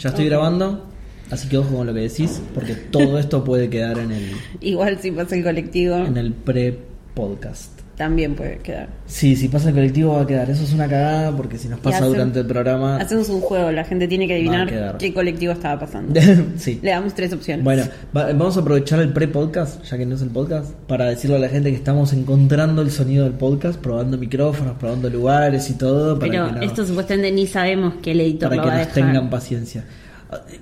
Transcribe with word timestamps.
Ya 0.00 0.08
estoy 0.08 0.24
grabando, 0.26 0.86
así 1.30 1.46
que 1.48 1.58
ojo 1.58 1.76
con 1.76 1.86
lo 1.86 1.92
que 1.92 2.00
decís, 2.00 2.40
porque 2.54 2.74
todo 2.74 3.18
esto 3.18 3.44
puede 3.44 3.68
quedar 3.68 3.98
en 3.98 4.12
el, 4.12 4.32
Igual 4.62 4.98
si 4.98 5.10
pasa 5.10 5.36
el 5.36 5.44
colectivo, 5.44 5.96
en 5.96 6.16
el 6.16 6.32
pre-podcast. 6.32 7.79
También 8.00 8.34
puede 8.34 8.56
quedar. 8.60 8.88
Sí, 9.06 9.36
si 9.36 9.48
pasa 9.48 9.68
el 9.68 9.74
colectivo 9.74 10.14
va 10.14 10.22
a 10.22 10.26
quedar. 10.26 10.48
Eso 10.48 10.64
es 10.64 10.72
una 10.72 10.88
cagada 10.88 11.36
porque 11.36 11.58
si 11.58 11.68
nos 11.68 11.80
pasa 11.80 11.98
hacen- 11.98 12.08
durante 12.12 12.40
el 12.40 12.46
programa. 12.46 12.96
Hacemos 12.96 13.28
un 13.28 13.42
juego, 13.42 13.70
la 13.70 13.84
gente 13.84 14.08
tiene 14.08 14.26
que 14.26 14.36
adivinar 14.36 14.96
qué 14.98 15.12
colectivo 15.12 15.52
estaba 15.52 15.78
pasando. 15.80 16.18
sí. 16.56 16.80
Le 16.82 16.92
damos 16.92 17.12
tres 17.14 17.30
opciones. 17.34 17.62
Bueno, 17.62 17.82
va- 18.16 18.28
vamos 18.28 18.56
a 18.56 18.60
aprovechar 18.60 19.00
el 19.00 19.12
pre-podcast, 19.12 19.84
ya 19.84 19.98
que 19.98 20.06
no 20.06 20.14
es 20.14 20.22
el 20.22 20.30
podcast, 20.30 20.72
para 20.88 21.04
decirle 21.10 21.36
a 21.36 21.40
la 21.40 21.50
gente 21.50 21.68
que 21.70 21.76
estamos 21.76 22.14
encontrando 22.14 22.80
el 22.80 22.90
sonido 22.90 23.24
del 23.24 23.34
podcast, 23.34 23.78
probando 23.78 24.16
micrófonos, 24.16 24.78
probando 24.78 25.10
lugares 25.10 25.68
y 25.68 25.74
todo. 25.74 26.18
Para 26.18 26.30
Pero 26.32 26.46
que 26.46 26.52
no- 26.52 26.60
esto 26.62 26.86
supuestamente 26.86 27.30
ni 27.32 27.46
sabemos 27.46 27.94
que 28.02 28.12
el 28.12 28.20
editor 28.22 28.48
para 28.48 28.56
lo 28.56 28.62
que 28.62 28.68
va 28.68 28.74
a 28.74 28.78
nos 28.78 28.86
dejar. 28.94 29.06
tengan 29.08 29.28
paciencia. 29.28 29.84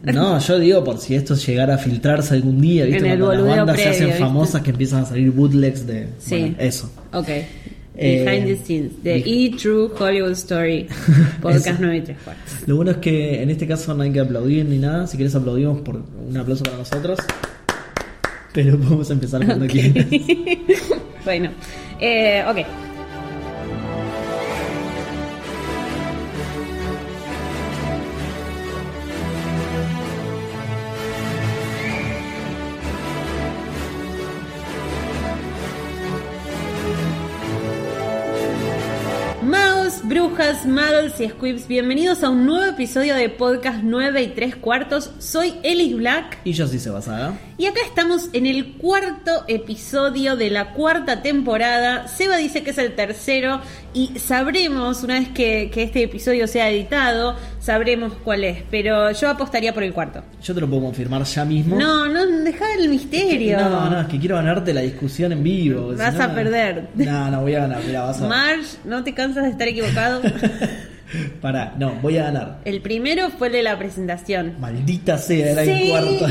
No, 0.02 0.38
yo 0.38 0.58
digo 0.58 0.82
por 0.84 0.98
si 0.98 1.14
esto 1.14 1.34
llegara 1.34 1.74
a 1.74 1.78
filtrarse 1.78 2.34
algún 2.34 2.60
día, 2.60 2.84
¿viste? 2.84 3.00
En 3.00 3.06
el 3.12 3.18
Cuando 3.20 3.44
las 3.46 3.56
bandas 3.58 3.76
se 3.80 3.88
hacen 3.88 4.06
¿viste? 4.06 4.20
famosas 4.20 4.62
que 4.62 4.70
empiezan 4.70 5.02
a 5.02 5.06
salir 5.06 5.30
bootlegs 5.30 5.86
de 5.86 6.08
Sí. 6.18 6.38
bueno, 6.40 6.56
eso. 6.58 6.90
Ok. 7.12 7.28
Eh, 8.00 8.24
Behind 8.24 8.46
the 8.46 8.56
scenes. 8.64 8.92
The 9.02 9.14
di- 9.22 9.46
E 9.46 9.56
True 9.56 9.88
Hollywood 9.98 10.30
Story. 10.32 10.86
Podcast 11.42 11.66
Eso. 11.66 11.76
9 11.80 11.96
y 11.96 12.00
3 12.02 12.16
cuartos. 12.24 12.52
Lo 12.66 12.76
bueno 12.76 12.92
es 12.92 12.96
que 12.98 13.42
en 13.42 13.50
este 13.50 13.66
caso 13.66 13.92
no 13.94 14.02
hay 14.04 14.12
que 14.12 14.20
aplaudir 14.20 14.64
ni 14.66 14.78
nada. 14.78 15.06
Si 15.08 15.16
quieres 15.16 15.34
aplaudimos 15.34 15.80
por 15.80 15.96
un 16.28 16.36
aplauso 16.36 16.62
para 16.64 16.76
nosotros. 16.78 17.18
Pero 18.54 18.78
podemos 18.78 19.10
empezar 19.10 19.44
cuando 19.44 19.64
Ok. 19.64 19.70
quieras. 19.72 20.06
bueno. 21.24 21.50
Eh, 22.00 22.44
ok. 22.48 22.58
Muggles 40.68 41.18
y 41.20 41.28
squibs, 41.28 41.66
bienvenidos 41.66 42.22
a 42.22 42.28
un 42.28 42.44
nuevo 42.44 42.66
episodio 42.66 43.14
de 43.14 43.30
Podcast 43.30 43.80
9 43.82 44.22
y 44.22 44.28
3 44.28 44.56
cuartos. 44.56 45.10
Soy 45.18 45.54
Ellis 45.62 45.96
Black 45.96 46.38
Y 46.44 46.52
yo 46.52 46.66
sí 46.66 46.78
se 46.78 46.90
basada. 46.90 47.38
Y 47.58 47.66
acá 47.66 47.80
estamos 47.84 48.28
en 48.32 48.46
el 48.46 48.74
cuarto 48.74 49.44
episodio 49.48 50.36
de 50.36 50.48
la 50.48 50.72
cuarta 50.74 51.22
temporada. 51.22 52.06
Seba 52.06 52.36
dice 52.36 52.62
que 52.62 52.70
es 52.70 52.78
el 52.78 52.94
tercero 52.94 53.60
y 53.92 54.16
sabremos, 54.18 55.02
una 55.02 55.18
vez 55.18 55.28
que, 55.30 55.68
que 55.74 55.82
este 55.82 56.04
episodio 56.04 56.46
sea 56.46 56.70
editado, 56.70 57.34
sabremos 57.58 58.12
cuál 58.22 58.44
es. 58.44 58.62
Pero 58.70 59.10
yo 59.10 59.28
apostaría 59.28 59.74
por 59.74 59.82
el 59.82 59.92
cuarto. 59.92 60.22
Yo 60.40 60.54
te 60.54 60.60
lo 60.60 60.68
puedo 60.68 60.82
confirmar 60.82 61.24
ya 61.24 61.44
mismo. 61.44 61.76
No, 61.76 62.06
no, 62.06 62.24
deja 62.26 62.64
el 62.78 62.88
misterio. 62.88 63.58
No, 63.58 63.90
no, 63.90 64.00
es 64.02 64.06
que 64.06 64.20
quiero 64.20 64.36
ganarte 64.36 64.72
la 64.72 64.82
discusión 64.82 65.32
en 65.32 65.42
vivo. 65.42 65.94
Vas 65.96 66.12
si 66.12 66.18
no- 66.18 66.24
a 66.24 66.34
perder. 66.34 66.88
No, 66.94 67.30
no 67.30 67.40
voy 67.42 67.54
a 67.56 67.60
ganar. 67.60 67.80
Mira, 67.84 68.02
vas 68.04 68.22
a 68.22 68.28
Marge, 68.28 68.76
¿no 68.84 69.02
te 69.02 69.14
cansas 69.14 69.42
de 69.42 69.50
estar 69.50 69.66
equivocado? 69.66 70.22
Pará, 71.40 71.74
no, 71.78 71.94
voy 72.02 72.18
a 72.18 72.24
ganar. 72.24 72.58
el 72.66 72.82
primero 72.82 73.30
fue 73.30 73.46
el 73.46 73.54
de 73.54 73.62
la 73.62 73.78
presentación. 73.78 74.56
Maldita 74.60 75.16
sea, 75.16 75.52
era 75.52 75.62
el 75.62 75.78
Sí. 75.78 75.88
cuarto. 75.88 76.26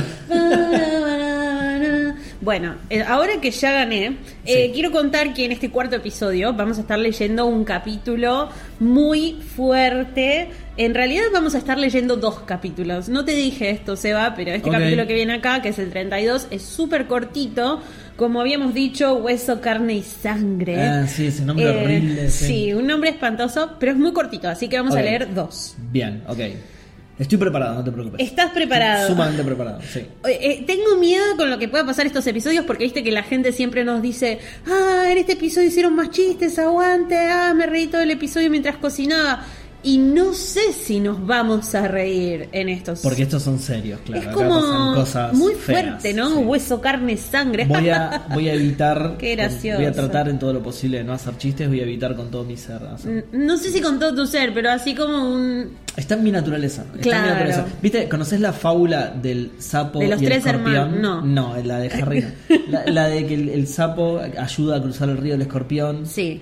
Bueno, 2.47 2.75
eh, 2.89 3.03
ahora 3.05 3.41
que 3.41 3.51
ya 3.51 3.73
gané, 3.73 4.05
eh, 4.45 4.67
Sí. 4.67 4.71
quiero 4.73 4.89
contar 4.93 5.33
que 5.33 5.43
en 5.43 5.51
este 5.51 5.69
cuarto 5.69 5.97
episodio 5.97 6.53
vamos 6.53 6.77
a 6.77 6.81
estar 6.81 6.97
leyendo 6.97 7.45
un 7.45 7.65
capítulo 7.65 8.47
muy 8.79 9.33
fuerte. 9.53 10.47
En 10.77 10.93
realidad 10.95 11.25
vamos 11.33 11.55
a 11.55 11.57
estar 11.57 11.77
leyendo 11.77 12.15
dos 12.15 12.39
capítulos. 12.45 13.09
No 13.09 13.25
te 13.25 13.33
dije 13.33 13.69
esto, 13.71 13.97
Seba, 13.97 14.33
pero 14.33 14.51
este 14.51 14.69
capítulo 14.71 15.05
que 15.05 15.13
viene 15.13 15.33
acá, 15.33 15.61
que 15.61 15.67
es 15.67 15.79
el 15.79 15.89
32, 15.89 16.47
es 16.49 16.61
súper 16.61 17.07
cortito. 17.07 17.81
Como 18.15 18.39
habíamos 18.39 18.73
dicho, 18.73 19.15
hueso, 19.15 19.59
carne 19.59 19.95
y 19.95 20.01
sangre. 20.03 20.81
Ah, 20.81 21.05
sí, 21.05 21.27
ese 21.27 21.43
nombre 21.43 21.65
Eh, 21.65 21.83
horrible. 21.83 22.29
Sí, 22.29 22.71
un 22.73 22.87
nombre 22.87 23.09
espantoso, 23.09 23.71
pero 23.77 23.91
es 23.91 23.97
muy 23.97 24.13
cortito, 24.13 24.47
así 24.47 24.69
que 24.69 24.77
vamos 24.77 24.95
a 24.95 25.01
leer 25.01 25.33
dos. 25.33 25.75
Bien, 25.91 26.23
ok. 26.25 26.39
Estoy 27.19 27.39
preparado, 27.39 27.75
no 27.75 27.83
te 27.83 27.91
preocupes. 27.91 28.21
¿Estás 28.21 28.51
preparado? 28.51 29.07
Sumamente 29.07 29.43
preparado, 29.43 29.79
sí. 29.81 29.99
Eh, 29.99 30.07
eh, 30.25 30.63
tengo 30.67 30.97
miedo 30.97 31.35
con 31.35 31.49
lo 31.49 31.57
que 31.57 31.67
pueda 31.67 31.83
pasar 31.83 32.05
estos 32.05 32.27
episodios 32.27 32.63
porque 32.65 32.83
viste 32.83 33.03
que 33.03 33.11
la 33.11 33.23
gente 33.23 33.51
siempre 33.51 33.83
nos 33.83 34.03
dice, 34.03 34.39
ah, 34.67 35.05
en 35.09 35.17
este 35.17 35.33
episodio 35.33 35.67
hicieron 35.67 35.95
más 35.95 36.11
chistes, 36.11 36.59
aguante, 36.59 37.17
ah, 37.17 37.53
me 37.55 37.65
reí 37.65 37.87
todo 37.87 38.01
el 38.01 38.11
episodio 38.11 38.51
mientras 38.51 38.77
cocinaba. 38.77 39.43
Y 39.83 39.99
no 39.99 40.33
sé 40.33 40.73
si 40.73 40.99
nos 40.99 41.25
vamos 41.25 41.73
a 41.75 41.87
reír 41.87 42.49
en 42.51 42.67
estos. 42.67 42.99
Porque 43.01 43.23
estos 43.23 43.43
son 43.43 43.59
serios, 43.59 43.99
claro. 44.03 44.29
es 44.29 44.35
como 44.35 44.93
cosas 44.95 45.33
muy 45.33 45.53
feas, 45.53 45.81
fuerte, 46.01 46.13
¿no? 46.13 46.29
sí. 46.29 46.35
Hueso, 46.37 46.81
carne, 46.81 47.15
sangre. 47.15 47.65
Voy 47.65 47.87
a, 47.89 48.25
voy 48.33 48.49
a 48.49 48.53
evitar. 48.55 49.15
Qué 49.19 49.35
gracioso. 49.35 49.77
Voy 49.77 49.85
a 49.87 49.91
tratar 49.93 50.27
en 50.29 50.39
todo 50.39 50.51
lo 50.51 50.61
posible 50.63 50.97
de 50.97 51.03
no 51.03 51.13
hacer 51.13 51.37
chistes, 51.37 51.67
voy 51.69 51.79
a 51.79 51.83
evitar 51.83 52.15
con 52.15 52.29
todo 52.31 52.43
mi 52.43 52.57
ser. 52.57 52.81
hacer- 52.83 53.27
no 53.31 53.55
sé 53.57 53.71
si 53.71 53.79
con 53.79 53.99
todo 53.99 54.13
tu 54.15 54.25
ser, 54.25 54.53
pero 54.53 54.71
así 54.71 54.93
como 54.95 55.31
un... 55.31 55.77
Está 55.95 56.15
en 56.15 56.23
mi 56.23 56.31
naturaleza. 56.31 56.81
Está 56.81 56.91
en 56.93 56.97
mi 56.97 57.01
Claro. 57.03 57.27
naturaleza. 57.27 57.65
¿Viste? 57.81 58.09
¿Conoces 58.09 58.39
la 58.41 58.53
fábula 58.53 59.07
del 59.11 59.51
sapo 59.59 59.99
De 59.99 60.07
los 60.07 60.21
y 60.21 60.25
el 60.25 60.31
tres 60.31 60.45
escorpión? 60.45 60.75
hermanos, 60.95 61.23
no. 61.25 61.53
No, 61.53 61.63
la 61.63 61.79
de 61.79 61.87
Harry. 61.91 62.25
la 62.87 63.07
de 63.07 63.25
que 63.25 63.33
el, 63.35 63.49
el 63.49 63.67
sapo 63.67 64.19
ayuda 64.37 64.77
a 64.77 64.81
cruzar 64.81 65.09
el 65.09 65.17
río 65.17 65.33
del 65.33 65.43
escorpión. 65.43 66.05
Sí. 66.05 66.41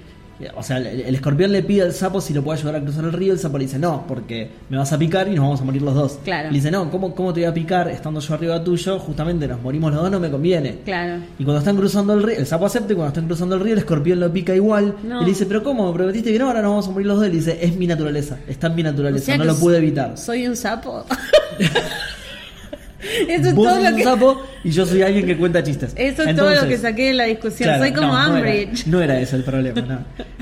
O 0.55 0.63
sea, 0.63 0.77
el, 0.77 1.01
el 1.01 1.15
escorpión 1.15 1.51
le 1.51 1.63
pide 1.63 1.83
al 1.83 1.93
sapo 1.93 2.19
si 2.19 2.33
lo 2.33 2.43
puede 2.43 2.59
ayudar 2.59 2.75
a 2.75 2.81
cruzar 2.81 3.05
el 3.05 3.13
río. 3.13 3.33
El 3.33 3.39
sapo 3.39 3.57
le 3.57 3.65
dice, 3.65 3.79
no, 3.79 4.05
porque 4.07 4.49
me 4.69 4.77
vas 4.77 4.91
a 4.91 4.97
picar 4.97 5.27
y 5.27 5.31
nos 5.31 5.41
vamos 5.41 5.61
a 5.61 5.63
morir 5.63 5.81
los 5.81 5.95
dos. 5.95 6.19
Claro. 6.23 6.49
Le 6.49 6.55
dice, 6.55 6.71
no, 6.71 6.89
¿cómo, 6.91 7.15
¿cómo 7.15 7.33
te 7.33 7.41
voy 7.41 7.49
a 7.49 7.53
picar 7.53 7.87
estando 7.87 8.19
yo 8.19 8.33
arriba 8.33 8.63
tuyo? 8.63 8.99
Justamente 8.99 9.47
nos 9.47 9.61
morimos 9.61 9.93
los 9.93 10.01
dos, 10.01 10.11
no 10.11 10.19
me 10.19 10.29
conviene. 10.29 10.79
Claro. 10.83 11.21
Y 11.39 11.43
cuando 11.43 11.59
están 11.59 11.77
cruzando 11.77 12.13
el 12.13 12.23
río, 12.23 12.37
el 12.37 12.45
sapo 12.45 12.65
acepta 12.65 12.93
y 12.93 12.95
cuando 12.95 13.09
están 13.09 13.27
cruzando 13.27 13.55
el 13.55 13.61
río, 13.61 13.73
el 13.73 13.79
escorpión 13.79 14.19
lo 14.19 14.31
pica 14.31 14.53
igual. 14.53 14.95
No. 15.03 15.21
Y 15.21 15.25
le 15.25 15.29
dice, 15.29 15.45
pero 15.45 15.63
¿cómo? 15.63 15.91
¿Me 15.91 15.97
prometiste 15.97 16.33
que 16.33 16.39
no? 16.39 16.47
Ahora 16.47 16.61
nos 16.61 16.71
vamos 16.71 16.87
a 16.87 16.91
morir 16.91 17.07
los 17.07 17.17
dos. 17.17 17.27
Y 17.27 17.29
le 17.29 17.35
dice, 17.37 17.57
es 17.61 17.75
mi 17.75 17.87
naturaleza, 17.87 18.37
está 18.47 18.67
en 18.67 18.75
mi 18.75 18.81
O 18.81 18.85
naturaleza, 18.85 19.25
sea 19.25 19.37
no 19.37 19.45
lo 19.45 19.55
pude 19.55 19.77
evitar. 19.77 20.17
Soy 20.17 20.47
un 20.47 20.55
sapo. 20.55 21.05
Eso 23.27 23.49
es 23.49 23.53
Vos 23.55 23.65
todo 23.65 23.75
sos 23.75 23.83
lo 23.83 23.89
un 23.89 23.95
que... 23.97 24.03
sapo 24.03 24.41
y 24.63 24.71
yo 24.71 24.85
soy 24.85 25.01
alguien 25.01 25.25
que 25.25 25.37
cuenta 25.37 25.63
chistes. 25.63 25.93
Eso 25.95 26.23
es 26.23 26.35
todo 26.35 26.45
lo 26.45 26.51
Entonces, 26.51 26.69
que 26.69 26.77
saqué 26.77 27.07
de 27.07 27.13
la 27.13 27.23
discusión. 27.25 27.67
claro, 27.69 27.83
Soy 27.83 27.91
como 27.93 28.07
no, 28.07 28.13
no 28.13 28.37
era- 28.37 28.51
Ambridge. 28.51 28.87
No 28.87 29.01
era, 29.01 29.19
ese 29.19 29.35
el 29.35 29.43
problema, 29.43 29.81
no. 29.81 29.99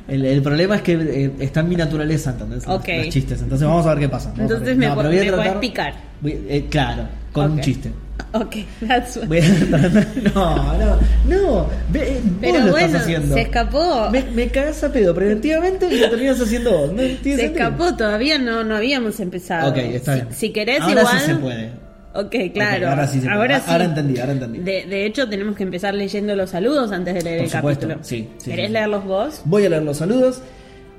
El, 0.07 0.25
el 0.25 0.41
problema 0.41 0.75
es 0.75 0.81
que 0.81 0.93
eh, 0.93 1.31
está 1.39 1.61
en 1.61 1.69
mi 1.69 1.75
naturaleza, 1.75 2.31
¿entendés? 2.31 2.65
Los- 2.67 2.79
Ok. 2.79 2.87
Los, 2.97 3.09
chistes. 3.09 3.41
Entonces 3.41 3.67
vamos 3.67 3.85
a 3.85 3.89
ver 3.89 3.99
qué 3.99 4.09
pasa. 4.09 4.29
Vamos 4.35 4.51
Entonces 4.51 4.77
me, 4.77 4.85
No, 4.87 4.95
po- 4.95 4.97
pero 5.01 5.09
voy 5.09 5.17
a 5.17 5.21
me 5.21 5.27
tratar- 5.27 5.45
podés 5.47 5.59
picar. 5.59 5.93
voy- 6.21 6.41
eh, 6.49 6.65
claro, 6.69 7.03
con 7.31 7.51
un 7.51 7.57
Ok. 7.59 7.63
chiste. 7.63 7.91
Ok, 8.33 8.55
that's 8.87 9.17
what- 9.17 9.27
No, 10.35 10.77
no, 10.77 10.99
no. 11.27 11.67
Ve, 11.89 11.99
eh, 12.13 12.21
vos 12.23 12.31
Pero 12.41 12.59
lo 12.65 12.71
bueno, 12.71 12.85
estás 12.87 13.01
haciendo. 13.03 13.33
se 13.35 13.41
escapó. 13.41 14.09
Me, 14.11 14.21
me 14.33 14.47
cagas 14.49 14.83
a 14.83 14.91
pedo 14.91 15.13
preventivamente 15.15 15.87
y 15.91 15.99
lo 15.99 16.09
terminas 16.09 16.39
haciendo 16.41 16.71
vos. 16.71 16.91
¿No 16.93 16.99
Se 17.01 17.07
sentido? 17.09 17.41
escapó, 17.41 17.95
todavía 17.95 18.37
no, 18.37 18.63
no 18.63 18.75
habíamos 18.75 19.19
empezado. 19.19 19.69
Ok, 19.71 19.77
está 19.77 20.13
si, 20.15 20.21
bien. 20.21 20.33
Si 20.35 20.49
querés 20.51 20.81
ahora 20.81 21.01
igual. 21.01 21.19
sí 21.19 21.25
se 21.25 21.35
puede. 21.35 21.69
Ok, 22.15 22.35
claro. 22.53 22.85
Ok, 22.85 22.89
ahora 22.91 23.07
sí 23.07 23.19
se 23.19 23.25
puede. 23.25 23.35
Ahora 23.35 23.55
Ah, 23.57 23.59
sí. 23.65 23.71
ahora 23.71 23.85
entendí, 23.85 24.19
ahora 24.19 24.31
entendí. 24.33 24.59
De, 24.59 24.85
de 24.85 25.05
hecho, 25.05 25.27
tenemos 25.27 25.55
que 25.55 25.63
empezar 25.63 25.93
leyendo 25.95 26.35
los 26.35 26.51
saludos 26.51 26.91
antes 26.91 27.13
de 27.15 27.21
leer 27.23 27.37
Por 27.37 27.45
el 27.45 27.51
supuesto, 27.51 27.87
capítulo. 27.87 28.05
sí, 28.07 28.29
sí, 28.37 28.49
¿Querés 28.51 28.67
sí. 28.67 28.73
leerlos 28.73 29.05
vos? 29.05 29.41
Voy 29.45 29.65
a 29.65 29.69
leer 29.69 29.83
los 29.83 29.97
saludos. 29.97 30.41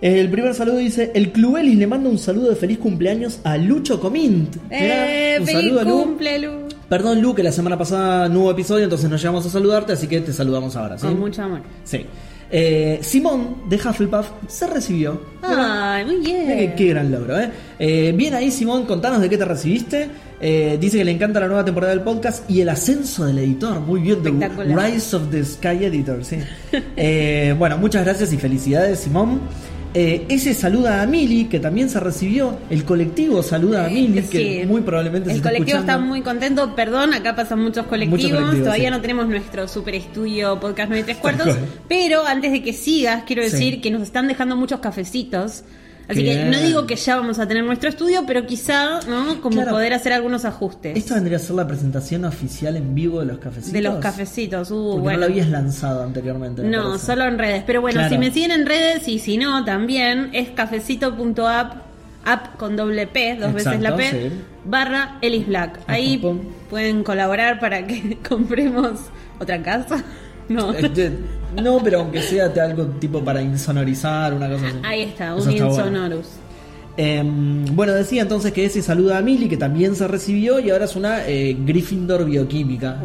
El 0.00 0.28
primer 0.28 0.54
saludo 0.54 0.78
dice: 0.78 1.12
El 1.14 1.30
Clubelis 1.30 1.78
le 1.78 1.86
manda 1.86 2.10
un 2.10 2.18
saludo 2.18 2.50
de 2.50 2.56
feliz 2.56 2.78
cumpleaños 2.78 3.38
a 3.44 3.56
Lucho 3.56 4.00
Comint. 4.00 4.56
¡Eh! 4.70 5.36
un 5.40 5.46
¡Feliz 5.46 5.62
saludo 5.62 5.80
a 5.80 5.84
Lu. 5.84 6.02
cumple, 6.02 6.38
Lu! 6.40 6.50
Perdón, 6.88 7.22
Lu, 7.22 7.34
que 7.34 7.42
la 7.42 7.52
semana 7.52 7.78
pasada 7.78 8.28
no 8.28 8.40
hubo 8.40 8.50
episodio, 8.50 8.84
entonces 8.84 9.08
nos 9.08 9.20
llevamos 9.22 9.46
a 9.46 9.50
saludarte, 9.50 9.92
así 9.94 10.06
que 10.08 10.20
te 10.20 10.32
saludamos 10.32 10.74
ahora. 10.76 10.98
¿sí? 10.98 11.06
Con 11.06 11.20
mucho 11.20 11.42
amor. 11.42 11.60
Sí. 11.84 12.04
Eh, 12.50 12.98
Simón 13.02 13.62
de 13.68 13.76
Hufflepuff 13.76 14.28
se 14.46 14.66
recibió. 14.66 15.20
Ay, 15.42 16.04
muy 16.04 16.16
bien. 16.16 16.74
Qué 16.76 16.86
gran 16.88 17.10
logro, 17.10 17.40
¿eh? 17.40 17.50
Eh, 17.78 18.12
Bien 18.14 18.34
ahí, 18.34 18.50
Simón, 18.50 18.84
contanos 18.84 19.20
de 19.22 19.28
qué 19.30 19.38
te 19.38 19.44
recibiste. 19.46 20.08
Eh, 20.46 20.76
dice 20.78 20.98
que 20.98 21.04
le 21.06 21.10
encanta 21.10 21.40
la 21.40 21.46
nueva 21.46 21.64
temporada 21.64 21.94
del 21.94 22.02
podcast 22.02 22.50
y 22.50 22.60
el 22.60 22.68
ascenso 22.68 23.24
del 23.24 23.38
editor. 23.38 23.80
Muy 23.80 24.02
bien, 24.02 24.18
Espectacular. 24.18 24.92
Rise 24.92 25.16
of 25.16 25.30
the 25.30 25.42
Sky 25.42 25.86
Editor, 25.86 26.22
sí. 26.22 26.36
Eh, 26.98 27.54
bueno, 27.58 27.78
muchas 27.78 28.04
gracias 28.04 28.30
y 28.30 28.36
felicidades, 28.36 28.98
Simón. 28.98 29.40
Eh, 29.94 30.26
ese 30.28 30.52
saluda 30.52 31.00
a 31.00 31.06
Mili, 31.06 31.46
que 31.46 31.60
también 31.60 31.88
se 31.88 31.98
recibió. 31.98 32.58
El 32.68 32.84
colectivo 32.84 33.42
saluda 33.42 33.86
a 33.86 33.88
Mili, 33.88 34.20
que 34.20 34.66
muy 34.66 34.82
probablemente 34.82 35.30
se 35.30 35.32
El 35.32 35.36
está 35.38 35.48
colectivo 35.48 35.78
está 35.78 35.98
muy 35.98 36.20
contento. 36.20 36.76
Perdón, 36.76 37.14
acá 37.14 37.34
pasan 37.34 37.60
muchos 37.62 37.86
colectivos. 37.86 38.58
Todavía 38.58 38.88
sí. 38.88 38.90
no 38.90 39.00
tenemos 39.00 39.26
nuestro 39.26 39.66
super 39.66 39.94
estudio 39.94 40.60
podcast 40.60 40.90
9 40.90 41.04
3 41.04 41.16
Tal 41.22 41.22
cuartos. 41.22 41.56
Pero 41.88 42.26
antes 42.26 42.52
de 42.52 42.62
que 42.62 42.74
sigas, 42.74 43.22
quiero 43.24 43.44
Sí. 43.44 43.50
decir 43.50 43.80
que 43.80 43.90
nos 43.90 44.02
están 44.02 44.28
dejando 44.28 44.56
muchos 44.56 44.80
cafecitos. 44.80 45.64
Así 46.08 46.22
que 46.22 46.44
no 46.44 46.58
digo 46.60 46.86
que 46.86 46.96
ya 46.96 47.16
vamos 47.16 47.38
a 47.38 47.48
tener 47.48 47.64
nuestro 47.64 47.88
estudio, 47.88 48.24
pero 48.26 48.44
quizá, 48.46 49.00
¿no? 49.08 49.40
Como 49.40 49.56
Claro. 49.56 49.70
poder 49.72 49.94
hacer 49.94 50.12
algunos 50.12 50.44
ajustes. 50.44 50.96
Esto 50.96 51.14
vendría 51.14 51.38
a 51.38 51.40
ser 51.40 51.56
la 51.56 51.66
presentación 51.66 52.24
oficial 52.26 52.76
en 52.76 52.94
vivo 52.94 53.20
de 53.20 53.26
los 53.26 53.38
cafecitos. 53.38 53.72
de 53.72 53.80
los 53.80 53.96
cafecitos. 53.96 54.70
Uh, 54.70 54.74
Porque 54.92 55.00
bueno. 55.02 55.20
no 55.20 55.26
lo 55.26 55.32
habías 55.32 55.48
lanzado 55.48 56.02
anteriormente. 56.02 56.62
me 56.62 56.68
No, 56.68 56.84
parece. 56.88 57.06
solo 57.06 57.24
en 57.24 57.38
redes. 57.38 57.64
Pero 57.66 57.80
bueno, 57.80 58.00
Claro. 58.00 58.14
si 58.14 58.18
me 58.18 58.30
siguen 58.30 58.50
en 58.50 58.66
redes 58.66 59.08
y 59.08 59.18
si 59.18 59.36
no, 59.38 59.64
también 59.64 60.30
es 60.34 60.50
cafecito.app 60.50 61.82
app 62.26 62.56
con 62.56 62.74
doble 62.74 63.06
P, 63.06 63.36
dos 63.38 63.52
veces 63.52 63.80
la 63.82 63.94
P, 63.96 64.10
sí. 64.10 64.40
barra 64.64 65.18
Ellis 65.20 65.46
Black. 65.46 65.78
Ahí 65.86 66.16
Pum, 66.16 66.38
pum. 66.38 66.46
pueden 66.70 67.04
colaborar 67.04 67.60
para 67.60 67.86
que 67.86 68.16
compremos 68.28 68.92
otra 69.38 69.62
casa. 69.62 70.02
No. 70.48 70.72
No, 71.62 71.78
pero 71.84 72.00
aunque 72.00 72.20
sea 72.20 72.52
te- 72.52 72.60
algo 72.60 72.84
tipo 72.98 73.22
para 73.22 73.40
insonorizar, 73.40 74.34
una 74.34 74.48
cosa 74.48 74.66
así. 74.66 74.76
Ahí 74.82 75.02
está, 75.02 75.32
un 75.36 75.38
está 75.48 75.66
bueno. 75.66 75.68
Insonorus. 75.86 76.26
Em, 76.96 77.64
bueno, 77.76 77.92
decía 77.92 78.22
entonces 78.22 78.52
que 78.52 78.64
ese 78.64 78.82
saluda 78.82 79.18
a 79.18 79.22
Millie, 79.22 79.48
que 79.48 79.56
también 79.56 79.94
se 79.94 80.08
recibió, 80.08 80.58
y 80.58 80.70
ahora 80.70 80.86
es 80.86 80.96
una 80.96 81.26
eh, 81.28 81.56
Gryffindor 81.64 82.24
bioquímica. 82.24 82.96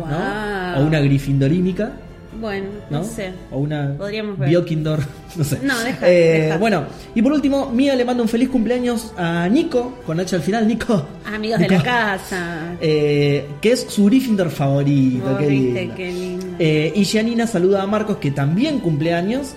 ¿no? 0.75 0.81
O 0.81 0.85
una 0.87 0.99
Gryffindorímica, 0.99 1.91
Bueno, 2.39 2.67
¿no? 2.89 2.99
no, 2.99 3.03
sé. 3.03 3.31
O 3.51 3.57
una 3.59 3.95
Podríamos 3.97 4.37
ver. 4.37 4.49
Biokindor, 4.49 4.99
no 5.35 5.43
sé. 5.43 5.59
No, 5.63 5.77
deja, 5.79 6.07
Eh, 6.09 6.41
deja. 6.43 6.57
Bueno, 6.57 6.83
y 7.15 7.21
por 7.21 7.33
último, 7.33 7.71
Mía 7.71 7.95
le 7.95 8.05
manda 8.05 8.21
un 8.21 8.29
feliz 8.29 8.49
cumpleaños 8.49 9.13
a 9.17 9.47
Nico, 9.49 9.99
con 10.05 10.19
H 10.19 10.35
al 10.35 10.41
final, 10.41 10.67
Nico. 10.67 11.05
Amigos 11.25 11.59
de 11.59 11.69
la 11.69 11.83
casa. 11.83 12.75
Eh, 12.81 13.45
que 13.61 13.71
es 13.73 13.85
su 13.89 14.05
Gryffindor 14.05 14.49
favorito. 14.49 15.37
Qué 15.37 15.47
viste, 15.47 15.81
lindo. 15.81 15.95
qué 15.95 16.11
lindo. 16.11 16.45
Eh, 16.59 16.93
y 16.95 17.03
Gianina 17.03 17.45
saluda 17.47 17.81
a 17.81 17.87
Marcos, 17.87 18.17
que 18.17 18.31
también 18.31 18.79
cumple 18.79 19.13
años. 19.13 19.53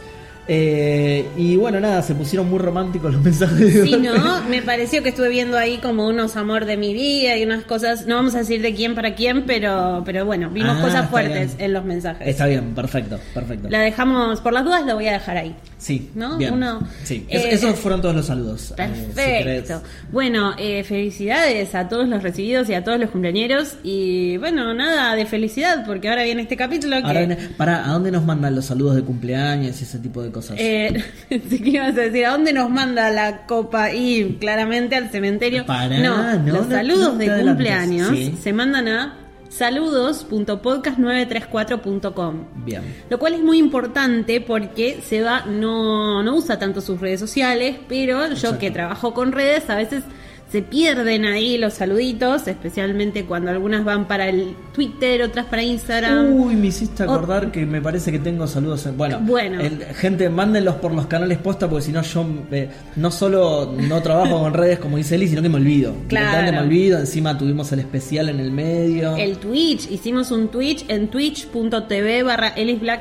Eh, 0.54 1.26
y 1.38 1.56
bueno, 1.56 1.80
nada, 1.80 2.02
se 2.02 2.14
pusieron 2.14 2.50
muy 2.50 2.58
románticos 2.58 3.10
los 3.14 3.22
mensajes 3.24 3.84
Sí, 3.84 3.96
no, 3.96 4.42
me 4.50 4.60
pareció 4.60 5.02
que 5.02 5.08
estuve 5.08 5.30
viendo 5.30 5.56
ahí 5.56 5.78
como 5.78 6.06
unos 6.06 6.36
amor 6.36 6.66
de 6.66 6.76
mi 6.76 6.92
vida 6.92 7.38
y 7.38 7.42
unas 7.44 7.64
cosas, 7.64 8.06
no 8.06 8.16
vamos 8.16 8.34
a 8.34 8.38
decir 8.40 8.60
de 8.60 8.74
quién 8.74 8.94
para 8.94 9.14
quién, 9.14 9.44
pero, 9.46 10.02
pero 10.04 10.26
bueno, 10.26 10.50
vimos 10.50 10.76
Ah, 10.78 10.82
cosas 10.82 11.08
fuertes 11.08 11.56
bien. 11.56 11.64
en 11.66 11.72
los 11.72 11.84
mensajes. 11.86 12.28
Está 12.28 12.44
bien, 12.46 12.74
perfecto, 12.74 13.18
perfecto. 13.32 13.70
La 13.70 13.80
dejamos, 13.80 14.40
por 14.42 14.52
las 14.52 14.64
dudas, 14.64 14.84
la 14.84 14.92
voy 14.92 15.06
a 15.08 15.12
dejar 15.12 15.38
ahí. 15.38 15.54
Sí, 15.78 16.10
¿No? 16.14 16.36
bien. 16.36 16.52
Uno- 16.52 16.86
sí. 17.02 17.24
Es- 17.30 17.44
eh, 17.44 17.48
esos 17.52 17.76
fueron 17.78 18.02
todos 18.02 18.14
los 18.14 18.26
saludos. 18.26 18.74
eh, 18.76 18.88
si. 19.08 19.14
Perfecto. 19.14 19.82
bueno, 20.12 20.52
felicidades 20.84 21.74
a 21.74 21.88
todos 21.88 22.06
los 22.08 22.22
recibidos 22.22 22.68
y 22.68 22.74
a 22.74 22.84
todos 22.84 23.00
los 23.00 23.08
cumpleañeros. 23.10 23.76
Y 23.82 24.36
bueno, 24.36 24.74
nada 24.74 25.14
de 25.16 25.24
felicidad, 25.24 25.84
porque 25.86 26.10
ahora 26.10 26.24
viene 26.24 26.42
este 26.42 26.56
capítulo 26.58 26.96
que. 26.98 27.06
Ahora, 27.06 27.20
viene- 27.20 27.36
pará, 27.56 27.88
¿a 27.88 27.92
dónde 27.94 28.10
nos 28.12 28.22
mandan 28.24 28.54
los 28.54 28.66
saludos 28.66 28.96
de 28.96 29.02
cumpleaños 29.02 29.80
y 29.80 29.84
ese 29.84 29.98
tipo 29.98 30.22
de 30.22 30.30
cosas? 30.30 30.41
Eh, 30.56 31.02
pensé 31.28 31.62
que 31.62 31.70
ibas 31.70 31.96
a 31.96 32.00
decir, 32.02 32.26
¿a 32.26 32.30
dónde 32.32 32.52
nos 32.52 32.68
manda 32.70 33.10
la 33.10 33.46
copa? 33.46 33.92
Y 33.92 34.36
claramente 34.40 34.96
al 34.96 35.10
cementerio. 35.10 35.64
No, 35.66 36.38
no, 36.38 36.52
los 36.52 36.66
saludos 36.68 37.18
de 37.18 37.42
cumpleaños 37.42 38.08
Sí. 38.10 38.34
se 38.42 38.52
mandan 38.52 38.88
a 38.88 39.16
saludos.podcast934.com. 39.48 42.34
Bien. 42.64 42.82
Lo 43.10 43.18
cual 43.18 43.34
es 43.34 43.42
muy 43.42 43.58
importante 43.58 44.40
porque 44.40 45.00
Seba 45.06 45.44
no, 45.46 46.22
no 46.22 46.36
usa 46.36 46.58
tanto 46.58 46.80
sus 46.80 47.00
redes 47.00 47.20
sociales, 47.20 47.76
pero 47.88 48.32
yo 48.34 48.58
que 48.58 48.70
trabajo 48.70 49.12
con 49.14 49.32
redes 49.32 49.68
a 49.68 49.74
veces 49.76 50.04
se 50.52 50.60
pierden 50.60 51.24
ahí 51.24 51.56
los 51.56 51.72
saluditos, 51.72 52.46
especialmente 52.46 53.24
cuando 53.24 53.50
algunas 53.50 53.84
van 53.84 54.06
para 54.06 54.28
el 54.28 54.54
Twitter, 54.74 55.22
otras 55.22 55.46
para 55.46 55.62
Instagram. 55.62 56.34
Uy, 56.38 56.54
me 56.56 56.66
hiciste 56.66 57.04
acordar 57.04 57.50
que 57.50 57.64
me 57.64 57.80
parece 57.80 58.12
que 58.12 58.18
tengo 58.18 58.46
saludos. 58.46 58.84
en- 58.84 58.98
Bueno, 58.98 59.18
Bueno. 59.22 59.60
el- 59.62 59.82
gente, 59.94 60.28
mándenlos 60.28 60.74
por 60.74 60.92
los 60.92 61.06
canales 61.06 61.38
posta 61.38 61.70
porque 61.70 61.86
si 61.86 61.92
no 61.92 62.02
yo 62.02 62.26
eh, 62.50 62.68
no 62.96 63.10
solo 63.10 63.74
no 63.78 64.02
trabajo 64.02 64.40
con 64.40 64.52
redes 64.52 64.78
como 64.78 64.98
dice 64.98 65.14
Eli, 65.14 65.26
sino 65.28 65.40
que 65.40 65.48
me 65.48 65.56
olvido. 65.56 65.94
Claro. 66.08 66.52
Me 66.52 66.58
olvido. 66.60 66.98
Encima 66.98 67.38
tuvimos 67.38 67.72
el 67.72 67.78
especial 67.78 68.28
en 68.28 68.38
el 68.38 68.50
medio. 68.52 69.16
El 69.16 69.38
Twitch, 69.38 69.90
hicimos 69.90 70.30
un 70.30 70.48
Twitch 70.48 70.84
en 70.88 71.08
twitch.tv 71.08 72.22
barra 72.24 72.54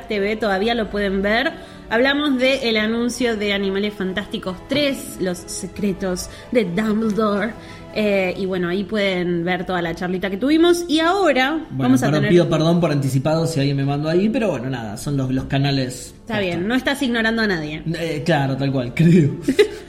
TV, 0.07 0.35
todavía 0.37 0.73
lo 0.73 0.89
pueden 0.89 1.21
ver. 1.21 1.51
Hablamos 1.91 2.37
de 2.37 2.69
el 2.69 2.77
anuncio 2.77 3.35
de 3.35 3.51
Animales 3.51 3.93
Fantásticos 3.93 4.55
3, 4.69 5.17
los 5.19 5.37
secretos 5.37 6.29
de 6.53 6.63
Dumbledore. 6.63 7.51
Eh, 7.93 8.33
y 8.37 8.45
bueno, 8.45 8.69
ahí 8.69 8.85
pueden 8.85 9.43
ver 9.43 9.65
toda 9.65 9.81
la 9.81 9.93
charlita 9.93 10.29
que 10.29 10.37
tuvimos. 10.37 10.85
Y 10.87 11.01
ahora 11.01 11.51
Bueno, 11.51 11.83
vamos 11.83 12.03
a 12.03 12.09
tener... 12.09 12.29
pido 12.29 12.49
perdón 12.49 12.79
por 12.79 12.93
anticipado 12.93 13.45
si 13.45 13.59
alguien 13.59 13.75
me 13.75 13.83
mandó 13.83 14.07
ahí, 14.07 14.29
pero 14.29 14.51
bueno, 14.51 14.69
nada, 14.69 14.95
son 14.95 15.17
los, 15.17 15.31
los 15.31 15.43
canales. 15.45 16.15
Está 16.31 16.39
bien, 16.39 16.65
no 16.65 16.75
estás 16.75 17.01
ignorando 17.01 17.41
a 17.41 17.47
nadie. 17.47 17.83
Eh, 17.93 18.23
claro, 18.25 18.55
tal 18.55 18.71
cual, 18.71 18.93
creo. 18.93 19.31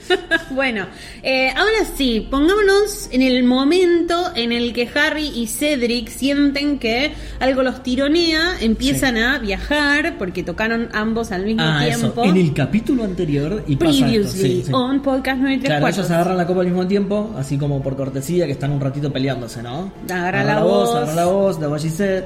bueno, 0.50 0.86
eh, 1.22 1.50
ahora 1.50 1.84
sí, 1.96 2.26
pongámonos 2.28 3.08
en 3.12 3.22
el 3.22 3.44
momento 3.44 4.32
en 4.34 4.50
el 4.50 4.72
que 4.72 4.88
Harry 4.92 5.28
y 5.28 5.46
Cedric 5.46 6.08
sienten 6.08 6.80
que 6.80 7.12
algo 7.38 7.62
los 7.62 7.84
tironea, 7.84 8.56
empiezan 8.60 9.18
a 9.18 9.38
viajar, 9.38 10.16
porque 10.18 10.42
tocaron 10.42 10.88
ambos 10.92 11.30
al 11.30 11.44
mismo 11.44 11.62
ah, 11.64 11.86
eso. 11.86 12.10
tiempo. 12.10 12.24
En 12.24 12.36
el 12.36 12.52
capítulo 12.52 13.04
anterior 13.04 13.62
y 13.68 13.76
pasa 13.76 13.92
esto. 13.92 14.04
Previously 14.04 14.40
sí, 14.40 14.62
sí. 14.66 14.72
on 14.72 15.00
Podcast 15.00 15.38
934. 15.38 15.66
Claro, 15.68 15.86
ellos 15.86 16.10
agarran 16.10 16.36
la 16.38 16.46
copa 16.48 16.60
al 16.62 16.66
mismo 16.66 16.88
tiempo, 16.88 17.30
así 17.38 17.56
como 17.56 17.80
por 17.80 17.94
cortesía, 17.94 18.46
que 18.46 18.52
están 18.52 18.72
un 18.72 18.80
ratito 18.80 19.12
peleándose, 19.12 19.62
¿no? 19.62 19.92
Agarra 20.10 20.42
la 20.42 20.60
voz. 20.60 20.92
agarra 20.96 21.14
la 21.14 21.24
voz, 21.26 21.60
de 21.60 21.68
what 21.68 21.78
she 21.78 21.88
said, 21.88 22.24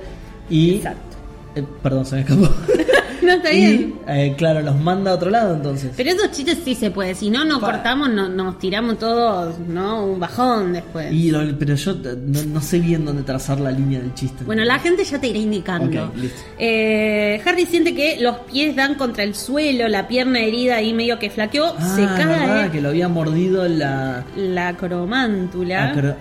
y... 0.49 0.77
Exacto. 0.77 1.19
eh, 1.55 1.65
perdón, 1.83 2.07
se 2.07 2.15
me 2.15 2.21
escapó. 2.23 2.49
No, 3.27 3.33
está 3.33 3.53
y, 3.53 3.57
bien. 3.61 3.95
eh, 4.07 4.35
claro, 4.37 4.63
los 4.63 4.79
manda 4.81 5.11
a 5.11 5.15
otro 5.15 5.31
lado 5.31 5.55
entonces. 5.57 5.91
Pero 5.97 6.11
esos 6.11 6.31
chistes 6.31 6.59
sí 6.65 6.75
se 6.75 6.91
puede, 6.91 7.15
si 7.15 7.29
no 7.31 7.45
nos 7.45 7.59
cortamos, 7.59 8.09
no, 8.11 8.29
nos 8.29 8.59
tiramos 8.59 8.99
todos, 8.99 9.59
¿no? 9.59 10.05
Un 10.07 10.21
bajón 10.21 10.73
después. 10.73 11.13
Y 11.13 11.31
lo- 11.31 11.59
pero 11.59 11.75
yo 11.75 11.93
eh, 11.93 12.17
no, 12.27 12.43
no 12.45 12.61
sé 12.61 12.79
bien 12.79 13.05
dónde 13.05 13.23
trazar 13.23 13.59
la 13.61 13.71
línea 13.71 13.99
del 14.01 14.15
chiste. 14.15 14.45
Bueno, 14.45 14.65
la 14.65 14.79
gente 14.79 15.05
ya 15.05 15.21
te 15.21 15.27
irá 15.29 15.39
indicando. 15.39 16.13
Listo. 16.17 16.41
Eh, 16.59 17.41
Harry 17.45 17.67
siente 17.67 17.95
que 17.95 18.19
los 18.21 18.37
pies 18.51 18.77
dan 18.77 18.95
contra 18.95 19.25
el 19.25 19.35
suelo, 19.35 19.89
la 19.89 20.07
pierna 20.09 20.41
herida 20.41 20.77
ahí 20.77 20.93
medio 20.95 21.19
que 21.19 21.31
flaqueó, 21.31 21.75
Ah, 21.79 21.93
se 21.97 22.03
verdad, 22.03 22.47
cae 22.63 22.71
que 22.71 22.81
lo 22.81 22.91
había 22.91 23.09
mordido 23.09 23.67
la... 23.69 24.25
la 24.37 24.77
cromántula, 24.77 25.87
La, 25.87 25.95
cro- 25.95 26.17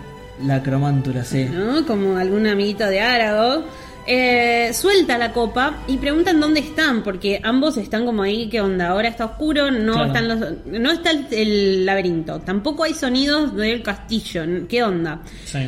la 0.45 0.63
cromántula, 0.63 1.23
sí. 1.23 1.45
¿no? 1.45 1.85
Como 1.85 2.17
algún 2.17 2.47
amiguito 2.47 2.85
de 2.87 2.99
Aragog. 3.01 3.63
Eh, 4.07 4.71
suelta 4.73 5.17
la 5.17 5.33
copa 5.33 5.77
y 5.87 5.97
preguntan 5.97 6.39
dónde 6.39 6.59
están, 6.59 7.01
porque 7.03 7.39
ambos 7.43 7.77
están 7.77 8.05
como 8.05 8.21
ahí, 8.23 8.49
¿qué 8.49 8.61
onda? 8.61 8.89
Ahora 8.89 9.07
está 9.07 9.25
oscuro, 9.25 9.71
no 9.71 9.93
Claro. 9.93 10.07
están 10.07 10.27
los, 10.27 10.39
no 10.67 10.91
está 10.91 11.11
el, 11.11 11.25
el 11.31 11.85
laberinto, 11.85 12.39
tampoco 12.41 12.83
hay 12.83 12.93
sonidos 12.93 13.55
del 13.55 13.81
castillo, 13.81 14.43
¿qué 14.69 14.83
onda? 14.83 15.21
Sí. 15.45 15.59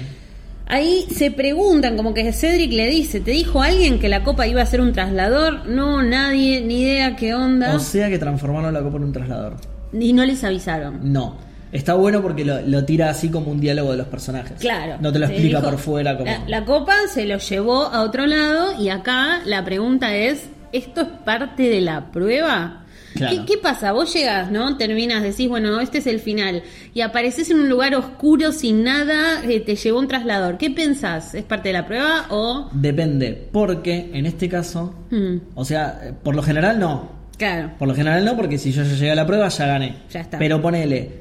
Ahí 0.70 1.08
se 1.10 1.32
preguntan, 1.32 1.96
como 1.96 2.14
que 2.14 2.32
Cedric 2.34 2.74
le 2.74 2.90
dice, 2.90 3.22
¿te 3.22 3.32
dijo 3.32 3.62
alguien 3.62 4.00
que 4.00 4.10
la 4.10 4.24
copa 4.24 4.46
iba 4.48 4.62
a 4.62 4.66
ser 4.66 4.82
un 4.82 4.92
traslador? 4.92 5.66
No, 5.68 6.04
nadie, 6.04 6.62
ni 6.62 6.82
idea 6.82 7.16
qué 7.16 7.34
onda. 7.34 7.74
O 7.74 7.80
sea 7.80 8.10
que 8.10 8.20
transformaron 8.20 8.74
la 8.74 8.82
copa 8.82 8.98
en 8.98 9.04
un 9.06 9.14
traslador. 9.14 9.56
y 9.94 10.12
no 10.14 10.26
les 10.26 10.44
avisaron. 10.44 11.00
No. 11.12 11.38
Está 11.72 11.94
bueno 11.96 12.22
porque 12.22 12.46
lo, 12.46 12.62
lo 12.62 12.86
tira 12.86 13.10
así 13.10 13.30
como 13.30 13.52
un 13.52 13.60
diálogo 13.60 13.92
de 13.92 13.98
los 13.98 14.08
personajes. 14.08 14.60
Claro. 14.60 14.98
No 15.02 15.12
te 15.12 15.20
lo 15.20 15.26
explica 15.26 15.58
dijo- 15.60 15.70
por 15.72 15.80
fuera 15.80 16.18
como. 16.18 16.30
La, 16.32 16.44
la 16.48 16.66
copa 16.66 16.96
se 17.14 17.26
lo 17.26 17.38
llevó 17.38 17.84
a 17.86 18.02
otro 18.04 18.26
lado 18.26 18.82
y 18.82 18.90
acá 18.90 19.42
la 19.46 19.64
pregunta 19.66 20.16
es, 20.16 20.44
¿esto 20.72 21.02
es 21.02 21.08
parte 21.26 21.64
de 21.64 21.82
la 21.82 22.12
prueba? 22.12 22.84
Claro. 23.16 23.36
¿Qué, 23.36 23.54
qué 23.54 23.58
pasa? 23.58 23.94
Vos 23.94 24.14
llegas, 24.14 24.52
¿no? 24.52 24.78
Terminas, 24.78 25.24
decís, 25.24 25.50
bueno, 25.50 25.80
este 25.80 25.98
es 26.00 26.08
el 26.08 26.20
final. 26.20 26.62
Y 26.94 27.02
apareces 27.02 27.50
en 27.50 27.60
un 27.62 27.68
lugar 27.70 27.96
oscuro, 27.96 28.52
sin 28.52 28.84
nada, 28.84 29.44
eh, 29.44 29.60
te 29.60 29.76
llevó 29.76 29.98
un 30.00 30.08
traslador. 30.08 30.58
¿Qué 30.60 30.70
pensás? 30.70 31.34
¿Es 31.34 31.44
parte 31.44 31.70
de 31.70 31.74
la 31.74 31.88
prueba 31.88 32.26
o...? 32.30 32.70
Depende, 32.74 33.48
porque 33.52 34.12
en 34.14 34.26
este 34.28 34.48
caso, 34.48 34.94
Hmm, 35.10 35.38
o 35.56 35.66
sea, 35.66 36.14
por 36.22 36.36
lo 36.36 36.44
general 36.44 36.80
no. 36.80 37.10
claro. 37.38 37.72
Por 37.80 37.88
lo 37.88 37.96
general 37.96 38.24
no, 38.24 38.36
porque 38.36 38.58
si 38.60 38.72
yo 38.72 38.84
ya 38.84 38.94
llegué 38.94 39.12
a 39.12 39.16
la 39.16 39.26
prueba 39.26 39.48
ya 39.48 39.66
gané. 39.66 39.96
Ya 40.12 40.20
está. 40.22 40.38
Pero 40.38 40.62
ponele, 40.62 41.12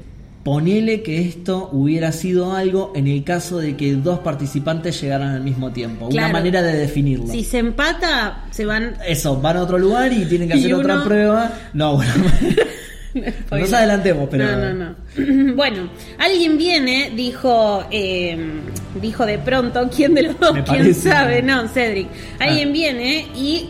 ponele 0.47 1.01
que 1.01 1.19
esto 1.19 1.67
hubiera 1.73 2.13
sido 2.13 2.53
algo 2.53 2.93
en 2.95 3.05
el 3.07 3.21
caso 3.25 3.57
de 3.57 3.75
que 3.75 3.95
dos 3.95 4.19
participantes 4.19 5.01
llegaran 5.01 5.35
al 5.35 5.41
mismo 5.41 5.73
tiempo. 5.73 6.07
Claro. 6.07 6.29
Una 6.29 6.39
manera 6.39 6.61
de 6.61 6.71
definirlo. 6.71 7.27
Si 7.27 7.43
se 7.43 7.57
empata, 7.57 8.45
se 8.49 8.65
van... 8.65 8.95
Eso, 9.05 9.41
van 9.41 9.57
a 9.57 9.63
otro 9.63 9.77
lugar 9.77 10.13
y 10.13 10.23
tienen 10.23 10.47
que 10.47 10.53
hacer 10.53 10.73
otra 10.73 11.03
prueba. 11.03 11.51
No, 11.73 11.95
bueno. 11.95 12.13
no 13.51 13.57
nos 13.57 13.73
adelantemos, 13.73 14.29
pero. 14.31 14.45
No, 14.45 14.73
no, 14.73 14.95
no. 15.17 15.53
bueno, 15.55 15.89
alguien 16.17 16.57
viene, 16.57 17.11
dijo, 17.13 17.85
eh, 17.91 18.37
dijo 19.01 19.25
de 19.25 19.39
pronto, 19.39 19.89
¿quién 19.93 20.13
de 20.13 20.21
los 20.21 20.39
dos? 20.39 20.57
¿Quién 20.65 20.95
sabe? 20.95 21.41
No, 21.41 21.67
Cedric. 21.67 22.07
Alguien 22.39 22.69
Ah. 22.69 22.71
viene 22.71 23.27
y 23.35 23.69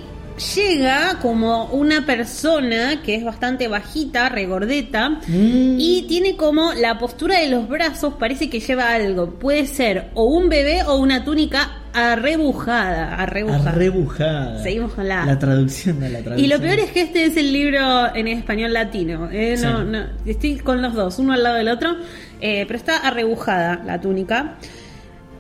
llega 0.56 1.18
como 1.22 1.66
una 1.66 2.06
persona 2.06 3.02
que 3.04 3.16
es 3.16 3.24
bastante 3.24 3.68
bajita, 3.68 4.30
regordeta, 4.30 5.10
Mm. 5.28 5.78
y 5.80 6.06
tiene 6.08 6.36
como 6.36 6.74
la 6.74 6.98
postura 7.00 7.40
de 7.40 7.50
los 7.50 7.68
brazos, 7.68 8.14
parece 8.20 8.50
que 8.50 8.60
lleva 8.60 8.94
algo. 8.94 9.32
Puede 9.40 9.66
ser 9.68 10.12
o 10.14 10.26
un 10.26 10.48
bebé 10.50 10.84
o 10.84 10.98
una 10.98 11.24
túnica 11.24 11.80
arrebujada. 11.94 13.16
Arrebujada. 13.16 13.70
Arrebujada. 13.72 14.64
Seguimos 14.64 14.94
con 14.94 15.08
la- 15.08 15.26
La 15.26 15.40
traducción 15.40 16.00
de 16.00 16.10
la 16.10 16.20
traducción. 16.20 16.46
Y 16.46 16.48
lo 16.48 16.60
peor 16.62 16.80
es 16.80 16.92
que 16.92 17.02
este 17.02 17.26
es 17.26 17.38
el 17.38 17.52
libro 17.52 18.14
en 18.16 18.28
español 18.28 18.74
latino. 18.74 19.30
¿eh? 19.32 19.56
No, 19.62 19.80
Sí. 19.80 19.86
no, 19.90 20.06
estoy 20.26 20.58
con 20.58 20.82
los 20.82 20.94
dos, 20.94 21.18
uno 21.20 21.34
al 21.34 21.42
lado 21.44 21.56
del 21.56 21.70
otro, 21.70 21.96
eh, 22.42 22.66
pero 22.68 22.78
está 22.78 22.98
arrebujada 22.98 23.82
la 23.86 24.00
túnica. 24.00 24.58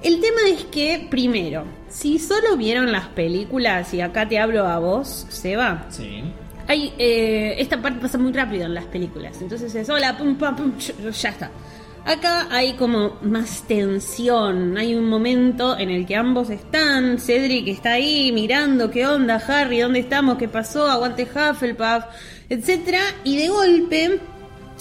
El 0.03 0.19
tema 0.21 0.41
es 0.51 0.63
que, 0.65 1.07
primero, 1.09 1.65
si 1.99 2.19
solo 2.19 2.55
vieron 2.57 2.91
las 2.91 3.07
películas, 3.07 3.93
y 3.93 4.01
acá 4.01 4.27
te 4.27 4.37
hablo 4.37 4.67
a 4.67 4.77
vos, 4.77 5.25
Seba, 5.29 5.85
Sí. 5.89 6.23
hay, 6.67 6.93
eh, 6.99 7.55
esta 7.57 7.81
parte 7.81 7.99
pasa 7.99 8.17
muy 8.19 8.31
rápido 8.33 8.65
en 8.65 8.75
las 8.75 8.85
películas. 8.85 9.41
Entonces 9.41 9.73
es 9.73 9.89
hola, 9.89 10.15
pum, 10.15 10.35
pam, 10.35 10.55
pum, 10.55 10.71
ya 10.77 11.29
está. 11.29 11.49
Acá 12.05 12.47
hay 12.51 12.73
como 12.73 13.17
más 13.21 13.63
tensión. 13.67 14.77
Hay 14.77 14.95
un 14.95 15.09
momento 15.09 15.77
en 15.77 15.89
el 15.89 16.05
que 16.05 16.15
ambos 16.15 16.49
están. 16.49 17.19
Cedric 17.19 17.67
está 17.67 17.93
ahí 17.93 18.31
mirando 18.31 18.89
qué 18.91 19.05
onda, 19.05 19.43
Harry, 19.47 19.79
dónde 19.79 19.99
estamos, 19.99 20.37
qué 20.37 20.47
pasó, 20.47 20.87
aguante 20.87 21.23
Hufflepuff, 21.23 22.05
etcétera. 22.47 23.01
Y 23.25 23.37
de 23.37 23.49
golpe, 23.49 24.19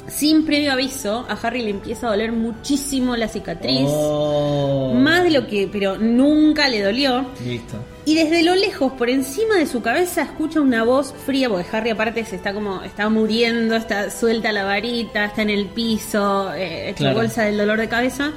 sin 0.09 0.45
previo 0.47 0.73
aviso, 0.73 1.27
a 1.29 1.35
Harry 1.43 1.63
le 1.63 1.71
empieza 1.71 2.07
a 2.07 2.11
doler 2.11 2.33
muchísimo 2.33 3.17
la 3.17 3.29
cicatriz. 3.29 3.87
Oh. 3.89 4.93
Más 4.95 5.25
de 5.25 5.31
lo 5.31 5.47
que, 5.47 5.69
pero 5.71 5.99
nunca 5.99 6.69
le 6.69 6.83
dolió. 6.83 7.27
Listo. 7.45 7.77
Y 8.05 8.15
desde 8.15 8.43
lo 8.45 8.55
lejos, 8.55 8.93
por 8.93 9.11
encima 9.11 9.57
de 9.57 9.67
su 9.67 9.83
cabeza, 9.83 10.23
escucha 10.23 10.61
una 10.61 10.85
voz 10.85 11.13
fría, 11.25 11.49
porque 11.49 11.67
Harry 11.77 11.91
aparte 11.91 12.25
se 12.25 12.37
está 12.37 12.53
como, 12.55 12.83
está 12.83 13.09
muriendo, 13.09 13.75
está 13.75 14.11
suelta 14.11 14.53
la 14.53 14.65
varita, 14.65 15.25
está 15.25 15.43
en 15.43 15.51
el 15.51 15.67
piso, 15.67 16.53
eh, 16.55 16.91
hecho 16.91 16.99
Claro. 16.99 17.17
bolsa 17.17 17.43
del 17.45 17.57
dolor 17.57 17.79
de 17.81 17.89
cabeza. 17.89 18.31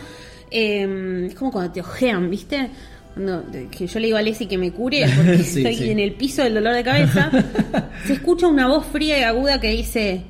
Eh, 0.51 1.27
es 1.27 1.35
como 1.35 1.51
cuando 1.51 1.71
te 1.71 1.81
ojean, 1.81 2.29
¿viste? 2.29 2.69
Cuando- 3.13 3.43
que 3.69 3.85
yo 3.85 3.99
le 3.99 4.07
digo 4.07 4.17
a 4.17 4.21
Leslie 4.23 4.47
que 4.47 4.57
me 4.57 4.71
cure 4.71 5.05
porque 5.15 5.43
Sí, 5.43 5.59
estoy 5.59 5.75
sí. 5.75 5.91
en 5.91 5.99
el 5.99 6.13
piso 6.13 6.41
del 6.43 6.55
dolor 6.55 6.73
de 6.73 6.83
cabeza. 6.83 7.29
se 8.07 8.13
escucha 8.13 8.47
una 8.47 8.67
voz 8.67 8.85
fría 8.87 9.19
y 9.19 9.23
aguda 9.23 9.59
que 9.61 9.69
dice, 9.69 10.21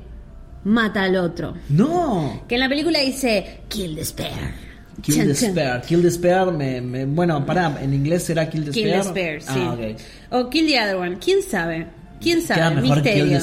mata 0.64 1.02
al 1.04 1.16
otro. 1.16 1.54
No. 1.68 2.44
Que 2.48 2.54
en 2.56 2.60
la 2.60 2.68
película 2.68 3.00
dice, 3.00 3.60
kill 3.68 3.94
the 3.96 4.04
spare. 4.04 4.70
Kill 5.02 5.14
Chan, 5.16 5.28
the 5.28 5.34
chan. 5.34 5.80
Kill 5.86 6.02
the 6.02 6.10
Spare, 6.10 6.50
me, 6.52 6.80
me- 6.82 7.06
bueno, 7.06 7.46
pará, 7.46 7.78
en 7.80 7.94
inglés 7.94 8.22
será 8.24 8.50
Kill 8.50 8.66
the 8.66 8.70
Kill 8.70 8.90
the 8.90 9.02
Spare. 9.02 9.40
Spare, 9.40 9.96
sí. 9.96 9.96
Ah. 10.30 10.36
O 10.38 10.50
Kill 10.50 10.66
the 10.66 10.78
Other 10.78 10.96
One. 10.96 11.16
¿Quién 11.18 11.38
sabe? 11.42 11.86
¿Quién 12.20 12.42
sabe? 12.42 12.60
Queda 12.60 12.70
mejor 12.70 12.96
Misterio. 13.02 13.24
Kill. 13.24 13.38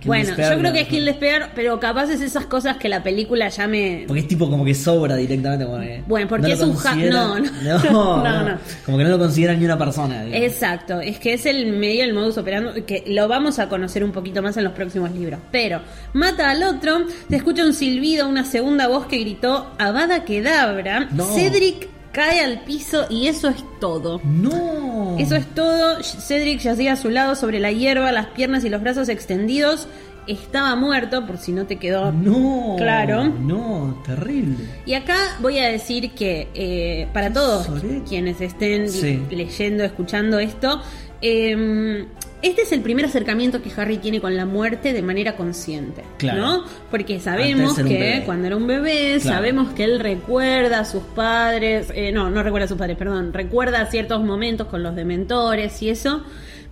Kill 0.00 0.06
bueno, 0.06 0.30
yo 0.30 0.58
creo 0.58 0.72
que 0.72 0.80
es 0.80 0.88
Kill 0.88 1.04
the 1.04 1.12
Spare, 1.12 1.46
pero 1.54 1.78
capaz 1.78 2.10
es 2.10 2.20
esas 2.22 2.46
cosas 2.46 2.76
que 2.78 2.88
la 2.88 3.02
película 3.02 3.48
ya 3.48 3.66
me... 3.68 4.04
Porque 4.06 4.20
es 4.22 4.28
tipo 4.28 4.48
como 4.48 4.64
que 4.64 4.74
sobra 4.74 5.16
directamente. 5.16 5.64
Como 5.66 5.80
que 5.80 6.02
Bueno, 6.06 6.26
porque 6.28 6.52
es 6.52 6.60
un 6.60 6.72
considera- 6.74 7.10
no, 7.12 7.38
no. 7.40 7.50
no, 7.62 7.82
No, 7.92 8.22
no. 8.24 8.48
no. 8.50 8.58
Como 8.84 8.98
que 8.98 9.04
no 9.04 9.10
lo 9.10 9.18
considera 9.18 9.54
ni 9.54 9.64
una 9.64 9.76
persona. 9.78 10.24
digamos. 10.24 10.46
Exacto, 10.46 11.00
es 11.00 11.18
que 11.18 11.34
es 11.34 11.44
el 11.46 11.66
medio, 11.66 12.04
el 12.04 12.14
modus 12.14 12.38
operandi, 12.38 12.82
que 12.82 13.04
lo 13.06 13.28
vamos 13.28 13.58
a 13.58 13.68
conocer 13.68 14.02
un 14.02 14.12
poquito 14.12 14.42
más 14.42 14.56
en 14.56 14.64
los 14.64 14.72
próximos 14.72 15.10
libros. 15.12 15.38
Pero 15.52 15.80
mata 16.14 16.50
al 16.50 16.62
otro, 16.62 17.04
se 17.28 17.36
escucha 17.36 17.64
un 17.64 17.74
silbido, 17.74 18.28
una 18.28 18.44
segunda 18.44 18.88
voz 18.88 19.06
que 19.06 19.18
gritó 19.18 19.72
Avada 19.78 20.24
Kedavra, 20.24 21.08
No. 21.12 21.24
Cedric 21.34 21.88
cae 22.16 22.40
al 22.40 22.60
piso 22.62 23.04
y 23.10 23.26
eso 23.26 23.48
es 23.50 23.62
todo. 23.78 24.22
No. 24.24 25.16
Eso 25.18 25.36
es 25.36 25.44
todo. 25.54 26.02
Cedric 26.02 26.60
yacía 26.60 26.94
a 26.94 26.96
su 26.96 27.10
lado 27.10 27.34
sobre 27.34 27.60
la 27.60 27.70
hierba, 27.72 28.10
las 28.10 28.28
piernas 28.28 28.64
y 28.64 28.70
los 28.70 28.80
brazos 28.80 29.10
extendidos. 29.10 29.86
Estaba 30.26 30.74
muerto, 30.76 31.26
por 31.26 31.36
si 31.36 31.52
no 31.52 31.66
te 31.66 31.76
quedó 31.76 32.10
No. 32.12 32.74
claro. 32.78 33.24
No, 33.26 34.02
terrible. 34.06 34.56
Y 34.86 34.94
acá 34.94 35.16
voy 35.40 35.58
a 35.58 35.68
decir 35.68 36.12
que 36.12 36.48
eh, 36.54 37.06
para 37.12 37.30
todos 37.30 37.66
sorete. 37.66 38.02
quienes 38.08 38.40
estén 38.40 38.88
Sí. 38.88 39.22
leyendo, 39.30 39.84
escuchando 39.84 40.38
esto, 40.38 40.80
eh, 41.20 42.06
este 42.46 42.62
es 42.62 42.72
el 42.72 42.80
primer 42.80 43.04
acercamiento 43.04 43.60
que 43.62 43.70
Harry 43.76 43.98
tiene 43.98 44.20
con 44.20 44.36
la 44.36 44.46
muerte 44.46 44.92
de 44.92 45.02
manera 45.02 45.36
consciente, 45.36 46.02
Claro. 46.18 46.40
¿no? 46.40 46.64
Porque 46.90 47.20
sabemos 47.20 47.76
que 47.78 48.22
cuando 48.24 48.46
era 48.46 48.56
un 48.56 48.66
bebé, 48.66 49.18
Claro. 49.20 49.36
sabemos 49.36 49.72
que 49.72 49.84
él 49.84 50.00
recuerda 50.00 50.80
a 50.80 50.84
sus 50.84 51.02
padres, 51.02 51.88
eh, 51.94 52.12
no, 52.12 52.30
no 52.30 52.42
recuerda 52.42 52.64
a 52.64 52.68
sus 52.68 52.78
padres, 52.78 52.96
perdón, 52.96 53.32
recuerda 53.32 53.84
ciertos 53.86 54.22
momentos 54.24 54.66
con 54.68 54.82
los 54.82 54.94
dementores 54.96 55.82
y 55.82 55.90
eso. 55.90 56.22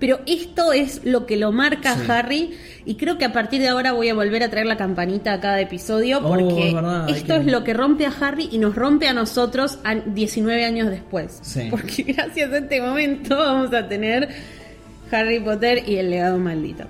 Pero 0.01 0.19
esto 0.27 0.73
es 0.73 1.05
lo 1.05 1.25
que 1.25 1.37
lo 1.37 1.53
marca 1.53 1.95
Sí. 1.95 2.11
a 2.11 2.19
Harry 2.19 2.51
y 2.85 2.97
creo 2.97 3.17
que 3.17 3.25
a 3.25 3.33
partir 3.33 3.61
de 3.63 3.69
ahora 3.69 3.93
voy 3.93 4.09
a 4.09 4.15
volver 4.15 4.43
a 4.43 4.51
traer 4.51 4.67
la 4.67 4.77
campanita 4.77 5.33
a 5.33 5.41
cada 5.41 5.61
episodio 5.61 6.19
Oh, 6.19 6.29
porque 6.35 6.73
verdad, 6.75 7.09
esto 7.09 7.35
que- 7.35 7.41
es 7.41 7.47
lo 7.47 7.63
que 7.63 7.75
rompe 7.75 8.05
a 8.05 8.13
Harry 8.21 8.49
y 8.51 8.59
nos 8.59 8.75
rompe 8.75 9.07
a 9.07 9.13
nosotros 9.15 9.79
a 9.85 9.95
19 9.95 10.65
años 10.65 10.91
después. 10.91 11.39
Sí. 11.43 11.69
Porque 11.71 12.03
gracias 12.13 12.53
a 12.53 12.59
este 12.59 12.83
momento 12.83 13.37
vamos 13.37 13.73
a 13.73 13.87
tener 13.89 14.29
Harry 15.15 15.41
Potter 15.41 15.83
y 15.89 15.97
el 15.97 16.11
legado 16.11 16.39
maldito. 16.39 16.85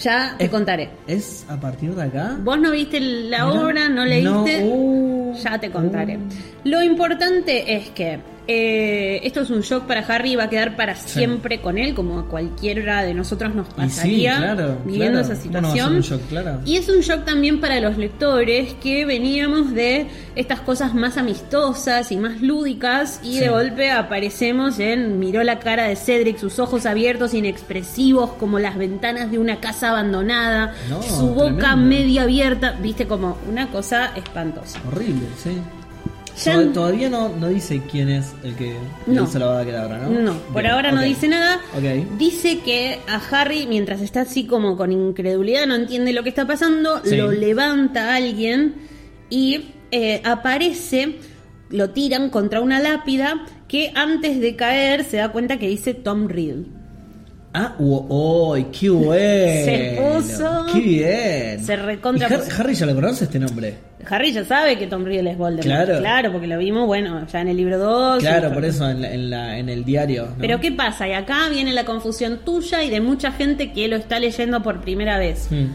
Ya 0.00 0.34
te 0.36 0.44
Es- 0.44 0.50
contaré. 0.50 0.90
¿Es 1.06 1.46
a 1.48 1.58
partir 1.58 1.94
de 1.94 2.02
acá? 2.02 2.36
Vos 2.42 2.58
no 2.60 2.70
viste 2.72 3.00
la 3.00 3.48
obra, 3.50 3.88
no 3.88 4.04
leíste. 4.04 4.62
no, 4.64 5.32
ya 5.34 5.58
te 5.58 5.70
contaré. 5.70 6.18
uh. 6.18 6.20
Lo 6.64 6.82
importante 6.82 7.74
es 7.76 7.88
que 7.90 8.18
eh, 8.48 9.20
esto 9.24 9.40
es 9.40 9.50
un 9.50 9.60
shock 9.62 9.84
para 9.86 10.00
Harry 10.00 10.32
y 10.32 10.36
va 10.36 10.44
a 10.44 10.48
quedar 10.50 10.76
para 10.76 10.94
siempre 10.94 11.60
con 11.60 11.78
él, 11.78 11.94
como 11.94 12.18
a 12.20 12.26
cualquiera 12.28 13.02
de 13.02 13.12
nosotros 13.14 13.54
nos 13.54 13.66
sí, 13.68 13.74
pasaría 13.76 14.36
claro, 14.36 14.78
viviendo 14.84 15.20
claro. 15.20 15.34
esa 15.34 15.42
¿Cómo 15.42 15.60
no 15.60 15.62
va 15.62 15.68
a 15.68 15.76
ser 15.76 15.82
situación. 15.82 16.00
shock, 16.20 16.28
claro? 16.28 16.60
Y 16.64 16.76
es 16.76 16.88
un 16.88 17.00
shock 17.00 17.24
también 17.24 17.60
para 17.60 17.80
los 17.80 17.96
lectores 17.98 18.74
que 18.74 19.04
veníamos 19.04 19.72
de 19.74 20.06
estas 20.36 20.60
cosas 20.60 20.94
más 20.94 21.16
amistosas 21.16 22.12
y 22.12 22.16
más 22.16 22.40
lúdicas 22.40 23.20
y 23.22 23.34
Sí. 23.34 23.40
de 23.40 23.48
golpe 23.48 23.90
aparecemos 23.90 24.78
en 24.78 25.18
miró 25.18 25.42
la 25.42 25.58
cara 25.58 25.84
de 25.88 25.96
Cedric, 25.96 26.38
sus 26.38 26.58
ojos 26.58 26.86
abiertos, 26.86 27.34
inexpresivos 27.34 28.30
como 28.34 28.58
las 28.58 28.76
ventanas 28.76 29.30
de 29.30 29.38
una 29.38 29.56
casa 29.60 29.90
abandonada, 29.90 30.74
No, 30.88 31.02
su 31.02 31.28
boca 31.34 31.56
tremendo. 31.70 31.76
media 31.86 32.22
abierta, 32.22 32.72
viste 32.80 33.06
como 33.06 33.36
una 33.48 33.68
cosa 33.68 34.12
espantosa. 34.14 34.80
Horrible, 34.86 35.26
sí. 35.42 35.58
Todavía 36.74 37.08
no, 37.08 37.30
no 37.30 37.48
dice 37.48 37.80
quién 37.90 38.08
es 38.10 38.34
el 38.44 38.54
que 38.56 38.76
No. 39.06 39.24
hizo 39.24 39.38
la 39.38 39.46
bada 39.46 39.98
¿no? 39.98 40.08
No, 40.10 40.32
por 40.52 40.62
Bien, 40.62 40.74
ahora 40.74 40.92
no 40.92 41.00
dice 41.02 41.28
nada. 41.28 41.60
Dice 42.18 42.60
que 42.60 42.98
a 43.08 43.20
Harry, 43.30 43.66
mientras 43.66 44.00
está 44.02 44.22
así 44.22 44.44
como 44.46 44.76
con 44.76 44.92
incredulidad, 44.92 45.66
no 45.66 45.74
entiende 45.74 46.12
lo 46.12 46.22
que 46.22 46.28
está 46.28 46.46
pasando, 46.46 47.00
Sí. 47.04 47.16
lo 47.16 47.30
levanta 47.32 48.14
alguien 48.14 48.74
y 49.30 49.72
eh, 49.90 50.20
aparece, 50.24 51.16
lo 51.70 51.90
tiran 51.90 52.28
contra 52.30 52.60
una 52.60 52.80
lápida 52.80 53.46
que 53.66 53.92
antes 53.94 54.38
de 54.40 54.56
caer 54.56 55.04
se 55.04 55.16
da 55.16 55.32
cuenta 55.32 55.58
que 55.58 55.68
dice 55.68 55.94
Tom 55.94 56.28
Riddle. 56.28 56.66
Ah, 57.58 57.74
oh, 57.78 58.54
qué 58.78 58.90
bueno. 58.90 59.64
Se 59.64 59.98
puso- 59.98 60.66
Qué 60.74 60.78
bien. 60.80 61.64
se 61.64 61.76
recontra 61.76 62.28
¿Y 62.28 62.32
Har-. 62.34 62.42
Harry 62.60 62.74
ya 62.74 62.84
lo 62.86 62.94
conoce 62.94 63.24
este 63.24 63.38
nombre. 63.38 63.74
Harry 64.08 64.30
ya 64.32 64.44
sabe 64.44 64.78
que 64.78 64.86
Tom 64.86 65.04
Riddle 65.04 65.30
es 65.30 65.38
Voldemort. 65.38 65.98
Claro. 66.00 66.30
porque 66.32 66.46
lo 66.46 66.58
vimos, 66.58 66.86
bueno, 66.86 67.26
ya 67.26 67.40
en 67.40 67.48
el 67.48 67.56
libro 67.56 67.78
2. 67.78 68.20
Claro, 68.20 68.52
por 68.52 68.64
eso 68.64 68.88
en, 68.88 69.00
la- 69.00 69.12
en, 69.12 69.30
la, 69.30 69.58
en 69.58 69.68
el 69.70 69.84
diario. 69.84 70.26
¿no? 70.26 70.34
Pero 70.38 70.60
¿qué 70.60 70.70
pasa? 70.70 71.08
Y 71.08 71.12
acá 71.12 71.48
viene 71.50 71.72
la 71.72 71.84
confusión 71.84 72.40
tuya 72.44 72.84
y 72.84 72.90
de 72.90 73.00
mucha 73.00 73.32
gente 73.32 73.72
que 73.72 73.88
lo 73.88 73.96
está 73.96 74.20
leyendo 74.20 74.62
por 74.62 74.80
primera 74.82 75.18
vez. 75.18 75.48
Hmm. 75.50 75.66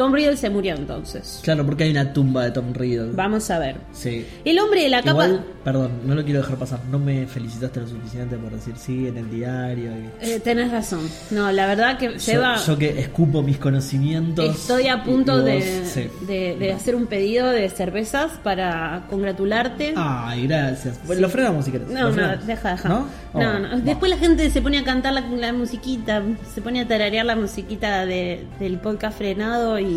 Tom 0.00 0.14
Riddle 0.14 0.38
se 0.38 0.48
murió 0.48 0.74
entonces. 0.76 1.40
Claro, 1.42 1.66
porque 1.66 1.84
hay 1.84 1.90
una 1.90 2.10
tumba 2.14 2.44
de 2.44 2.52
Tom 2.52 2.72
Riddle. 2.72 3.12
Vamos 3.12 3.50
a 3.50 3.58
ver. 3.58 3.76
Sí. 3.92 4.24
El 4.46 4.58
hombre 4.58 4.84
de 4.84 4.88
la 4.88 5.02
capa... 5.02 5.26
Igual, 5.26 5.44
perdón, 5.62 5.90
no 6.06 6.14
lo 6.14 6.24
quiero 6.24 6.40
dejar 6.40 6.56
pasar. 6.56 6.80
No 6.90 6.98
me 6.98 7.26
felicitaste 7.26 7.80
lo 7.80 7.86
suficiente 7.86 8.38
por 8.38 8.50
decir 8.50 8.72
sí 8.78 9.06
en 9.08 9.18
el 9.18 9.30
diario. 9.30 9.90
y- 9.92 10.08
Eh, 10.30 10.40
tenés 10.40 10.70
razón. 10.72 11.00
No, 11.30 11.52
la 11.52 11.66
verdad 11.66 11.98
que 11.98 12.14
Yo, 12.14 12.18
Seba... 12.18 12.56
yo 12.66 12.78
que 12.78 12.98
escupo 12.98 13.42
mis 13.42 13.58
conocimientos. 13.58 14.56
Estoy 14.56 14.88
a 14.88 15.04
punto 15.04 15.42
de, 15.42 15.84
sí. 15.84 16.08
de- 16.26 16.56
de 16.58 16.72
hacer 16.72 16.94
un 16.94 17.06
pedido 17.06 17.50
de 17.50 17.68
cervezas 17.68 18.32
para 18.42 19.04
congratularte. 19.10 19.92
Ay, 19.96 20.46
gracias. 20.46 20.98
Lo 21.08 21.28
frenamos 21.28 21.66
si 21.66 21.72
querés. 21.72 21.88
No, 21.88 22.08
¿Lo 22.08 22.16
no, 22.16 22.36
deja, 22.46 22.70
deja. 22.70 22.88
¿No? 22.88 22.98
No, 23.00 23.06
Oh, 23.32 23.58
no. 23.58 23.80
Después 23.80 24.10
la 24.10 24.16
gente 24.18 24.50
se 24.50 24.60
pone 24.62 24.78
a 24.78 24.84
cantar 24.84 25.12
la, 25.12 25.20
la 25.20 25.52
musiquita, 25.52 26.22
se 26.54 26.62
pone 26.62 26.80
a 26.80 26.88
tararear 26.88 27.24
la 27.26 27.36
musiquita 27.36 28.06
de- 28.06 28.44
del 28.58 28.78
podcast 28.78 29.18
frenado 29.18 29.78
y, 29.78 29.89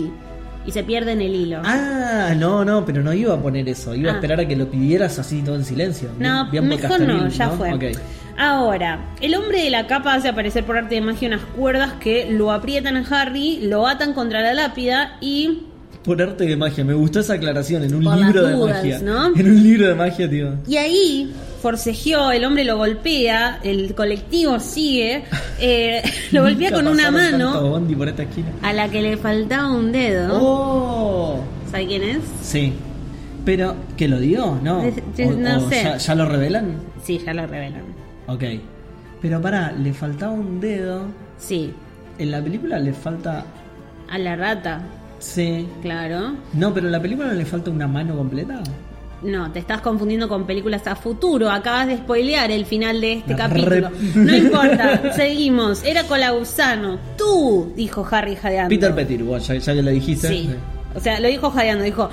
y 0.66 0.72
se 0.72 0.84
pierde 0.84 1.12
en 1.12 1.22
el 1.22 1.36
hilo. 1.36 1.62
Ah, 1.66 2.34
no, 2.38 2.64
no, 2.64 2.86
pero 2.86 3.04
no 3.04 3.14
iba 3.14 3.34
a 3.34 3.42
poner 3.42 3.68
eso. 3.68 3.94
Iba 3.96 4.12
Ah. 4.12 4.14
a 4.14 4.16
esperar 4.16 4.40
a 4.40 4.48
que 4.48 4.56
lo 4.56 4.70
pidieras 4.70 5.20
así 5.20 5.42
todo 5.42 5.56
en 5.56 5.66
silencio. 5.66 6.10
No, 6.20 6.50
Bien- 6.50 6.68
bien 6.70 6.82
mejor 6.82 7.02
no, 7.02 7.28
ya 7.28 7.50
fue. 7.50 7.74
Ok. 7.74 7.84
Ahora, 8.38 9.14
el 9.22 9.36
hombre 9.36 9.62
de 9.64 9.70
la 9.70 9.86
capa 9.88 10.16
hace 10.16 10.30
aparecer 10.30 10.64
por 10.66 10.76
arte 10.78 10.96
de 10.96 11.02
magia 11.02 11.28
unas 11.28 11.42
cuerdas 11.56 11.94
que 12.00 12.32
lo 12.32 12.52
aprietan 12.52 12.98
a 12.98 13.06
Harry, 13.10 13.60
lo 13.62 13.86
atan 13.88 14.14
contra 14.14 14.42
la 14.42 14.54
lápida 14.54 15.18
y 15.22 15.64
Por 16.04 16.22
arte 16.22 16.46
de 16.46 16.58
magia, 16.58 16.84
me 16.84 16.94
gustó 16.96 17.20
esa 17.22 17.34
aclaración 17.36 17.84
en 17.84 17.96
un 17.96 18.04
Por 18.04 18.18
libro 18.18 18.46
de 18.48 18.56
magia. 18.74 19.00
¿no? 19.00 19.28
En 19.36 19.50
un 19.50 19.64
libro 19.64 19.88
de 19.88 19.96
magia, 19.96 20.30
tío. 20.30 20.56
Y 20.68 20.76
ahí 20.78 21.32
forcejeó, 21.64 22.32
el 22.34 22.44
hombre 22.44 22.66
lo 22.66 22.76
golpea, 22.76 23.60
el 23.64 23.96
colectivo 23.96 24.60
sigue, 24.60 25.24
eh, 25.62 26.04
lo 26.34 26.42
golpea 26.44 26.74
con 26.74 26.88
una 26.90 27.10
mano 27.10 27.82
por 27.98 28.10
esta 28.10 28.26
a 28.62 28.74
la 28.74 28.90
que 28.90 29.02
le 29.02 29.16
faltaba 29.16 29.72
un 29.72 29.94
dedo. 29.94 30.38
¡Oh! 30.42 31.40
¿Sabe 31.72 31.88
quién 31.88 32.04
es? 32.04 32.20
Sí. 32.42 32.74
Pero, 33.46 33.76
¿que 33.96 34.10
lo 34.10 34.20
dio? 34.20 34.60
¿No? 34.62 34.80
O- 34.82 35.32
no 35.38 35.58
o 35.66 35.70
sé. 35.70 35.84
Ya, 35.84 35.96
ya 35.98 36.16
lo 36.16 36.26
revelan? 36.26 36.76
Sí, 37.02 37.18
ya 37.26 37.34
lo 37.34 37.48
revelan. 37.48 37.84
Ok. 38.28 38.44
Pero 39.22 39.42
pará, 39.42 39.72
le 39.72 39.94
faltaba 39.94 40.34
un 40.34 40.60
dedo. 40.60 41.06
Sí, 41.38 41.74
En 42.20 42.30
la 42.32 42.42
película 42.44 42.78
le 42.78 42.92
falta. 42.94 43.46
a 44.10 44.18
la 44.18 44.36
rata, 44.36 44.82
Sí. 45.20 45.66
claro. 45.82 46.34
No, 46.54 46.74
pero 46.74 46.88
en 46.88 46.92
la 46.92 47.02
película 47.02 47.32
le 47.34 47.46
falta 47.46 47.72
una 47.72 47.88
mano 47.88 48.16
completa. 48.18 48.62
No, 49.24 49.52
te 49.52 49.60
estás 49.60 49.82
confundiendo 49.82 50.28
con 50.28 50.46
películas 50.46 50.86
a 50.88 50.96
futuro. 50.96 51.50
Acabas 51.50 51.88
de 51.88 51.98
spoilear 51.98 52.52
el 52.52 52.66
final 52.66 53.00
de 53.02 53.14
este 53.14 53.32
La 53.32 53.38
capítulo. 53.38 53.90
No 54.16 54.36
importa, 54.36 55.14
seguimos. 55.16 55.84
Era 55.84 56.04
Colausano. 56.04 57.00
Tú, 57.18 57.72
dijo 57.76 58.06
Harry 58.12 58.36
jadeando. 58.36 58.70
Peter 58.70 58.94
Pettigrew, 58.94 59.28
bueno, 59.28 59.44
ya, 59.44 59.56
ya 59.56 59.74
que 59.74 59.82
lo 59.82 59.92
dijiste. 59.92 60.28
Sí. 60.28 60.50
O 60.96 61.00
sea, 61.00 61.20
lo 61.20 61.28
dijo 61.30 61.50
jadeando, 61.50 61.84
dijo. 61.84 62.10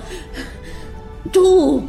¡Tú! 1.33 1.87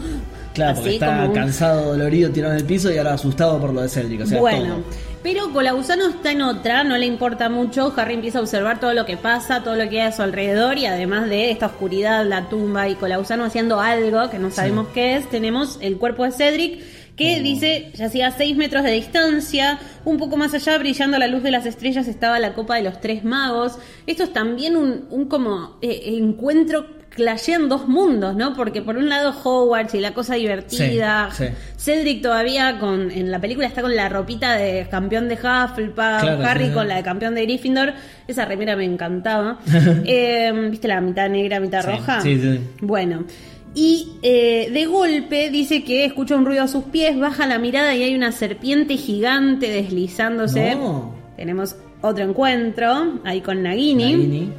Claro, 0.54 0.74
porque 0.76 0.90
Así 0.90 0.96
está 0.96 1.08
como 1.16 1.28
un- 1.30 1.34
cansado, 1.34 1.92
dolorido, 1.92 2.30
tirado 2.32 2.54
en 2.54 2.60
el 2.60 2.66
piso 2.66 2.92
y 2.92 2.98
ahora 2.98 3.14
asustado 3.14 3.60
por 3.60 3.74
lo 3.74 3.82
de 3.82 3.90
Cedric. 3.90 4.22
O 4.22 4.26
sea, 4.26 4.40
bueno, 4.40 4.76
todo. 4.76 4.84
Pero 5.24 5.52
Colausano 5.52 6.08
está 6.08 6.32
en 6.32 6.42
otra, 6.42 6.84
no 6.84 6.98
le 6.98 7.06
importa 7.06 7.50
mucho. 7.50 7.94
Harry 7.96 8.16
empieza 8.16 8.40
a 8.40 8.42
observar 8.42 8.80
todo 8.80 8.94
lo 8.94 9.06
que 9.06 9.18
pasa, 9.18 9.64
todo 9.64 9.76
lo 9.76 9.90
que 9.90 10.02
hay 10.02 10.08
a 10.08 10.12
su 10.12 10.22
alrededor 10.22 10.78
y 10.78 10.86
además 10.86 11.30
de 11.30 11.52
esta 11.52 11.68
oscuridad, 11.68 12.26
la 12.26 12.50
tumba 12.50 12.90
y 12.90 12.96
Colausano 12.96 13.44
haciendo 13.44 13.80
algo 13.80 14.30
que 14.30 14.40
no 14.40 14.52
sabemos 14.52 14.88
qué 14.94 15.18
es, 15.18 15.30
tenemos 15.30 15.78
el 15.82 15.98
cuerpo 15.98 16.24
de 16.24 16.32
Cedric 16.32 16.82
que 17.16 17.38
Oh. 17.40 17.44
dice 17.44 17.92
ya 17.94 18.06
hacía 18.06 18.32
6 18.32 18.56
metros 18.58 18.84
de 18.84 18.92
distancia, 18.92 19.80
un 20.06 20.18
poco 20.18 20.38
más 20.38 20.54
allá, 20.54 20.78
brillando 20.78 21.18
a 21.18 21.20
la 21.20 21.28
luz 21.28 21.44
de 21.44 21.52
las 21.52 21.66
estrellas, 21.66 22.08
estaba 22.08 22.40
la 22.40 22.54
copa 22.54 22.78
de 22.78 22.84
los 22.84 23.00
tres 23.00 23.24
magos. 23.24 23.78
Esto 24.08 24.24
es 24.24 24.34
también 24.34 24.76
un, 24.78 25.06
un 25.10 25.26
como 25.26 25.78
eh, 25.82 26.04
encuentro 26.18 27.01
clashean 27.14 27.68
dos 27.70 27.88
mundos, 27.88 28.36
¿no? 28.36 28.54
Porque 28.56 28.82
por 28.82 28.98
un 28.98 29.10
lado 29.10 29.34
Hogwarts 29.44 29.94
y 29.96 30.00
la 30.00 30.14
cosa 30.14 30.36
divertida, 30.36 31.30
Sí, 31.32 31.46
sí. 31.46 31.54
Cedric 31.78 32.22
todavía 32.22 32.80
con 32.80 33.12
en 33.12 33.30
la 33.32 33.40
película 33.40 33.68
está 33.68 33.82
con 33.82 33.96
la 33.96 34.08
ropita 34.10 34.56
de 34.56 34.88
campeón 34.90 35.28
de 35.28 35.36
Hufflepuff, 35.36 35.96
Claro, 35.96 36.44
Harry 36.46 36.68
sí, 36.68 36.72
con 36.72 36.88
la 36.88 36.96
de 36.96 37.04
campeón 37.04 37.36
de 37.36 37.44
Gryffindor, 37.44 37.94
esa 38.28 38.46
remera 38.46 38.76
me 38.76 38.86
encantaba. 38.86 39.60
Eh, 40.06 40.52
¿Viste 40.72 40.88
la 40.88 41.02
mitad 41.02 41.30
negra, 41.30 41.60
mitad 41.60 41.86
roja? 41.86 42.22
sí, 42.22 42.40
sí. 42.40 42.60
Bueno. 42.82 43.26
Y 43.74 44.14
eh, 44.22 44.70
de 44.72 44.86
golpe 44.86 45.50
dice 45.50 45.84
que 45.84 46.04
escucha 46.04 46.36
un 46.36 46.46
ruido 46.46 46.64
a 46.64 46.68
sus 46.68 46.84
pies, 46.86 47.18
baja 47.18 47.48
la 47.48 47.58
mirada 47.58 47.96
y 47.96 48.04
hay 48.04 48.16
una 48.16 48.32
serpiente 48.34 48.98
gigante 48.98 49.70
deslizándose. 49.70 50.76
No. 50.76 51.14
Tenemos 51.38 51.76
otro 52.02 52.24
encuentro 52.26 53.20
ahí 53.24 53.40
con 53.42 53.64
Nagini. 53.64 54.12
Nagini. 54.16 54.50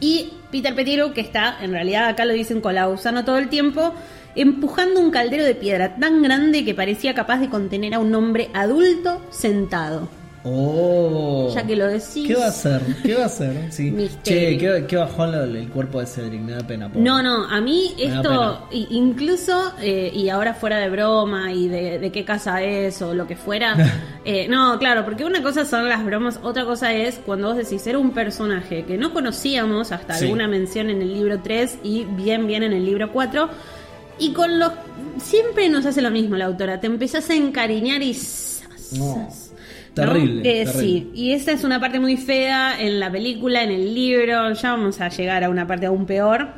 Y 0.00 0.28
Peter 0.54 0.72
Pettigrew, 0.72 1.12
que 1.12 1.20
está, 1.20 1.56
en 1.62 1.72
realidad 1.72 2.06
acá 2.06 2.24
lo 2.24 2.32
dicen 2.32 2.60
Colausano 2.60 3.24
todo 3.24 3.38
el 3.38 3.48
tiempo, 3.48 3.92
empujando 4.36 5.00
un 5.00 5.10
caldero 5.10 5.42
de 5.42 5.56
piedra 5.56 5.96
tan 5.96 6.22
grande 6.22 6.64
que 6.64 6.76
parecía 6.76 7.12
capaz 7.12 7.40
de 7.40 7.48
contener 7.48 7.92
a 7.92 7.98
un 7.98 8.14
hombre 8.14 8.50
adulto 8.54 9.20
sentado. 9.32 10.08
Oh. 10.46 11.50
Ya 11.54 11.66
que 11.66 11.74
lo 11.74 11.86
decís. 11.86 12.26
¿Qué 12.26 12.34
va 12.34 12.44
a 12.44 12.48
hacer? 12.48 12.82
¿Qué 13.02 13.14
va 13.14 13.22
a 13.22 13.26
hacer? 13.26 13.54
Sí. 13.72 13.90
Misterio. 13.90 14.22
Che, 14.22 14.58
¿qué, 14.58 14.86
qué 14.86 14.96
bajón 14.96 15.34
el, 15.34 15.56
el 15.56 15.68
cuerpo 15.70 16.00
de 16.00 16.06
Cedric? 16.06 16.40
Me 16.42 16.52
da 16.52 16.60
pena. 16.66 16.88
pobre. 16.88 17.02
No, 17.02 17.22
no, 17.22 17.48
a 17.48 17.60
mí 17.62 17.94
Me 17.96 18.04
esto, 18.04 18.68
incluso, 18.70 19.72
eh, 19.80 20.10
y 20.14 20.28
ahora 20.28 20.52
fuera 20.54 20.78
de 20.78 20.90
broma 20.90 21.50
y 21.52 21.68
de, 21.68 21.98
de 21.98 22.12
qué 22.12 22.24
casa 22.24 22.62
es 22.62 23.00
o 23.02 23.14
lo 23.14 23.26
que 23.26 23.36
fuera, 23.36 23.74
eh, 24.24 24.46
no, 24.48 24.78
claro, 24.78 25.04
porque 25.04 25.24
una 25.24 25.42
cosa 25.42 25.64
son 25.64 25.88
las 25.88 26.04
bromas, 26.04 26.38
otra 26.42 26.64
cosa 26.64 26.92
es 26.92 27.20
cuando 27.24 27.48
vos 27.48 27.56
decís, 27.56 27.86
era 27.86 27.98
un 27.98 28.10
personaje 28.10 28.84
que 28.84 28.98
no 28.98 29.12
conocíamos 29.14 29.92
hasta 29.92 30.14
Sí. 30.14 30.24
alguna 30.26 30.46
mención 30.46 30.90
en 30.90 31.00
el 31.02 31.12
libro 31.14 31.40
3 31.42 31.78
y 31.82 32.04
bien, 32.04 32.46
bien 32.46 32.62
en 32.62 32.72
el 32.74 32.84
libro 32.84 33.10
4, 33.12 33.48
y 34.18 34.32
con 34.32 34.58
los... 34.58 34.72
Siempre 35.18 35.68
nos 35.68 35.86
hace 35.86 36.02
lo 36.02 36.10
mismo 36.10 36.36
la 36.36 36.44
autora, 36.44 36.80
te 36.80 36.86
empezás 36.86 37.30
a 37.30 37.34
encariñar 37.34 38.02
y... 38.02 38.16
No. 38.92 39.28
Eh, 39.94 40.64
terrible. 40.64 40.66
Sí, 40.66 41.10
y 41.14 41.32
esta 41.32 41.52
es 41.52 41.62
una 41.62 41.78
parte 41.78 42.00
muy 42.00 42.16
fea 42.16 42.80
en 42.80 42.98
la 42.98 43.10
película, 43.10 43.62
en 43.62 43.70
el 43.70 43.94
libro, 43.94 44.52
ya 44.52 44.70
vamos 44.72 45.00
a 45.00 45.08
llegar 45.08 45.44
a 45.44 45.48
una 45.48 45.66
parte 45.66 45.86
aún 45.86 46.04
peor. 46.04 46.48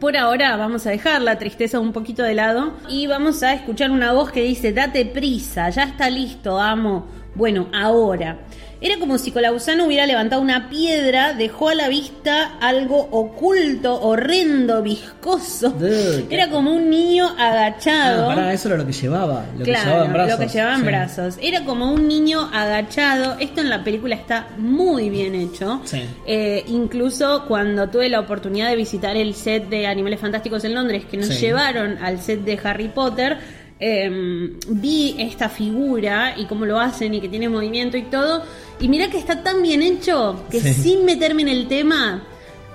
Por 0.00 0.16
ahora 0.16 0.56
vamos 0.56 0.86
a 0.86 0.90
dejar 0.90 1.22
la 1.22 1.38
tristeza 1.38 1.80
un 1.80 1.92
poquito 1.92 2.22
de 2.22 2.34
lado 2.34 2.74
y 2.88 3.06
vamos 3.06 3.42
a 3.42 3.52
escuchar 3.54 3.90
una 3.90 4.12
voz 4.12 4.30
que 4.30 4.42
dice, 4.42 4.72
date 4.72 5.04
prisa, 5.06 5.70
ya 5.70 5.84
está 5.84 6.08
listo, 6.10 6.58
amo. 6.58 7.06
Bueno, 7.34 7.68
ahora. 7.72 8.38
Era 8.80 8.96
como 8.98 9.18
si 9.18 9.32
Colausano 9.32 9.86
hubiera 9.86 10.06
levantado 10.06 10.40
una 10.40 10.68
piedra, 10.68 11.32
dejó 11.34 11.70
a 11.70 11.74
la 11.74 11.88
vista 11.88 12.58
algo 12.60 13.08
oculto, 13.10 14.00
horrendo, 14.00 14.82
viscoso. 14.82 15.70
Dude, 15.70 16.26
Era 16.30 16.48
como 16.48 16.72
un 16.72 16.88
niño 16.88 17.28
agachado. 17.36 18.30
Ah, 18.30 18.34
pará, 18.34 18.52
eso 18.52 18.68
era 18.68 18.76
lo 18.78 18.86
que 18.86 18.92
llevaba. 18.92 19.44
Lo 19.58 19.64
que 19.64 19.70
Claro, 19.72 19.84
llevaba 19.90 20.06
en 20.06 20.12
brazos. 20.12 20.30
lo 20.40 20.46
que 20.46 20.52
llevaba 20.52 20.74
en 20.74 20.80
Sí. 20.80 20.86
brazos. 20.86 21.34
Era 21.42 21.64
como 21.64 21.92
un 21.92 22.06
niño 22.08 22.48
agachado. 22.52 23.36
Esto 23.40 23.60
en 23.62 23.70
la 23.70 23.82
película 23.82 24.14
está 24.14 24.46
muy 24.58 25.10
bien 25.10 25.34
hecho. 25.34 25.80
Sí. 25.84 26.02
Eh, 26.26 26.64
incluso 26.68 27.44
cuando 27.48 27.88
tuve 27.88 28.08
la 28.08 28.20
oportunidad 28.20 28.68
de 28.70 28.76
visitar 28.76 29.16
el 29.16 29.34
set 29.34 29.68
de 29.68 29.86
Animales 29.86 30.20
Fantásticos 30.20 30.64
en 30.64 30.74
Londres, 30.74 31.04
que 31.10 31.16
nos 31.16 31.26
Sí. 31.26 31.46
llevaron 31.46 31.98
al 32.02 32.20
set 32.20 32.40
de 32.44 32.58
Harry 32.62 32.88
Potter, 32.88 33.38
eh, 33.80 34.50
vi 34.68 35.14
esta 35.18 35.48
figura 35.48 36.34
y 36.36 36.46
cómo 36.46 36.64
lo 36.66 36.78
hacen 36.80 37.14
y 37.14 37.20
que 37.20 37.28
tiene 37.28 37.48
movimiento 37.48 37.96
y 37.96 38.02
todo. 38.02 38.42
Y 38.80 38.88
mirá 38.88 39.08
que 39.08 39.18
está 39.18 39.42
tan 39.42 39.62
bien 39.62 39.82
hecho 39.82 40.44
que 40.50 40.60
Sí. 40.60 40.74
sin 40.74 41.04
meterme 41.04 41.42
en 41.42 41.48
el 41.48 41.68
tema. 41.68 42.22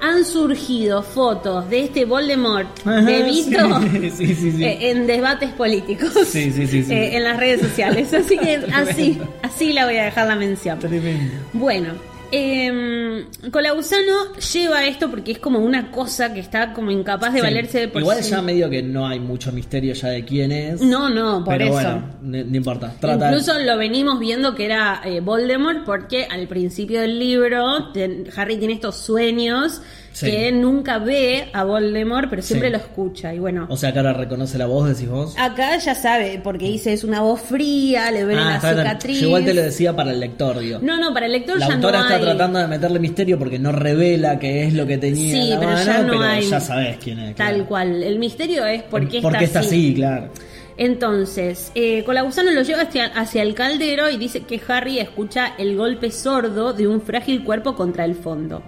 Han 0.01 0.25
surgido 0.25 1.01
fotos 1.01 1.69
de 1.69 1.85
este 1.85 2.03
Voldemort 2.03 2.67
Ajá, 2.85 2.99
bebito 3.01 3.79
sí, 4.01 4.09
sí, 4.11 4.35
sí, 4.35 4.51
sí. 4.51 4.63
eh, 4.63 4.89
en 4.91 5.07
debates 5.07 5.51
políticos 5.51 6.35
eh, 6.35 7.11
en 7.15 7.23
las 7.23 7.37
redes 7.37 7.61
sociales. 7.61 8.13
Así 8.13 8.37
que 8.37 8.55
así, 8.73 9.17
así 9.43 9.71
la 9.71 9.85
voy 9.85 9.95
a 9.97 10.03
dejar 10.05 10.27
la 10.27 10.35
mención. 10.35 10.77
Tremendo. 10.79 11.35
Bueno, 11.53 11.93
eh, 12.31 13.25
Colausano 13.51 14.33
lleva 14.53 14.85
esto 14.85 15.09
porque 15.09 15.33
es 15.33 15.39
como 15.39 15.59
una 15.59 15.91
cosa 15.91 16.33
que 16.33 16.39
está 16.39 16.73
como 16.73 16.91
incapaz 16.91 17.33
de 17.33 17.39
Sí. 17.39 17.45
valerse 17.45 17.79
de 17.81 17.87
por 17.89 18.01
Igual 18.01 18.23
sí. 18.23 18.31
ya 18.31 18.41
medio 18.41 18.69
que 18.69 18.81
no 18.81 19.07
hay 19.07 19.19
mucho 19.19 19.51
misterio 19.51 19.93
ya 19.93 20.09
de 20.09 20.25
quién 20.25 20.51
es. 20.51 20.81
No, 20.81 21.09
no, 21.09 21.43
por 21.43 21.53
pero 21.57 21.65
eso. 21.65 21.73
bueno, 21.73 22.03
no, 22.21 22.37
importa. 22.57 22.93
Trata 22.99 23.27
Incluso 23.29 23.57
lo 23.59 23.77
venimos 23.77 24.19
viendo 24.19 24.55
que 24.55 24.65
era 24.65 25.01
eh, 25.05 25.19
Voldemort 25.19 25.83
porque 25.85 26.25
al 26.25 26.47
principio 26.47 27.01
del 27.01 27.19
libro 27.19 27.91
ten- 27.93 28.27
Harry 28.35 28.57
tiene 28.57 28.73
estos 28.75 28.95
sueños 28.97 29.81
Sí. 30.13 30.27
que 30.31 30.51
nunca 30.51 30.99
ve 30.99 31.49
a 31.53 31.63
Voldemort, 31.63 32.29
pero 32.29 32.41
siempre 32.41 32.69
Sí. 32.69 32.71
lo 32.73 32.77
escucha. 32.77 33.33
Y 33.33 33.39
bueno, 33.39 33.65
O 33.69 33.75
sea, 33.75 33.91
que 33.91 33.97
ahora 33.99 34.13
reconoce 34.13 34.57
la 34.59 34.67
voz, 34.67 34.87
decís 34.89 35.09
vos. 35.09 35.35
acá 35.37 35.75
ya 35.77 35.95
sabe, 35.95 36.39
porque 36.43 36.65
dice 36.69 36.93
es 36.93 37.03
una 37.03 37.21
voz 37.21 37.41
fría, 37.41 38.11
le 38.11 38.23
la 38.23 38.53
Ah, 38.53 38.55
está 38.57 38.73
bien. 38.73 38.85
cicatriz. 38.85 39.19
Yo 39.21 39.27
igual 39.27 39.43
te 39.45 39.53
lo 39.55 39.61
decía 39.63 39.95
para 39.95 40.11
el 40.11 40.19
lector, 40.19 40.59
digo. 40.59 40.79
No, 40.83 40.99
no, 40.99 41.13
para 41.13 41.25
el 41.25 41.31
lector 41.31 41.57
la 41.59 41.67
ya 41.67 41.73
autora 41.73 41.97
no 41.97 42.03
está 42.05 42.15
hay. 42.17 42.21
tratando 42.21 42.59
de 42.59 42.67
meterle 42.67 42.99
misterio 42.99 43.39
porque 43.39 43.57
no 43.57 43.71
revela 43.71 44.37
qué 44.37 44.65
es 44.67 44.73
lo 44.73 44.85
que 44.85 44.97
tenía 44.99 45.33
Sí, 45.33 45.39
en 45.41 45.49
la 45.49 45.59
pero 45.59 45.71
mano, 45.71 45.85
ya 45.85 45.99
no 46.03 46.07
pero 46.13 46.23
hay. 46.23 46.47
ya 46.49 46.59
sabes 46.59 46.97
quién 47.03 47.19
es. 47.19 47.35
Tal 47.35 47.53
claro. 47.55 47.67
cual. 47.67 48.03
El 48.03 48.19
misterio 48.19 48.65
es 48.67 48.83
por 48.83 49.07
qué 49.09 49.19
Porque 49.19 49.45
está, 49.45 49.59
está 49.61 49.67
así, 49.67 49.93
claro. 49.95 50.29
Entonces, 50.77 51.71
eh, 51.75 52.03
Colagusano 52.03 52.51
lo 52.51 52.61
lleva 52.61 52.81
hacia, 52.83 53.05
hacia 53.05 53.41
el 53.41 53.53
caldero 53.55 54.09
y 54.09 54.17
dice 54.17 54.41
que 54.41 54.59
Harry 54.67 54.99
escucha 54.99 55.53
el 55.57 55.75
golpe 55.75 56.11
sordo 56.11 56.73
de 56.73 56.87
un 56.87 57.01
frágil 57.01 57.43
cuerpo 57.43 57.75
contra 57.75 58.05
el 58.05 58.15
fondo. 58.15 58.61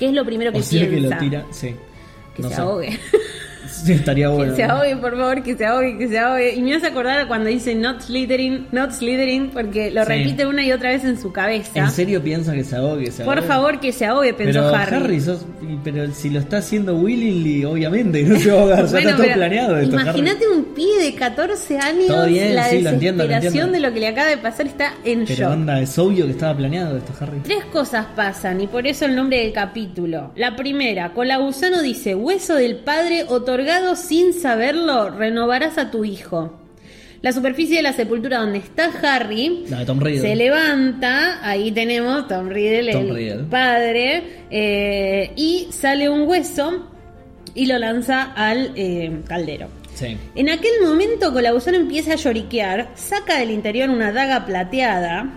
¿Qué 0.00 0.06
es 0.06 0.12
lo 0.14 0.24
primero 0.24 0.50
que 0.50 0.58
O 0.58 0.62
sea 0.62 0.80
que 0.80 0.96
piensa? 0.96 1.14
lo 1.14 1.20
tira, 1.20 1.46
sí. 1.50 1.76
Que 2.34 2.42
No 2.42 2.48
se 2.48 2.54
sé. 2.56 2.60
ahogue. 2.62 2.98
Sí, 3.80 3.92
estaría 3.92 4.28
bueno. 4.28 4.52
Que 4.52 4.56
se 4.56 4.64
ahogue, 4.64 4.96
por 4.96 5.16
favor, 5.16 5.42
que 5.42 5.56
se 5.56 5.64
ahogue, 5.64 5.96
que 5.98 6.08
se 6.08 6.18
ahogue. 6.18 6.54
Y 6.54 6.60
me 6.62 6.74
hace 6.74 6.88
acordar 6.88 7.26
cuando 7.28 7.48
dice 7.48 7.74
not 7.74 8.00
slithering, 8.02 8.66
not 8.72 8.90
slithering, 8.92 9.50
porque 9.50 9.90
lo 9.90 10.02
Sí. 10.04 10.08
repite 10.08 10.46
una 10.46 10.62
y 10.64 10.72
otra 10.72 10.90
vez 10.90 11.04
en 11.04 11.18
su 11.18 11.32
cabeza. 11.32 11.78
¿En 11.80 11.90
serio 11.90 12.22
piensa 12.22 12.52
que 12.52 12.62
se 12.64 12.76
ahogue? 12.76 13.10
se 13.10 13.24
Por 13.24 13.38
ahogue? 13.38 13.48
favor, 13.48 13.80
que 13.80 13.92
se 13.92 14.04
ahogue, 14.06 14.34
pensó 14.34 14.60
pero 14.70 14.74
Harry. 14.76 15.20
sos- 15.20 15.46
pero 15.82 16.10
si 16.12 16.28
lo 16.30 16.40
está 16.40 16.58
haciendo 16.58 16.94
willingly, 16.96 17.64
obviamente, 17.64 18.22
no 18.24 18.38
se 18.38 18.50
va 18.50 18.58
a 18.58 18.60
ahogar, 18.60 18.84
ya 18.86 18.90
Bueno, 18.92 19.10
está 19.10 19.22
todo 19.24 19.32
planeado 19.34 19.78
esto, 19.78 19.96
Harry. 19.96 20.02
Imagínate 20.20 20.48
un 20.48 20.64
pibe 20.74 21.02
de 21.04 21.14
14 21.14 21.78
años, 21.78 22.06
Todo 22.08 22.26
bien, 22.26 22.54
la 22.54 22.64
sí, 22.64 22.82
lo 22.82 22.90
entiendo, 22.90 23.22
lo 23.24 23.28
desesperación 23.28 23.64
entiendo. 23.68 23.72
de 23.72 23.80
lo 23.88 23.94
que 23.94 24.00
le 24.00 24.08
acaba 24.08 24.28
de 24.28 24.36
pasar 24.38 24.66
está 24.66 24.94
en 25.04 25.24
Pero 25.24 25.34
shock. 25.40 25.52
onda, 25.52 25.80
es 25.80 25.98
obvio 25.98 26.26
que 26.26 26.32
estaba 26.32 26.54
planeado 26.56 26.96
esto, 26.98 27.12
Harry. 27.20 27.38
Tres 27.44 27.64
cosas 27.72 28.06
pasan 28.14 28.60
y 28.60 28.66
por 28.66 28.86
eso 28.86 29.06
el 29.06 29.16
nombre 29.16 29.38
del 29.40 29.52
capítulo. 29.52 30.32
La 30.36 30.54
primera, 30.56 31.12
Colagusano 31.14 31.80
dice, 31.82 32.14
hueso 32.14 32.56
del 32.56 32.76
padre 32.76 33.24
otorgado 33.26 33.59
sin 33.96 34.32
saberlo, 34.32 35.10
renovarás 35.10 35.78
a 35.78 35.90
tu 35.90 36.04
hijo. 36.04 36.60
La 37.22 37.32
superficie 37.32 37.76
de 37.76 37.82
la 37.82 37.92
sepultura 37.92 38.38
donde 38.38 38.58
está 38.58 38.90
Harry 39.02 39.64
Tom 39.84 40.00
se 40.00 40.34
levanta, 40.34 41.46
ahí 41.46 41.70
tenemos 41.70 42.26
Tom 42.28 42.48
Riddle, 42.48 42.92
Tom 42.92 43.02
el 43.02 43.14
Riddle. 43.14 43.44
padre, 43.44 44.22
eh, 44.50 45.32
y 45.36 45.68
sale 45.70 46.08
un 46.08 46.26
hueso 46.26 46.88
y 47.54 47.66
lo 47.66 47.78
lanza 47.78 48.32
al 48.34 48.72
eh, 48.74 49.20
caldero. 49.28 49.68
Sí. 49.94 50.16
En 50.34 50.48
aquel 50.48 50.72
momento 50.82 51.30
Colagusano 51.32 51.76
empieza 51.76 52.14
a 52.14 52.16
lloriquear, 52.16 52.88
saca 52.94 53.38
del 53.38 53.50
interior 53.50 53.90
una 53.90 54.12
daga 54.12 54.46
plateada, 54.46 55.30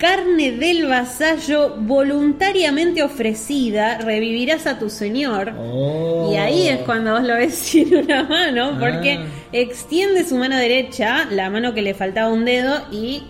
carne 0.00 0.52
del 0.52 0.86
vasallo 0.86 1.76
voluntariamente 1.78 3.02
ofrecida, 3.02 3.98
revivirás 3.98 4.66
a 4.66 4.78
tu 4.78 4.88
señor. 4.88 5.52
Oh. 5.58 6.30
Y 6.32 6.36
ahí 6.36 6.68
es 6.68 6.78
cuando 6.78 7.12
vos 7.12 7.22
lo 7.22 7.34
ves 7.34 7.54
sin 7.68 7.94
una 7.94 8.22
mano, 8.24 8.78
porque 8.80 9.18
Ah. 9.20 9.26
extiende 9.52 10.24
su 10.24 10.36
mano 10.36 10.56
derecha, 10.56 11.26
la 11.30 11.50
mano 11.50 11.74
que 11.74 11.82
le 11.82 11.92
faltaba 11.92 12.32
un 12.32 12.44
dedo, 12.46 12.80
y 12.90 13.22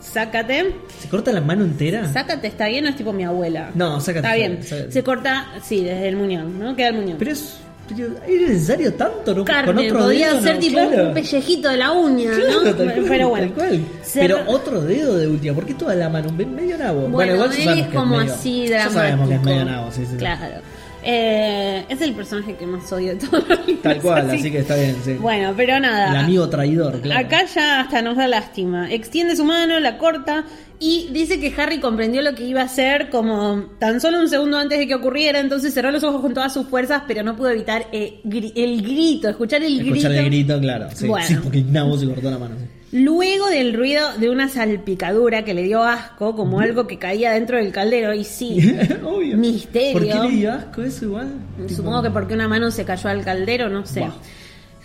sácate. 0.00 0.74
¿Se 1.00 1.08
corta 1.08 1.32
la 1.32 1.40
mano 1.40 1.64
entera? 1.64 2.06
Sácate, 2.12 2.46
está 2.48 2.68
bien, 2.68 2.84
no 2.84 2.90
es 2.90 2.96
tipo 2.96 3.12
mi 3.12 3.24
abuela. 3.24 3.70
No, 3.74 3.98
sácate, 4.00 4.26
Está 4.26 4.36
bien. 4.36 4.62
sácate. 4.62 4.92
Se 4.92 5.02
corta, 5.02 5.46
sí, 5.62 5.82
desde 5.82 6.08
el 6.08 6.16
muñón, 6.16 6.58
¿no? 6.58 6.76
Queda 6.76 6.88
el 6.88 6.94
muñón. 6.96 7.16
Pero 7.18 7.32
es. 7.32 7.58
¿Es 7.94 8.40
necesario 8.48 8.92
tanto? 8.94 9.34
¿no? 9.34 9.44
carne, 9.44 9.66
Con 9.66 9.78
otro 9.78 9.98
podía 10.00 10.28
dedo, 10.32 10.42
ser 10.42 10.54
no, 10.54 10.60
tipo 10.60 10.78
claro. 10.88 11.08
un 11.08 11.14
pellejito 11.14 11.68
de 11.68 11.76
la 11.76 11.92
uña, 11.92 12.30
Claro, 12.32 12.60
¿no? 12.64 12.76
cual, 12.76 13.04
Pero 13.08 13.28
bueno. 13.28 13.46
tal 13.46 13.54
cual. 13.54 13.80
Pero 14.14 14.38
otro 14.46 14.80
dedo 14.82 15.16
de 15.16 15.26
última, 15.28 15.54
¿por 15.54 15.64
qué 15.66 15.74
toda 15.74 15.94
la 15.94 16.08
mano? 16.08 16.30
Medio 16.32 16.76
nabo. 16.78 17.08
Bueno, 17.08 17.34
igual 17.34 17.50
él 17.52 17.78
es 17.80 17.86
como 17.88 18.16
medio- 18.18 18.32
así 18.34 18.66
ya 18.68 18.88
dramático. 18.88 18.94
sabemos 19.00 19.28
que 19.28 19.34
es 19.36 19.42
medio 19.42 19.64
nabo, 19.64 19.90
sí, 19.92 20.02
sí. 20.06 20.16
sí. 20.18 20.24
Eh, 21.04 21.84
es 21.88 22.00
el 22.00 22.12
personaje 22.14 22.56
que 22.56 22.66
más 22.66 22.90
odio 22.92 23.14
de 23.14 23.22
libros, 23.22 23.82
Tal 23.82 24.00
cual, 24.00 24.30
así 24.30 24.50
que 24.50 24.58
está 24.58 24.74
bien, 24.76 24.96
sí. 25.04 25.14
Bueno, 25.14 25.54
pero 25.56 25.78
nada. 25.78 26.10
El 26.10 26.16
amigo 26.16 26.48
traidor, 26.48 27.00
claro. 27.00 27.26
Acá 27.26 27.44
ya 27.46 27.80
hasta 27.80 28.02
nos 28.02 28.16
da 28.16 28.26
lástima. 28.28 28.90
Extiende 28.92 29.36
su 29.36 29.44
mano, 29.44 29.78
la 29.80 29.96
corta 29.98 30.44
y 30.80 31.08
dice 31.12 31.40
que 31.40 31.52
Harry 31.60 31.78
comprendió 31.80 32.22
lo 32.22 32.34
que 32.34 32.44
iba 32.44 32.60
a 32.60 32.64
hacer 32.64 33.10
como 33.10 33.64
tan 33.78 34.00
solo 34.00 34.20
un 34.20 34.28
segundo 34.28 34.58
antes 34.58 34.78
de 34.78 34.86
que 34.86 34.94
ocurriera, 34.94 35.40
entonces 35.40 35.72
cerró 35.74 35.90
los 35.90 36.04
ojos 36.04 36.20
con 36.20 36.34
todas 36.34 36.52
sus 36.52 36.66
fuerzas, 36.68 37.02
pero 37.08 37.22
no 37.22 37.36
pudo 37.36 37.50
evitar 37.50 37.86
eh, 37.92 38.20
gri- 38.24 38.52
el 38.54 38.82
grito, 38.82 39.28
escuchar 39.28 39.62
el 39.62 39.80
Escuchar 39.80 40.10
grito. 40.12 40.24
el 40.24 40.24
grito, 40.30 40.60
claro. 40.60 40.88
Sí, 40.94 41.06
Bueno. 41.08 41.26
sí 41.26 41.34
porque 41.42 41.58
Ignabo 41.58 41.96
se 41.96 42.06
cortó 42.06 42.30
la 42.30 42.38
mano. 42.38 42.54
sí. 42.58 42.66
Luego 42.90 43.48
del 43.48 43.74
ruido 43.74 44.16
de 44.18 44.30
una 44.30 44.48
salpicadura 44.48 45.44
que 45.44 45.52
le 45.52 45.62
dio 45.64 45.82
asco, 45.82 46.34
como 46.34 46.60
algo 46.60 46.86
que 46.86 46.98
caía 46.98 47.32
dentro 47.32 47.58
del 47.58 47.70
caldero, 47.70 48.14
y 48.14 48.24
sí, 48.24 48.76
Obvio. 49.04 49.36
Misterio. 49.36 49.92
¿Por 49.92 50.02
qué 50.06 50.28
le 50.28 50.36
dio 50.36 50.52
asco 50.52 50.82
eso 50.82 51.04
igual? 51.04 51.32
supongo 51.68 52.02
que 52.02 52.10
porque 52.10 52.34
una 52.34 52.48
mano 52.48 52.70
se 52.70 52.84
cayó 52.84 53.10
al 53.10 53.24
caldero, 53.24 53.68
no 53.68 53.84
sé. 53.84 54.06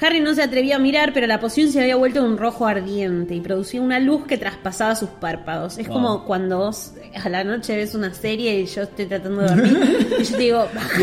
Harry 0.04 0.20
no 0.20 0.34
se 0.34 0.42
atrevió 0.44 0.76
a 0.76 0.80
mirar, 0.80 1.12
pero 1.14 1.28
la 1.28 1.40
poción 1.40 1.70
se 1.72 1.80
había 1.82 1.96
vuelto 1.96 2.24
un 2.24 2.38
rojo 2.38 2.68
ardiente 2.68 3.36
y 3.36 3.42
producía 3.42 3.82
una 3.82 4.00
luz 4.00 4.26
que 4.26 4.38
traspasaba 4.38 4.96
sus 4.96 5.10
párpados. 5.10 5.78
Es 5.78 5.88
Wow. 5.88 5.94
como 5.96 6.26
cuando 6.26 6.58
vos 6.60 6.94
a 7.24 7.30
la 7.30 7.44
noche 7.44 7.76
ves 7.78 7.96
una 7.96 8.14
serie 8.14 8.60
y 8.60 8.66
yo 8.66 8.82
estoy 8.84 9.06
tratando 9.06 9.42
de 9.42 9.48
dormir 9.48 10.08
y 10.20 10.24
yo 10.24 10.32
te 10.36 10.38
digo, 10.44 10.68
baja, 10.74 11.00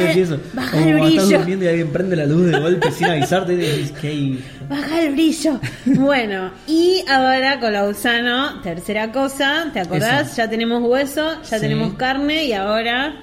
baja 0.54 0.70
Como 0.72 0.84
el 0.84 0.90
cuando 0.98 1.08
estás 1.08 1.24
brillo. 1.26 1.38
durmiendo 1.38 1.64
y 1.64 1.68
alguien 1.68 1.88
prende 1.92 2.16
la 2.16 2.26
luz 2.26 2.46
de 2.50 2.58
golpe 2.60 2.90
sin 2.92 3.06
avisarte 3.06 3.52
y 3.52 3.56
dices, 3.56 3.92
¿qué? 4.00 4.38
Baja 4.68 5.02
el 5.02 5.12
brillo. 5.12 5.60
Bueno, 5.86 6.50
y 6.66 7.04
ahora 7.08 7.58
con 7.60 7.72
Lausano, 7.72 8.60
tercera 8.62 9.10
cosa, 9.12 9.70
¿te 9.72 9.80
acordás? 9.80 10.28
Eso. 10.28 10.36
Ya 10.36 10.50
tenemos 10.50 10.82
hueso, 10.82 11.40
ya 11.42 11.56
Sí. 11.56 11.60
tenemos 11.60 11.94
carne 11.94 12.44
y 12.44 12.52
ahora 12.52 13.14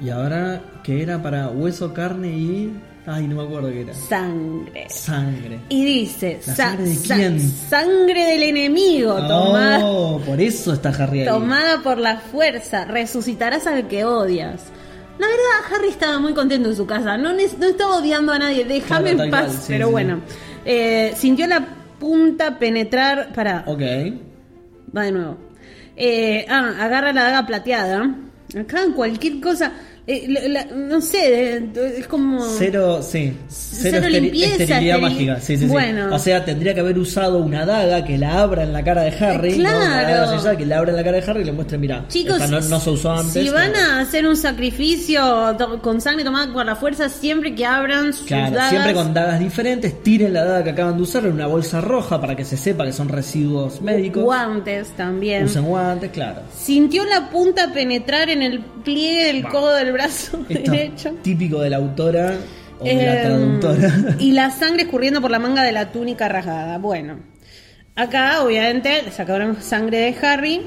Y 0.00 0.10
ahora, 0.10 0.60
¿qué 0.82 1.02
era 1.02 1.22
para 1.22 1.48
hueso, 1.48 1.92
carne 1.94 2.28
y. 2.28 2.72
Ay, 3.08 3.28
no 3.28 3.36
me 3.36 3.42
acuerdo 3.44 3.68
qué 3.70 3.82
era. 3.82 3.94
sangre. 3.94 4.86
Sangre. 4.90 5.60
Y 5.68 5.84
dice, 5.84 6.40
¿La 6.46 6.54
sa- 6.54 6.70
sangre 6.70 6.84
de 6.88 6.94
sa- 6.96 7.14
quién? 7.14 7.40
sangre 7.40 8.24
del 8.32 8.42
enemigo, 8.42 9.14
tomada, 9.28 9.78
Oh, 9.84 10.20
por 10.26 10.40
eso 10.40 10.72
está 10.72 10.88
Harry 10.88 11.20
ahí. 11.20 11.26
tomada 11.26 11.82
por 11.82 11.98
la 11.98 12.16
fuerza, 12.18 12.84
resucitarás 12.84 13.66
al 13.68 13.86
que 13.86 14.04
odias. 14.04 14.64
La 15.18 15.26
verdad, 15.28 15.74
Harry 15.74 15.88
estaba 15.88 16.18
muy 16.18 16.34
contento 16.34 16.68
en 16.68 16.76
su 16.76 16.84
casa, 16.86 17.16
no, 17.16 17.32
no 17.32 17.38
estaba 17.38 17.96
odiando 17.98 18.32
a 18.32 18.38
nadie, 18.40 18.64
déjame 18.64 19.10
Claro, 19.12 19.24
en 19.24 19.30
paz, 19.30 19.52
sí, 19.52 19.64
pero 19.68 19.86
sí. 19.86 19.92
bueno. 19.92 20.20
Eh, 20.64 21.14
sintió 21.16 21.46
la 21.46 21.64
punta 22.00 22.58
penetrar, 22.58 23.32
para, 23.32 23.62
Ok. 23.66 23.80
va 24.96 25.02
de 25.04 25.12
nuevo. 25.12 25.36
Eh, 25.96 26.44
ah, 26.48 26.74
agarra 26.80 27.12
la 27.12 27.22
daga 27.22 27.46
plateada, 27.46 28.14
acá 28.60 28.82
en 28.82 28.92
cualquier 28.92 29.40
cosa, 29.40 29.72
eh, 30.06 30.26
la- 30.28 30.48
la- 30.48 30.64
no 30.74 31.00
sé, 31.00 31.62
es 31.98 32.06
como... 32.06 32.40
Cero, 32.58 33.00
sí. 33.02 33.32
Cero, 33.48 33.98
Cero 34.00 34.08
limpieza, 34.08 34.62
esterilidad 34.62 34.98
esteri- 34.98 35.00
mágica. 35.02 35.40
Sí, 35.40 35.56
sí, 35.56 35.64
sí. 35.64 35.66
Bueno. 35.66 36.14
O 36.14 36.18
sea, 36.18 36.44
tendría 36.44 36.74
que 36.74 36.80
haber 36.80 36.98
usado 36.98 37.38
una 37.38 37.66
daga 37.66 38.04
que 38.04 38.16
la 38.16 38.40
abra 38.40 38.62
en 38.62 38.72
la 38.72 38.84
cara 38.84 39.02
de 39.02 39.10
Harry. 39.24 39.54
Eh, 39.54 39.58
¿no? 39.58 39.68
Una 39.68 39.78
claro. 40.04 40.08
daga 40.08 40.26
sellada 40.38 40.56
que 40.56 40.66
la 40.66 40.78
abra 40.78 40.90
en 40.92 40.96
la 40.96 41.04
cara 41.04 41.20
de 41.20 41.30
Harry 41.30 41.40
y 41.42 41.44
le 41.44 41.52
muestre, 41.52 41.78
mira, 41.78 42.04
Chicos, 42.08 42.40
esta 42.40 42.46
no, 42.46 42.60
no 42.68 42.80
se 42.80 42.90
usó 42.90 43.10
antes. 43.12 43.32
si 43.32 43.48
van 43.48 43.74
a 43.74 44.00
hacer 44.00 44.26
un 44.26 44.36
sacrificio 44.36 45.56
con 45.82 46.00
sangre 46.00 46.24
tomada 46.24 46.52
por 46.52 46.64
la 46.64 46.76
fuerza, 46.76 47.08
siempre 47.08 47.54
que 47.54 47.66
abran 47.66 48.12
sus 48.12 48.26
Claro, 48.26 48.54
dagas, 48.54 48.70
siempre 48.70 48.94
con 48.94 49.12
dagas 49.14 49.40
diferentes, 49.40 50.02
tiren 50.02 50.32
la 50.32 50.44
daga 50.44 50.64
que 50.64 50.70
acaban 50.70 50.96
de 50.96 51.02
usar 51.02 51.24
en 51.26 51.32
una 51.32 51.46
bolsa 51.46 51.80
roja 51.80 52.20
para 52.20 52.36
que 52.36 52.44
se 52.44 52.56
sepa 52.56 52.84
que 52.84 52.92
son 52.92 53.08
residuos 53.08 53.80
médicos. 53.82 54.22
guantes 54.22 54.88
también. 54.90 55.44
Usen 55.44 55.64
guantes, 55.64 56.10
claro. 56.12 56.40
Sintió 56.56 57.04
la 57.04 57.28
punta 57.30 57.72
penetrar 57.72 58.28
en 58.30 58.42
el 58.42 58.60
pliegue 58.60 59.24
del 59.32 59.42
codo 59.48 59.74
del 59.74 59.92
brazo 59.96 60.44
Esto 60.48 60.70
derecho. 60.72 61.10
típico 61.22 61.60
de 61.60 61.70
la 61.70 61.76
autora 61.78 62.34
o 62.80 62.84
de 62.84 62.94
la 62.94 63.14
Eh, 63.14 63.22
traductora. 63.22 64.16
y 64.18 64.32
la 64.32 64.50
sangre 64.50 64.82
escurriendo 64.82 65.20
por 65.20 65.30
la 65.30 65.38
manga 65.38 65.62
de 65.62 65.72
la 65.72 65.90
túnica 65.92 66.28
rasgada. 66.28 66.78
Bueno, 66.78 67.18
acá 67.94 68.42
obviamente 68.42 69.02
le 69.02 69.10
sacaron 69.10 69.60
sangre 69.62 69.98
de 69.98 70.26
Harry. 70.26 70.62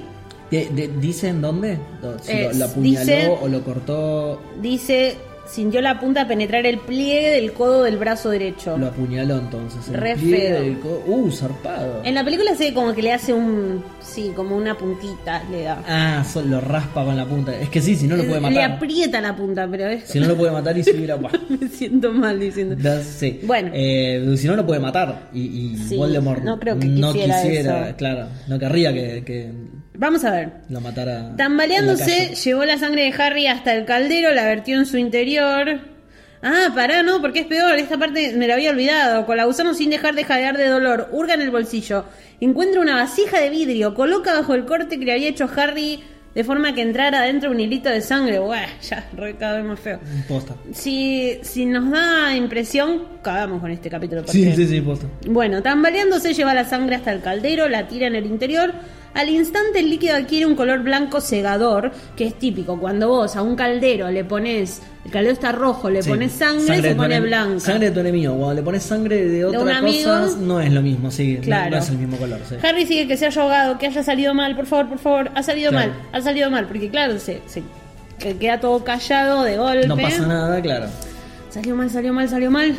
¿Dicen 0.99 1.41
dónde? 1.41 1.77
Lo, 2.01 2.65
apuñaló 2.65 3.05
dice- 3.05 3.37
o 3.39 3.47
lo 3.47 3.63
cortó, 3.63 4.41
Dice, 4.61 5.15
sintió 5.49 5.81
la 5.81 5.99
punta 5.99 6.27
penetrar 6.27 6.65
el 6.65 6.77
pliegue 6.79 7.31
del 7.31 7.53
codo 7.53 7.83
del 7.83 7.97
brazo 7.97 8.29
derecho. 8.29 8.77
lo 8.77 8.87
apuñaló 8.87 9.37
entonces. 9.39 9.87
el 9.87 9.93
Re 9.95 10.15
pliegue 10.15 10.47
feo. 10.49 10.61
del 10.61 10.79
co- 10.79 11.03
Uh, 11.07 11.31
zarpado. 11.31 12.01
En 12.03 12.13
la 12.15 12.23
película 12.23 12.55
se 12.55 12.65
ve 12.65 12.73
como 12.73 12.93
que 12.93 13.01
le 13.01 13.13
hace 13.13 13.33
un. 13.33 13.83
Sí, 14.01 14.31
como 14.35 14.55
una 14.55 14.75
puntita 14.77 15.43
le 15.51 15.63
da. 15.63 15.83
Ah, 15.87 16.25
lo 16.45 16.61
raspa 16.61 17.03
con 17.05 17.15
la 17.17 17.25
punta. 17.25 17.55
Es 17.59 17.69
que 17.69 17.81
sí, 17.81 17.95
si 17.95 18.07
no 18.07 18.15
lo 18.15 18.23
puede 18.23 18.41
Le 18.41 18.49
matar. 18.49 18.71
aprieta 18.71 19.21
la 19.21 19.35
punta, 19.35 19.67
pero 19.69 19.87
es. 19.87 20.03
Si 20.05 20.19
no 20.19 20.27
lo 20.27 20.35
puede 20.37 20.51
matar 20.51 20.77
y 20.77 20.83
si 20.83 20.91
hubiera... 20.91 21.17
Me 21.49 21.67
siento 21.67 22.11
mal 22.11 22.39
diciendo. 22.39 22.75
Da- 22.77 23.01
sí. 23.03 23.39
Bueno. 23.43 23.69
Eh, 23.73 24.35
si 24.37 24.47
no 24.47 24.55
lo 24.55 24.65
puede 24.65 24.79
matar. 24.79 25.29
Y, 25.33 25.41
y 25.73 25.77
Sí, 25.77 25.95
Voldemort 25.95 26.43
no 26.43 26.59
creo 26.59 26.77
que 26.79 26.85
no 26.87 27.13
quisiera 27.13 27.41
quisiera, 27.41 27.87
eso. 27.87 27.97
claro. 27.97 28.27
No 28.47 28.57
querría 28.59 28.93
que, 28.93 29.23
que 29.25 29.51
Vamos 29.99 30.23
a 30.23 30.31
ver. 30.31 30.49
lo 30.69 30.79
la 30.79 31.35
Tambaleándose, 31.35 32.05
calle. 32.05 32.35
llevó 32.35 32.63
la 32.63 32.77
sangre 32.77 33.03
de 33.03 33.21
Harry 33.21 33.47
hasta 33.47 33.73
el 33.75 33.83
caldero, 33.83 34.33
la 34.33 34.45
vertió 34.45 34.77
en 34.77 34.85
su 34.85 34.97
interior. 34.97 35.77
Ah, 36.41 36.69
pará, 36.73 37.03
no, 37.03 37.19
porque 37.19 37.41
es 37.41 37.47
peor. 37.47 37.75
Esta 37.75 37.97
parte 37.97 38.31
me 38.37 38.47
la 38.47 38.53
había 38.53 38.69
olvidado. 38.71 39.25
Con 39.25 39.35
la 39.35 39.43
gusano 39.43 39.73
sin 39.73 39.89
dejar 39.89 40.15
de 40.15 40.23
jadear 40.23 40.55
de 40.55 40.67
dolor. 40.67 41.09
Hurga 41.11 41.33
en 41.33 41.41
el 41.41 41.51
bolsillo. 41.51 42.05
Encuentra 42.39 42.79
una 42.79 42.95
vasija 42.95 43.41
de 43.41 43.49
vidrio. 43.49 43.93
Coloca 43.93 44.31
bajo 44.33 44.53
el 44.55 44.63
corte 44.63 44.97
que 44.97 45.03
le 45.03 45.11
había 45.11 45.27
hecho 45.27 45.49
Harry 45.57 46.01
de 46.33 46.43
forma 46.45 46.73
que 46.73 46.81
entrara 46.81 47.19
adentro 47.19 47.51
un 47.51 47.59
hilito 47.59 47.89
de 47.89 47.99
sangre. 47.99 48.39
Buah, 48.39 48.79
ya, 48.81 49.05
re 49.17 49.35
cada 49.35 49.57
vez 49.57 49.65
más 49.65 49.81
feo. 49.81 49.99
Posta. 50.29 50.55
Si, 50.71 51.39
si 51.41 51.65
nos 51.65 51.91
da 51.91 52.33
impresión, 52.33 53.03
cagamos 53.21 53.59
con 53.59 53.71
este 53.71 53.89
capítulo. 53.89 54.25
Sí, 54.27 54.49
sí, 54.55 54.65
sí, 54.65 54.79
posta. 54.79 55.07
Bueno, 55.27 55.61
tambaleándose 55.61 56.33
lleva 56.33 56.53
la 56.53 56.63
sangre 56.63 56.95
hasta 56.95 57.11
el 57.11 57.19
caldero, 57.19 57.67
la 57.67 57.85
tira 57.85 58.07
en 58.07 58.15
el 58.15 58.25
interior. 58.25 58.71
Al 59.13 59.27
instante 59.27 59.79
el 59.79 59.89
líquido 59.89 60.15
adquiere 60.15 60.45
un 60.45 60.55
color 60.55 60.83
blanco 60.83 61.19
cegador, 61.19 61.91
que 62.15 62.27
es 62.27 62.35
típico. 62.37 62.79
Cuando 62.79 63.09
vos 63.09 63.35
a 63.35 63.41
un 63.41 63.55
caldero 63.55 64.09
le 64.11 64.23
pones, 64.23 64.81
el 65.03 65.11
caldero 65.11 65.33
está 65.33 65.51
rojo, 65.51 65.89
le 65.89 66.03
Sí. 66.03 66.09
pones 66.09 66.31
sangre, 66.31 66.81
se 66.81 66.95
pone 66.95 67.19
blanca. 67.19 67.59
Sangre 67.59 67.87
de 67.87 67.91
tu 67.91 67.99
enemigo. 68.01 68.35
Cuando 68.35 68.53
le 68.53 68.61
pones 68.61 68.83
sangre 68.83 69.25
de 69.25 69.45
otra 69.45 69.81
cosa, 69.81 70.37
no 70.39 70.61
es 70.61 70.71
lo 70.71 70.81
mismo, 70.81 71.09
sí. 71.11 71.37
Claro. 71.41 71.71
No, 71.71 71.77
es 71.77 71.89
el 71.89 71.97
mismo 71.97 72.17
color, 72.17 72.39
sí. 72.47 72.55
Harry 72.63 72.85
sigue 72.85 73.07
que 73.07 73.17
se 73.17 73.25
haya 73.25 73.41
ahogado, 73.41 73.77
que 73.79 73.87
haya 73.87 74.03
salido 74.03 74.33
mal, 74.33 74.55
por 74.55 74.67
favor, 74.67 74.87
por 74.89 74.99
favor, 74.99 75.31
ha 75.35 75.41
salido 75.43 75.71
Claro. 75.71 75.91
mal, 75.91 75.99
ha 76.13 76.21
salido 76.21 76.49
mal, 76.51 76.65
porque 76.67 76.89
claro, 76.89 77.17
se, 77.19 77.41
se 77.47 77.63
que 78.19 78.37
queda 78.37 78.59
todo 78.59 78.83
callado 78.83 79.43
de 79.43 79.57
golpe. 79.57 79.87
No 79.87 79.97
pasa 79.97 80.27
nada, 80.27 80.61
claro. 80.61 80.85
Salió 81.49 81.75
mal, 81.75 81.89
salió 81.89 82.13
mal, 82.13 82.29
salió 82.29 82.51
mal. 82.51 82.75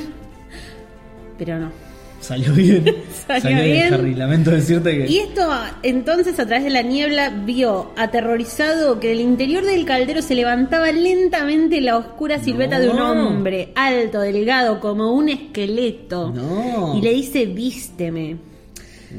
Pero 1.39 1.59
no. 1.59 1.90
Salió 2.21 2.53
bien. 2.53 2.85
Salió 3.27 3.63
bien. 3.65 3.95
Harry. 3.95 4.15
Lamento 4.15 4.51
decirte 4.51 4.97
que. 4.99 5.11
Y 5.11 5.19
esto 5.19 5.49
entonces 5.83 6.39
a 6.39 6.47
través 6.47 6.65
de 6.65 6.71
la 6.71 6.83
niebla 6.83 7.31
vio 7.45 7.91
aterrorizado 7.97 9.01
que 9.01 9.09
del 9.09 9.21
interior 9.21 9.65
del 9.65 9.85
caldero 9.85 10.21
se 10.23 10.35
levantaba 10.35 10.93
lentamente 10.93 11.81
la 11.81 11.97
oscura 11.97 12.39
silueta 12.39 12.79
de 12.79 12.91
un 12.91 12.99
hombre, 13.01 13.71
alto, 13.75 14.21
delgado, 14.21 14.81
como 14.81 15.13
un 15.13 15.29
esqueleto. 15.31 16.31
No. 16.35 16.95
Y 16.97 17.03
le 17.03 17.11
dice, 17.13 17.47
vísteme. 17.47 18.37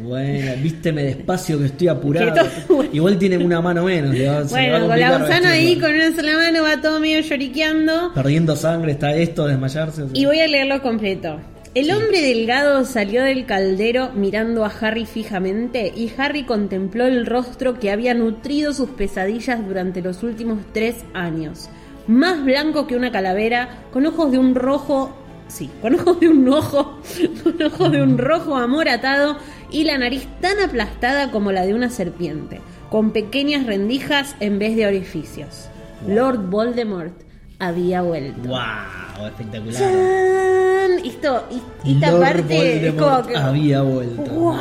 Bueno, 0.04 0.52
vísteme 0.64 1.04
despacio 1.04 1.58
que 1.60 1.66
estoy 1.66 1.88
apurado. 1.90 2.34
Que 2.34 2.42
todo- 2.68 2.86
Igual 2.94 3.18
tiene 3.18 3.38
una 3.38 3.62
mano 3.62 3.84
menos. 3.86 4.16
va- 4.16 4.44
Bueno, 4.44 4.88
con 4.88 5.00
la 5.00 5.18
gusana 5.18 5.52
ahí 5.52 5.78
con 5.80 5.92
una 5.94 6.16
sola 6.16 6.34
mano 6.38 6.64
va 6.64 6.80
todo 6.80 7.00
medio 7.00 7.20
lloriqueando. 7.22 8.14
Perdiendo 8.14 8.56
sangre, 8.56 8.92
está 8.94 9.14
esto, 9.16 9.48
desmayarse. 9.48 10.04
o 10.04 10.10
sea. 10.10 10.18
Y 10.18 10.26
voy 10.26 10.40
a 10.40 10.48
leerlo 10.48 10.82
completo. 10.82 11.40
El 11.74 11.90
hombre 11.92 12.22
delgado 12.22 12.84
salió 12.84 13.24
del 13.24 13.46
caldero 13.46 14.12
mirando 14.14 14.66
a 14.66 14.74
Harry 14.82 15.06
fijamente 15.06 15.94
y 15.96 16.12
Harry 16.18 16.44
contempló 16.44 17.06
el 17.06 17.26
rostro 17.26 17.80
que 17.80 17.92
había 17.92 18.14
nutrido 18.14 18.74
sus 18.74 18.90
pesadillas 18.90 19.66
durante 19.66 20.02
los 20.02 20.22
últimos 20.22 20.60
tres 20.74 20.98
años. 21.14 21.70
Más 22.08 22.44
blanco 22.44 22.88
que 22.88 22.98
una 22.98 23.14
calavera, 23.14 23.86
con 23.94 24.06
ojos 24.06 24.34
de 24.34 24.38
un 24.38 24.54
rojo... 24.54 25.16
Sí, 25.48 25.70
con 25.82 25.96
ojos 25.96 26.20
de 26.20 26.28
un 26.28 26.50
ojo, 26.50 27.00
con 27.44 27.62
ojos 27.64 27.92
de 27.94 28.04
un 28.04 28.18
rojo 28.18 28.58
amoratado 28.58 29.38
y 29.72 29.86
la 29.86 29.98
nariz 29.98 30.28
tan 30.42 30.60
aplastada 30.60 31.32
como 31.32 31.54
la 31.54 31.66
de 31.66 31.74
una 31.74 31.90
serpiente, 31.90 32.60
con 32.90 33.12
pequeñas 33.12 33.66
rendijas 33.66 34.36
en 34.42 34.60
vez 34.60 34.76
de 34.76 34.88
orificios. 34.88 35.70
Lord 36.06 36.50
Voldemort 36.50 37.31
había 37.62 38.02
vuelto. 38.02 38.50
¡Wow! 38.50 39.28
Espectacular. 39.28 39.74
¡Chan! 39.82 41.06
Esto, 41.06 41.48
y- 41.84 41.92
esta 41.94 42.12
Lord 42.12 42.22
parte 42.22 42.94
como 42.98 43.28
que. 43.28 43.36
había 43.38 43.82
vuelto. 43.82 44.24
¡Guau! 44.24 44.58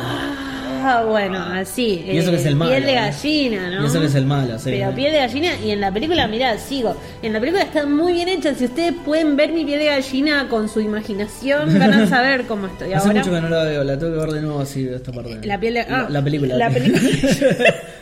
Bueno, 1.09 1.37
así. 1.37 2.03
Y 2.07 2.17
eso 2.17 2.31
que 2.31 2.37
es 2.37 2.45
el 2.47 2.55
malo, 2.55 2.71
Piel 2.71 2.85
de 2.85 2.91
¿eh? 2.93 2.95
gallina, 2.95 3.69
¿no? 3.69 3.83
Y 3.83 3.85
eso 3.85 3.99
que 3.99 4.07
es 4.07 4.15
el 4.15 4.25
malo, 4.25 4.57
sí. 4.57 4.71
Pero 4.71 4.95
piel 4.95 5.11
de 5.11 5.19
gallina, 5.19 5.49
y 5.63 5.69
en 5.69 5.79
la 5.79 5.91
película, 5.91 6.27
mirá, 6.27 6.57
sigo. 6.57 6.95
En 7.21 7.33
la 7.33 7.39
película 7.39 7.63
está 7.63 7.85
muy 7.85 8.13
bien 8.13 8.27
hecha. 8.29 8.55
Si 8.55 8.65
ustedes 8.65 8.95
pueden 9.05 9.35
ver 9.35 9.51
mi 9.51 9.63
piel 9.63 9.77
de 9.77 9.85
gallina 9.85 10.47
con 10.49 10.67
su 10.69 10.79
imaginación, 10.81 11.77
van 11.77 11.93
a 11.93 12.07
saber 12.07 12.45
cómo 12.47 12.65
estoy. 12.65 12.93
Hace 12.93 13.07
Ahora, 13.09 13.19
mucho 13.19 13.31
que 13.31 13.41
no 13.41 13.49
la 13.49 13.63
veo, 13.63 13.83
la 13.83 13.99
tengo 13.99 14.13
que 14.13 14.19
ver 14.21 14.29
de 14.31 14.41
nuevo 14.41 14.59
así 14.61 14.87
esta 14.87 15.11
parte. 15.11 15.39
La 15.45 15.59
piel 15.59 15.75
de- 15.75 15.81
ah, 15.81 16.03
la, 16.03 16.09
la 16.09 16.23
película. 16.23 16.55
la 16.57 16.69
película. 16.73 16.99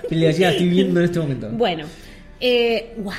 piel 0.07 0.21
de 0.21 0.25
gallina 0.27 0.49
estoy 0.51 0.69
viendo 0.69 0.99
en 1.01 1.05
este 1.05 1.19
momento. 1.19 1.49
Bueno, 1.51 1.85
Eh, 2.41 2.93
wow. 2.97 3.13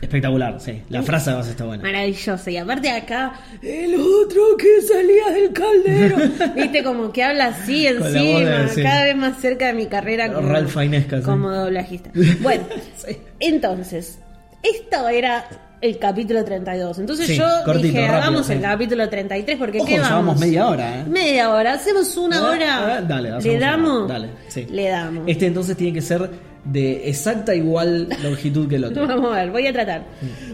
Espectacular, 0.00 0.60
sí. 0.60 0.82
La 0.88 1.02
frase 1.02 1.30
además 1.30 1.48
está 1.48 1.64
buena. 1.64 1.82
Maravillosa. 1.82 2.50
Y 2.50 2.56
aparte 2.56 2.90
acá, 2.90 3.34
el 3.62 3.94
otro 3.94 4.56
que 4.58 4.80
salía 4.82 5.30
del 5.30 5.52
caldero. 5.52 6.16
Viste, 6.56 6.82
como 6.82 7.12
que 7.12 7.22
habla 7.22 7.46
así 7.46 7.86
encima, 7.86 8.08
de- 8.10 8.68
sí. 8.68 8.82
cada 8.82 9.04
vez 9.04 9.16
más 9.16 9.40
cerca 9.40 9.66
de 9.68 9.72
mi 9.74 9.86
carrera 9.86 10.32
como, 10.32 10.48
sí. 10.68 10.98
como 11.24 11.50
doblajista. 11.52 12.10
Bueno, 12.40 12.64
Sí. 12.96 13.16
entonces, 13.40 14.18
esto 14.62 15.08
era 15.08 15.44
el 15.80 15.98
capítulo 15.98 16.44
32. 16.44 16.98
Entonces 17.00 17.26
Sí, 17.26 17.36
yo 17.36 17.44
cortito, 17.64 17.86
dije, 17.88 18.00
rápido, 18.02 18.18
hagamos 18.18 18.46
sí. 18.46 18.52
el 18.54 18.60
capítulo 18.60 19.08
33 19.08 19.56
porque 19.58 19.78
Ojo, 19.78 19.86
¿qué 19.88 19.94
vamos? 19.98 20.08
llevamos 20.10 20.38
media 20.40 20.68
hora, 20.68 21.00
¿eh? 21.00 21.04
Media 21.08 21.50
hora, 21.50 21.72
hacemos 21.74 22.16
una 22.16 22.38
Ah, 22.38 22.50
hora. 22.50 22.96
ah, 22.96 23.00
dale, 23.02 23.30
¿Le 23.40 23.56
una 23.56 23.66
damos? 23.70 24.02
hora. 24.02 24.14
Dale, 24.14 24.28
sí. 24.48 24.66
Le 24.70 24.88
damos. 24.88 25.24
Este 25.26 25.46
entonces 25.46 25.76
tiene 25.76 25.92
que 25.94 26.02
ser 26.02 26.28
de 26.64 27.08
exacta 27.08 27.54
igual 27.54 28.08
longitud 28.22 28.68
que 28.68 28.76
el 28.76 28.84
otro. 28.84 29.06
Vamos 29.08 29.32
a 29.32 29.36
ver, 29.42 29.50
voy 29.50 29.66
a 29.66 29.72
tratar. 29.72 30.04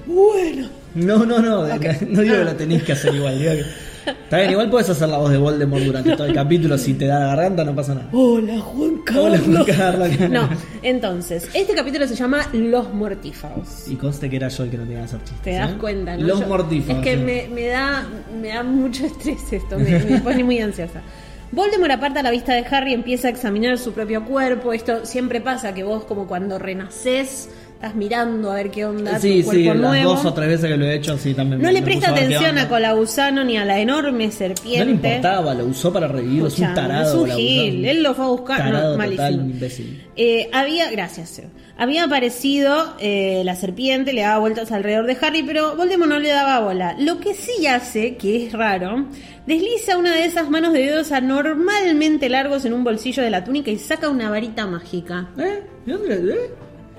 Bueno. 0.07 0.68
No, 0.94 1.25
no, 1.27 1.38
no, 1.42 1.66
no 1.66 1.79
digo 2.23 2.35
que 2.37 2.44
lo 2.44 2.55
tenés 2.57 2.83
que 2.83 2.92
hacer 2.92 3.14
igual. 3.14 3.38
digo 3.38 3.53
que- 3.53 3.88
Está 4.09 4.38
bien, 4.38 4.53
igual 4.53 4.71
puedes 4.71 4.88
hacer 4.88 5.07
la 5.07 5.18
voz 5.18 5.31
de 5.31 5.37
Voldemort 5.37 5.83
durante 5.83 6.16
todo 6.16 6.27
el 6.27 6.33
capítulo. 6.33 6.79
Si 6.79 6.94
te 6.94 7.05
da 7.05 7.18
la 7.21 7.27
garganta, 7.27 7.62
no 7.62 7.75
pasa 7.75 7.94
nada. 7.94 8.09
Hola, 8.12 8.59
Juan 8.59 9.03
Hola, 9.14 9.38
Juan 9.38 9.64
Carlos. 9.66 10.09
No, 10.31 10.49
entonces, 10.83 11.47
este 11.53 11.75
capítulo 11.75 12.07
se 12.09 12.14
llama 12.14 12.49
Los 12.55 12.90
Mortífagos. 12.94 13.87
Y 13.87 13.97
conste 13.97 14.31
que 14.31 14.37
era 14.37 14.49
yo 14.49 14.64
el 14.64 14.71
que 14.71 14.79
no 14.79 14.85
tenía 14.85 15.01
que 15.01 15.05
hacer 15.05 15.21
chistes. 15.25 15.42
Te 15.42 15.53
das 15.53 15.73
¿eh? 15.73 15.77
cuenta, 15.79 16.16
¿no? 16.16 16.27
Los 16.27 16.40
Yo- 16.40 16.47
mortífagos. 16.49 17.05
Es 17.05 17.12
que 17.12 17.18
sí. 17.18 17.23
me, 17.23 17.49
me 17.55 17.66
da, 17.66 18.09
me 18.40 18.49
da 18.49 18.62
mucho 18.62 19.05
estrés 19.05 19.53
esto, 19.53 19.79
me, 19.79 19.99
me 19.99 20.21
pone 20.21 20.42
muy 20.42 20.59
ansiosa. 20.59 21.03
Voldemort 21.50 21.92
aparta 21.92 22.22
la 22.22 22.30
vista 22.30 22.52
de 22.52 22.66
Harry 22.70 22.90
y 22.90 22.94
empieza 22.94 23.28
a 23.28 23.30
examinar 23.30 23.78
su 23.78 23.94
propio 23.94 24.24
cuerpo. 24.26 24.74
Esto 24.74 25.06
siempre 25.06 25.40
pasa, 25.40 25.72
que 25.72 25.82
vos 25.82 26.04
como 26.04 26.26
cuando 26.26 26.58
renacés, 26.58 27.48
estás 27.78 27.94
mirando 27.94 28.50
a 28.50 28.56
ver 28.56 28.70
qué 28.72 28.84
onda 28.84 29.20
Sí, 29.20 29.42
tu 29.44 29.50
sí, 29.52 29.62
cuerpo 29.64 29.74
las 29.82 29.90
nuevo. 29.92 30.10
dos 30.14 30.24
o 30.24 30.34
tres 30.34 30.48
veces 30.48 30.68
que 30.68 30.76
lo 30.76 30.84
he 30.84 30.96
hecho, 30.96 31.16
sí, 31.16 31.32
también. 31.32 31.62
no 31.62 31.68
me- 31.68 31.72
le 31.72 31.80
me 31.80 31.84
presta 31.86 32.10
atención 32.10 32.58
a. 32.58 32.68
Colagusano 32.68 33.44
ni 33.44 33.56
a 33.56 33.64
la 33.64 33.78
enorme 33.78 34.26
No 34.26 34.32
serpiente. 34.32 34.84
le 34.84 34.90
importaba, 34.90 35.54
lo 35.54 35.64
usó 35.66 35.92
para 35.92 36.08
revivirlo. 36.08 36.48
Es 36.48 36.58
un 36.58 36.74
tarado. 36.74 37.24
es 37.24 37.30
un 37.32 37.36
gil, 37.38 37.84
él 37.84 38.02
lo 38.02 38.14
fue 38.14 38.24
a 38.24 38.28
buscar, 38.28 38.58
no, 38.64 38.72
Tarado 38.72 38.98
malísimo. 38.98 39.28
total, 39.28 39.40
un 39.44 39.50
imbécil. 39.50 40.04
Eh, 40.16 40.50
había, 40.52 40.90
gracias, 40.90 41.28
Seo. 41.28 41.44
había 41.76 42.02
aparecido 42.04 42.96
eh, 42.98 43.42
la 43.44 43.54
serpiente, 43.54 44.12
le 44.12 44.22
daba 44.22 44.40
vueltas 44.40 44.72
alrededor 44.72 45.06
de 45.06 45.16
Harry, 45.22 45.44
pero 45.44 45.76
Voldemort 45.76 46.10
no 46.10 46.18
le 46.18 46.30
daba 46.30 46.58
bola. 46.58 46.96
Lo 46.98 47.20
que 47.20 47.34
sí 47.34 47.68
hace, 47.68 48.16
que 48.16 48.46
es 48.46 48.52
raro, 48.54 49.06
desliza 49.46 49.96
una 49.96 50.16
de 50.16 50.24
esas 50.24 50.50
manos 50.50 50.72
de 50.72 50.80
dedos 50.80 51.12
anormalmente 51.12 52.28
largos 52.28 52.64
en 52.64 52.72
un 52.72 52.82
bolsillo 52.82 53.22
de 53.22 53.30
la 53.30 53.44
túnica 53.44 53.70
y 53.70 53.78
saca 53.78 54.08
una 54.08 54.28
varita 54.30 54.66
mágica. 54.66 55.28
¿Eh? 55.38 55.62
¿De 55.86 55.92
dónde 55.92 56.14
eh? 56.34 56.50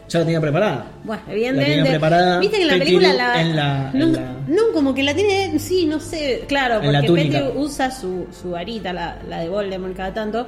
Ya 0.09 0.19
la 0.19 0.25
tenía 0.25 0.41
preparada. 0.41 0.91
Bueno, 1.03 1.21
La 1.27 1.33
evidentemente. 1.33 1.75
tenía 1.75 1.91
preparada 1.91 2.39
Viste 2.39 2.57
que 2.57 2.61
en 2.63 2.67
la 2.67 2.77
película 2.77 3.13
la, 3.13 3.41
en 3.41 3.55
la- 3.55 3.91
no, 3.93 4.05
en 4.05 4.13
la- 4.13 4.35
no, 4.47 4.61
como 4.73 4.93
que 4.95 5.03
la 5.03 5.13
tiene. 5.13 5.57
Sí, 5.59 5.85
no 5.85 5.99
sé. 5.99 6.43
Claro, 6.47 6.81
la 6.81 7.01
porque. 7.01 7.13
Pettigrew 7.13 7.51
usa 7.59 7.91
su, 7.91 8.25
su 8.31 8.51
varita, 8.51 8.91
la, 8.91 9.19
la 9.29 9.39
de 9.39 9.49
Voldemort 9.49 9.95
cada 9.95 10.13
tanto. 10.13 10.47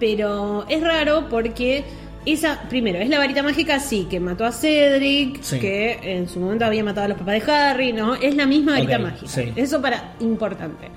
Pero 0.00 0.64
es 0.68 0.82
raro 0.82 1.28
porque. 1.28 1.84
Esa, 2.26 2.62
primero, 2.70 2.98
es 3.00 3.10
la 3.10 3.18
varita 3.18 3.42
mágica, 3.42 3.78
sí, 3.78 4.06
que 4.08 4.18
mató 4.18 4.46
a 4.46 4.52
Cedric, 4.52 5.42
Sí. 5.42 5.58
que 5.60 5.98
en 6.02 6.26
su 6.26 6.40
momento 6.40 6.64
había 6.64 6.82
matado 6.82 7.04
a 7.04 7.08
los 7.08 7.18
papás 7.18 7.34
de 7.44 7.52
Harry, 7.52 7.92
¿no? 7.92 8.14
Es 8.14 8.34
la 8.34 8.46
misma 8.46 8.72
varita 8.72 8.98
mágica. 8.98 9.28
sí. 9.30 9.52
Eso 9.54 9.82
para 9.82 10.14
importante. 10.20 10.88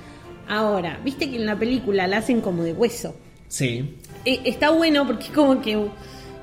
Ahora, 0.48 0.98
viste 1.04 1.30
que 1.30 1.36
en 1.36 1.46
la 1.46 1.58
película 1.60 2.08
la 2.08 2.20
hacen 2.20 2.40
como 2.40 2.64
de 2.64 2.72
hueso. 2.72 3.14
Sí. 3.50 3.96
Eh, 4.24 4.40
está 4.46 4.70
bueno 4.70 5.06
porque 5.06 5.26
es 5.26 5.32
como 5.32 5.62
que, 5.62 5.78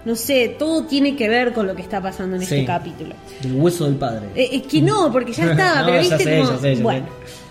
no 0.04 0.14
sé, 0.16 0.54
todo 0.58 0.84
tiene 0.84 1.16
que 1.16 1.28
ver 1.28 1.52
con 1.52 1.66
lo 1.66 1.74
que 1.74 1.82
está 1.82 2.00
pasando 2.00 2.36
en 2.36 2.42
Sí. 2.42 2.54
este 2.54 2.66
capítulo. 2.66 3.14
Del 3.42 3.54
hueso 3.54 3.84
del 3.86 3.94
padre. 3.96 4.26
Eh, 4.34 4.48
es 4.52 4.62
que 4.62 4.80
no, 4.82 5.10
porque 5.12 5.32
ya 5.32 5.44
estaba, 5.52 5.80
No, 5.80 5.86
pero 5.86 5.98
viste 6.00 6.18
sé, 6.24 6.38
como. 6.38 6.50
ya 6.50 6.58
sé, 6.58 6.76
ya 6.76 6.82
bueno, 6.82 7.06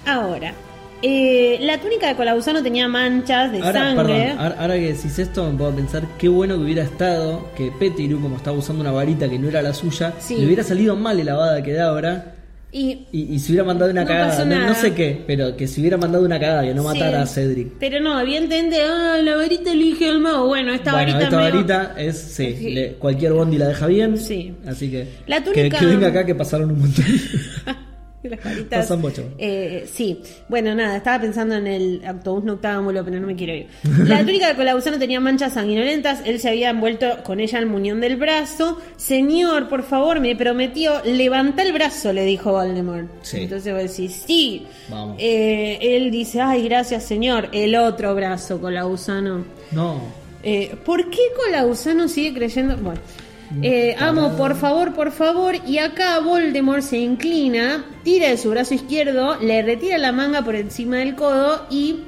ahora. 0.05 0.53
eh, 1.01 1.57
la 1.61 1.79
túnica 1.81 2.07
de 2.07 2.15
Colabusano 2.15 2.63
tenía 2.63 2.87
manchas 2.87 3.51
de 3.51 3.59
Ahora, 3.61 3.73
sangre. 3.73 4.05
perdón, 4.29 4.39
ahora, 4.39 4.55
ahora 4.59 4.73
que 4.75 4.93
decís 4.93 5.19
esto, 5.19 5.49
me 5.51 5.57
puedo 5.57 5.71
pensar 5.75 6.03
qué 6.17 6.29
bueno 6.29 6.55
que 6.55 6.61
hubiera 6.63 6.83
estado 6.83 7.45
que 7.57 7.71
Pettigrew, 7.77 8.21
como 8.21 8.37
estaba 8.37 8.57
usando 8.57 8.81
una 8.81 8.91
varita 8.91 9.27
que 9.29 9.37
no 9.39 9.49
era 9.49 9.61
la 9.61 9.73
suya, 9.73 10.13
Sí. 10.19 10.37
le 10.37 10.45
hubiera 10.45 10.63
salido 10.63 10.95
mal 10.95 11.17
la 11.17 11.23
lavada 11.25 11.61
que 11.63 11.73
da 11.73 11.87
ahora 11.89 12.35
Y. 12.75 13.05
y, 13.11 13.35
y 13.35 13.39
se 13.39 13.51
hubiera 13.51 13.63
mandado 13.65 13.91
una 13.91 14.01
No 14.01 14.07
cagada. 14.07 14.45
No, 14.45 14.73
sé 14.73 14.93
qué, 14.95 15.23
pero 15.27 15.55
que 15.55 15.67
se 15.67 15.79
hubiera 15.79 15.95
mandado 15.95 16.25
una 16.25 16.39
cagada, 16.39 16.63
que 16.63 16.73
no 16.73 16.83
matara 16.83 17.23
sí, 17.27 17.31
a 17.31 17.43
Cedric. 17.43 17.73
Pero 17.79 17.99
no, 17.99 18.19
evidentemente, 18.19 18.81
ah, 18.81 19.19
la 19.23 19.35
varita 19.35 19.71
elige 19.71 20.09
al 20.09 20.19
mago. 20.19 20.47
Bueno, 20.47 20.73
esta 20.73 20.91
bueno, 20.93 21.13
varita 21.13 21.23
esta 21.25 21.37
medio- 21.37 21.51
varita 21.53 21.93
es, 21.97 22.17
sí, 22.17 22.55
Sí. 22.57 22.69
le- 22.71 22.93
cualquier 22.93 23.33
bondi 23.33 23.57
la 23.59 23.67
deja 23.67 23.85
bien. 23.85 24.17
Sí. 24.17 24.53
Así 24.65 24.89
que, 24.89 25.07
La 25.27 25.43
que, 25.43 25.69
que 25.69 25.85
venga 25.85 26.07
acá 26.07 26.25
que 26.25 26.33
pasaron 26.33 26.71
un 26.71 26.79
montón. 26.79 27.05
Las. 28.69 28.69
Pasan 28.69 29.01
mucho. 29.01 29.23
Eh, 29.37 29.87
sí, 29.91 30.21
bueno, 30.49 30.73
nada, 30.75 30.97
estaba 30.97 31.19
pensando 31.21 31.55
en 31.55 31.67
el 31.67 32.01
autobús 32.05 32.43
noctámbulo, 32.43 33.03
pero 33.03 33.19
no 33.19 33.27
me 33.27 33.35
quiero 33.35 33.53
ir. 33.53 33.67
La 34.05 34.19
túnica 34.25 34.47
de 34.47 34.55
Colabusano 34.55 34.97
tenía 34.97 35.19
manchas 35.19 35.53
sanguinolentas, 35.53 36.21
él 36.25 36.39
se 36.39 36.49
había 36.49 36.69
envuelto 36.69 37.23
con 37.23 37.39
ella 37.39 37.59
el 37.59 37.65
muñón 37.65 37.99
del 38.01 38.15
brazo. 38.15 38.79
Señor, 38.97 39.69
por 39.69 39.83
favor, 39.83 40.19
me 40.19 40.35
prometió, 40.35 41.01
levanta 41.03 41.63
el 41.63 41.73
brazo, 41.73 42.13
le 42.13 42.25
dijo 42.25 42.51
Voldemort. 42.51 43.07
Sí. 43.21 43.41
Entonces 43.41 43.73
vos 43.73 43.83
decís, 43.97 44.23
sí. 44.25 44.65
Vamos. 44.89 45.17
Eh, 45.19 45.77
él 45.81 46.11
dice, 46.11 46.41
ay, 46.41 46.63
gracias, 46.63 47.03
señor. 47.03 47.49
El 47.51 47.75
otro 47.75 48.15
brazo, 48.15 48.59
Colabusano. 48.61 49.45
no. 49.71 50.23
Eh, 50.45 50.75
¿Por 50.83 51.09
qué 51.09 51.21
Colagusano 51.41 52.09
sigue 52.09 52.33
creyendo? 52.33 52.75
Bueno, 52.75 52.99
eh, 53.61 53.95
amo, 53.99 54.35
por 54.35 54.55
favor, 54.55 54.93
por 54.93 55.11
favor. 55.11 55.55
Y 55.67 55.77
acá 55.77 56.19
Voldemort 56.19 56.81
se 56.81 56.97
inclina, 56.97 57.85
tira 58.03 58.29
de 58.29 58.37
su 58.37 58.49
brazo 58.49 58.73
izquierdo, 58.73 59.37
le 59.39 59.61
retira 59.61 59.97
la 59.97 60.11
manga 60.11 60.41
por 60.41 60.55
encima 60.55 60.97
del 60.97 61.15
codo 61.15 61.65
y 61.69 62.03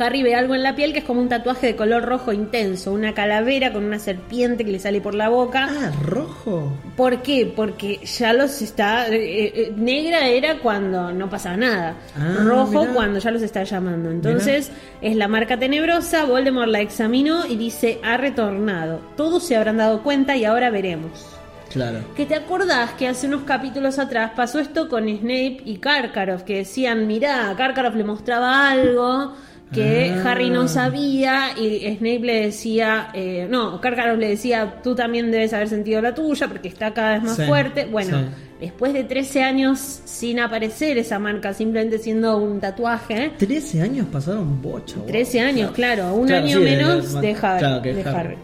Harry 0.00 0.22
ve 0.22 0.34
algo 0.34 0.54
en 0.54 0.62
la 0.62 0.74
piel 0.74 0.92
que 0.92 1.00
es 1.00 1.04
como 1.04 1.20
un 1.20 1.28
tatuaje 1.28 1.68
de 1.68 1.76
color 1.76 2.04
rojo 2.04 2.32
intenso, 2.32 2.92
una 2.92 3.14
calavera 3.14 3.72
con 3.72 3.84
una 3.84 3.98
serpiente 3.98 4.64
que 4.64 4.72
le 4.72 4.78
sale 4.78 5.00
por 5.00 5.14
la 5.14 5.28
boca. 5.28 5.68
Ah, 5.70 5.92
rojo. 6.02 6.72
¿Por 6.96 7.22
qué? 7.22 7.52
Porque 7.54 7.98
ya 8.04 8.32
los 8.32 8.62
está. 8.62 9.08
eh, 9.08 9.52
eh, 9.54 9.72
negra 9.76 10.26
era 10.28 10.58
cuando 10.58 11.12
no 11.12 11.28
pasaba 11.28 11.56
nada. 11.56 11.94
Ah, 12.16 12.36
Rojo 12.44 12.80
mirá. 12.82 12.94
cuando 12.94 13.18
ya 13.18 13.30
los 13.30 13.42
está 13.42 13.64
llamando. 13.64 14.10
Entonces 14.10 14.70
es 15.02 15.16
la 15.16 15.28
marca 15.28 15.58
tenebrosa. 15.58 16.24
Voldemort 16.24 16.68
la 16.70 16.80
examinó 16.80 17.46
y 17.46 17.56
dice: 17.56 17.98
ha 18.02 18.16
retornado. 18.16 19.00
Todos 19.16 19.44
se 19.44 19.56
habrán 19.56 19.76
dado 19.76 20.02
cuenta 20.02 20.36
y 20.36 20.44
ahora 20.44 20.70
veremos. 20.70 21.26
Claro. 21.72 22.00
Que 22.16 22.26
te 22.26 22.34
acordás 22.34 22.92
que 22.94 23.06
hace 23.06 23.28
unos 23.28 23.42
capítulos 23.42 24.00
atrás 24.00 24.32
pasó 24.34 24.58
esto 24.58 24.88
con 24.88 25.04
Snape 25.08 25.58
y 25.64 25.76
Karkaroff, 25.76 26.42
que 26.42 26.56
decían, 26.56 27.06
mirá, 27.06 27.54
Karkaroff 27.56 27.94
le 27.94 28.02
mostraba 28.02 28.68
algo 28.70 29.34
que 29.72 30.10
Ah. 30.16 30.30
Harry 30.30 30.50
no 30.50 30.66
sabía 30.68 31.50
y 31.56 31.86
Snape 31.96 32.20
le 32.20 32.40
decía, 32.46 33.08
eh, 33.14 33.46
no, 33.48 33.80
Karkaroff 33.80 34.18
le 34.18 34.28
decía, 34.30 34.80
tú 34.82 34.94
también 34.94 35.30
debes 35.30 35.52
haber 35.52 35.68
sentido 35.68 36.02
la 36.02 36.14
tuya 36.14 36.48
porque 36.48 36.68
está 36.68 36.92
cada 36.92 37.14
vez 37.14 37.22
más 37.22 37.36
Sí, 37.36 37.42
fuerte. 37.44 37.84
Bueno, 37.86 38.18
sí. 38.18 38.26
después 38.60 38.92
de 38.92 39.04
13 39.04 39.42
años 39.44 39.78
sin 40.04 40.40
aparecer 40.40 40.98
esa 40.98 41.18
marca, 41.20 41.54
simplemente 41.54 41.98
siendo 41.98 42.36
un 42.38 42.58
tatuaje, 42.60 43.30
13 43.38 43.80
años 43.82 44.06
pasaron 44.10 44.60
bocha. 44.60 44.96
wow. 44.96 45.06
13 45.06 45.40
años, 45.40 45.70
claro, 45.70 46.14
un 46.14 46.26
Claro, 46.26 46.44
año 46.46 46.58
sí, 46.58 46.64
menos 46.64 47.14
de- 47.14 47.20
de, 47.20 47.36
Harry. 47.40 47.58
claro, 47.60 47.82
que 47.82 47.94
de 47.94 48.00
Harry. 48.02 48.16
Harry. 48.18 48.36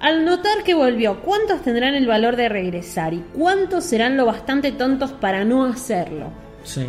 Al 0.00 0.24
notar 0.24 0.62
que 0.64 0.74
volvió, 0.74 1.20
¿cuántos 1.20 1.62
tendrán 1.62 1.94
el 1.94 2.06
valor 2.06 2.36
de 2.36 2.48
regresar 2.48 3.14
y 3.14 3.22
cuántos 3.34 3.84
serán 3.84 4.16
lo 4.16 4.26
bastante 4.26 4.72
tontos 4.72 5.12
para 5.12 5.44
no 5.44 5.64
hacerlo? 5.64 6.26
Sí. 6.62 6.86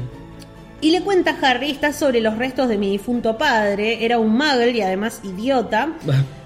Y 0.81 0.91
le 0.91 1.01
cuenta 1.01 1.31
a 1.31 1.49
Harry, 1.49 1.71
está 1.71 1.93
sobre 1.93 2.21
los 2.21 2.38
restos 2.38 2.69
de 2.69 2.77
mi 2.77 2.91
difunto 2.91 3.38
padre, 3.38 4.05
era 4.05 4.19
un 4.19 4.38
muggle 4.38 4.71
y 4.71 4.81
además 4.81 5.21
idiota. 5.23 5.93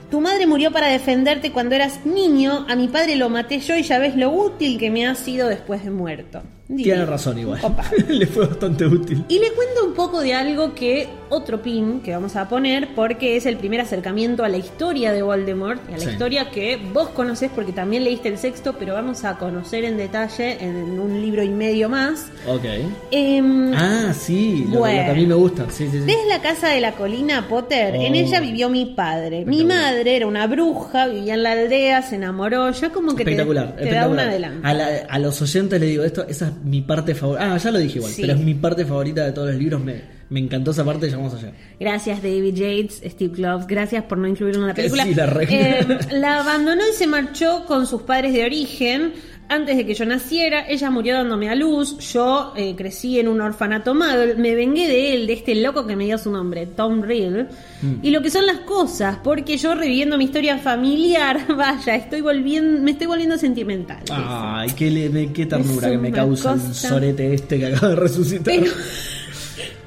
Tu 0.10 0.22
madre 0.22 0.48
murió 0.48 0.72
para 0.72 0.88
defenderte 0.88 1.52
cuando 1.52 1.76
eras 1.76 2.06
niño, 2.06 2.66
a 2.68 2.76
mi 2.76 2.88
padre 2.88 3.16
lo 3.16 3.30
maté 3.30 3.60
yo 3.60 3.76
y 3.76 3.84
ya 3.84 4.00
ves 4.00 4.16
lo 4.16 4.32
útil 4.32 4.80
que 4.80 4.90
me 4.90 5.06
ha 5.06 5.14
sido 5.14 5.48
después 5.48 5.84
de 5.84 5.92
muerto. 5.92 6.42
Tiene 6.76 7.06
razón 7.06 7.38
igual. 7.38 7.62
Le 8.08 8.28
fue 8.28 8.48
bastante 8.48 8.86
útil. 8.86 9.26
Y 9.28 9.40
le 9.40 9.52
cuento 9.54 9.86
un 9.86 9.94
poco 9.94 10.22
de 10.22 10.34
algo 10.36 10.76
que 10.76 11.08
otro 11.30 11.62
pin 11.62 12.02
que 12.02 12.12
vamos 12.12 12.36
a 12.36 12.48
poner 12.50 12.90
porque 12.96 13.36
es 13.38 13.46
el 13.46 13.58
primer 13.58 13.82
acercamiento 13.82 14.44
a 14.44 14.50
la 14.50 14.58
historia 14.58 15.12
de 15.12 15.22
Voldemort 15.22 15.82
y 15.90 15.94
a 15.94 15.98
la 15.98 16.04
Sí. 16.06 16.10
historia 16.12 16.50
que 16.52 16.78
vos 16.94 17.10
conocés 17.10 17.52
porque 17.54 17.72
también 17.72 18.04
leíste 18.04 18.30
el 18.30 18.38
sexto, 18.38 18.76
pero 18.78 18.94
vamos 18.94 19.24
a 19.26 19.38
conocer 19.38 19.84
en 19.86 19.98
detalle 19.98 20.58
en 20.64 21.00
un 21.00 21.22
libro 21.22 21.44
y 21.44 21.50
medio 21.50 21.90
más. 21.90 22.28
Ok. 22.48 22.66
Em, 23.12 23.74
Ah, 23.76 24.14
sí, 24.14 24.66
lo, 24.70 24.80
Bueno. 24.80 24.98
lo 25.00 25.06
que 25.06 25.12
a 25.12 25.14
mí 25.14 25.26
me 25.28 25.34
gusta. 25.36 25.66
Sí, 25.70 25.86
sí, 25.90 26.00
sí. 26.00 26.06
¿Ves 26.06 26.18
la 26.28 26.42
casa 26.42 26.70
de 26.70 26.82
la 26.82 26.94
colina, 26.94 27.48
Potter? 27.48 27.96
En 27.96 28.14
Oh. 28.14 28.16
ella 28.16 28.40
vivió 28.40 28.70
mi 28.70 28.86
padre. 28.88 29.46
Mi 29.46 29.64
madre 29.64 30.16
era 30.16 30.28
una 30.28 30.48
bruja, 30.48 31.08
vivía 31.08 31.36
en 31.36 31.44
la 31.44 31.52
aldea, 31.54 32.02
se 32.02 32.16
enamoró. 32.16 32.72
Ya 32.72 32.90
como 32.90 33.16
que 33.16 33.24
te, 33.24 33.32
espectacular, 33.32 33.76
te 33.76 33.92
da 33.92 34.08
un 34.08 34.20
adelanto. 34.20 34.68
A, 34.68 34.74
la- 34.74 34.88
a 35.10 35.20
los 35.20 35.42
oyentes 35.42 35.80
les 35.80 35.90
digo 35.90 36.04
esto, 36.04 36.26
esa 36.28 36.48
es 36.48 36.54
mi 36.64 36.82
parte 36.82 37.16
favorita. 37.16 37.54
Ah, 37.54 37.58
ya 37.58 37.72
lo 37.72 37.80
dije 37.80 37.98
igual, 38.00 38.12
pero 38.20 38.34
es 38.34 38.40
mi 38.40 38.54
parte 38.56 38.86
favorita 38.86 39.26
de 39.26 39.32
todos 39.32 39.50
los 39.50 39.58
libros. 39.58 39.82
Me, 39.84 40.19
me 40.30 40.40
encantó 40.40 40.72
esa 40.72 40.86
parte, 40.86 41.10
ya 41.10 41.18
vamos 41.18 41.34
allá. 41.34 41.52
Gracias 41.80 42.22
David 42.22 42.54
Yates, 42.56 43.02
Steve 43.06 43.34
Kloves, 43.34 43.66
gracias 43.68 44.04
por 44.04 44.18
no 44.18 44.28
incluirlo 44.28 44.62
en 44.62 44.68
la 44.68 44.74
película. 44.74 45.04
Sí, 45.04 45.14
la 45.16 45.26
Eh, 45.50 45.86
la 46.12 46.40
abandonó 46.42 46.82
y 46.90 46.94
se 46.96 47.08
marchó 47.08 47.66
con 47.66 47.86
sus 47.88 48.04
padres 48.04 48.34
de 48.34 48.44
origen 48.44 49.14
antes 49.52 49.76
de 49.78 49.84
que 49.84 49.96
yo 49.96 50.06
naciera, 50.06 50.68
ella 50.70 50.92
murió 50.92 51.16
dándome 51.16 51.50
a 51.50 51.56
luz, 51.56 51.98
yo 52.14 52.54
eh, 52.56 52.76
crecí 52.78 53.20
en 53.20 53.28
un 53.28 53.42
orfanato 53.42 53.96
muggle, 53.96 54.36
me 54.36 54.54
vengué 54.54 54.88
de 54.88 55.16
él, 55.16 55.26
de 55.26 55.34
este 55.34 55.56
loco 55.56 55.88
que 55.88 55.96
me 55.96 56.06
dio 56.06 56.20
su 56.20 56.30
nombre, 56.32 56.68
Tom 56.68 57.02
Riddle, 57.02 57.48
Mm. 57.82 57.96
y 58.06 58.12
lo 58.12 58.22
que 58.22 58.30
son 58.30 58.46
las 58.46 58.58
cosas, 58.60 59.18
porque 59.24 59.58
yo 59.58 59.74
reviviendo 59.74 60.20
mi 60.20 60.26
historia 60.26 60.60
familiar, 60.60 61.40
vaya, 61.58 61.96
estoy 61.96 62.22
volviendo, 62.22 62.80
me 62.84 62.92
estoy 62.92 63.08
volviendo 63.08 63.40
sentimental. 63.40 64.04
Ay, 64.12 64.70
qué, 64.78 64.92
le- 64.92 65.34
qué 65.34 65.48
ternura 65.48 65.88
Es 65.88 65.94
que 65.94 65.98
me 65.98 66.12
causa 66.12 66.54
el 66.54 66.60
cosa- 66.60 66.74
sorete 66.90 67.34
este 67.34 67.58
que 67.58 67.66
acaba 67.68 67.90
de 67.90 67.96
resucitar. 67.96 68.44
Pero, 68.44 68.72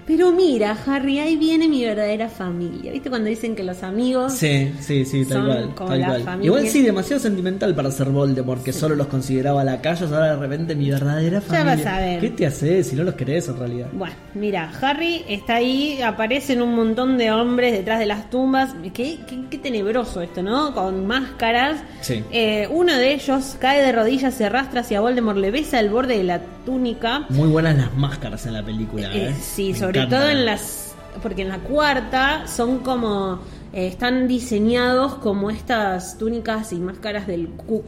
pero 0.07 0.33
mira, 0.33 0.77
Harry, 0.87 1.19
ahí 1.19 1.37
viene 1.37 1.69
mi 1.69 1.85
verdadera 1.85 2.29
familia. 2.29 2.93
¿Viste 2.93 3.09
cuando 3.11 3.29
dicen 3.29 3.55
que 3.55 3.63
los 3.63 3.83
amigos 3.83 4.33
Sí, 4.35 4.73
sí, 4.81 5.05
sí, 5.05 5.25
tal 5.25 5.39
Son 5.39 5.47
cual. 5.47 5.75
como 5.75 5.91
tal 5.91 6.01
la 6.01 6.07
cual. 6.09 6.23
familia. 6.23 6.47
Igual 6.47 6.69
sí, 6.69 6.83
demasiado 6.83 7.21
sentimental 7.21 7.75
para 7.75 7.91
ser 7.91 8.09
Voldemort, 8.09 8.63
que 8.63 8.73
solo 8.73 8.95
los 8.97 9.07
consideraba 9.07 9.65
lacayos, 9.65 10.11
ahora 10.13 10.35
de 10.35 10.37
repente 10.37 10.75
mi 10.75 10.91
verdadera 10.91 11.41
familia. 11.41 11.77
vas 11.77 11.87
a 11.87 11.99
ver. 12.01 12.21
¿Qué 12.21 12.31
te 12.31 12.47
haces 12.47 12.87
si 12.89 12.97
no 12.97 13.05
los 13.05 13.15
querés 13.15 13.49
en 13.49 13.59
realidad? 13.59 13.89
Bueno, 13.93 14.15
mira, 14.35 14.71
Harry 14.81 15.25
está 15.29 15.57
ahí, 15.57 16.01
aparecen 16.03 16.63
un 16.63 16.75
montón 16.75 17.19
de 17.19 17.31
hombres 17.31 17.73
detrás 17.73 17.99
de 17.99 18.07
las 18.07 18.31
tumbas. 18.31 18.75
Qué, 18.95 19.19
qué- 19.27 19.45
qué 19.51 19.59
tenebroso 19.59 20.21
esto, 20.23 20.43
¿no? 20.43 20.75
Con 20.75 21.07
máscaras. 21.07 21.81
Sí. 22.01 22.23
Eh, 22.33 22.69
uno 22.71 22.97
de 22.97 23.15
ellos 23.15 23.57
cae 23.61 23.83
de 23.83 23.93
rodillas, 23.93 24.35
se 24.35 24.45
arrastra 24.47 24.81
hacia 24.81 25.01
Voldemort, 25.01 25.39
le 25.39 25.51
besa 25.51 25.79
el 25.81 25.91
borde 25.91 26.17
de 26.19 26.25
la 26.25 26.41
túnica. 26.67 27.27
Muy 27.29 27.49
buenas 27.49 27.77
las 27.77 27.95
máscaras 27.95 28.47
en 28.47 28.53
la 28.55 28.63
película, 28.65 29.09
¿eh? 29.15 29.29
Eh, 29.31 29.35
sí, 29.41 29.73
Me 29.73 29.79
sobre 30.05 30.17
todo 30.17 30.29
en 30.31 30.47
las. 30.47 30.95
Porque 31.23 31.43
en 31.43 31.49
la 31.49 31.59
cuarta 31.59 32.47
son 32.47 32.79
como. 32.81 33.41
eh, 33.73 33.87
están 33.87 34.29
diseñados 34.29 35.15
como 35.17 35.51
estas 35.51 36.19
túnicas 36.19 36.73
y 36.73 36.77
máscaras 36.77 37.27
del 37.27 37.49
Ku, 37.49 37.83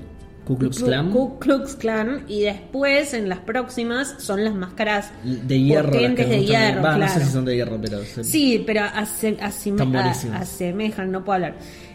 Ku 0.47 0.59
Klux 0.59 0.83
Klan. 0.83 1.11
Ku 1.11 1.39
Klux 1.39 1.75
Klan, 1.77 2.25
y 2.29 2.43
después 2.43 3.15
en 3.15 3.29
las 3.31 3.39
próximas 3.41 4.15
son 4.19 4.45
las 4.45 4.55
máscaras 4.55 5.11
De 5.25 5.59
hierro. 5.61 5.91
potentes 5.91 6.29
de 6.29 6.45
hierro, 6.45 6.81
claro. 6.83 6.99
No 6.99 7.09
sé 7.09 7.25
si 7.25 7.31
son 7.31 7.45
de 7.47 7.55
hierro, 7.57 7.79
pero. 7.81 8.03
se- 8.05 8.25
Sí, 8.25 8.63
pero 8.67 8.83
ase- 8.83 9.39
asime- 9.41 9.79
a- 10.33 10.39
asemejan, 10.41 11.11
no 11.11 11.25
puedo 11.25 11.35
hablar. 11.37 11.55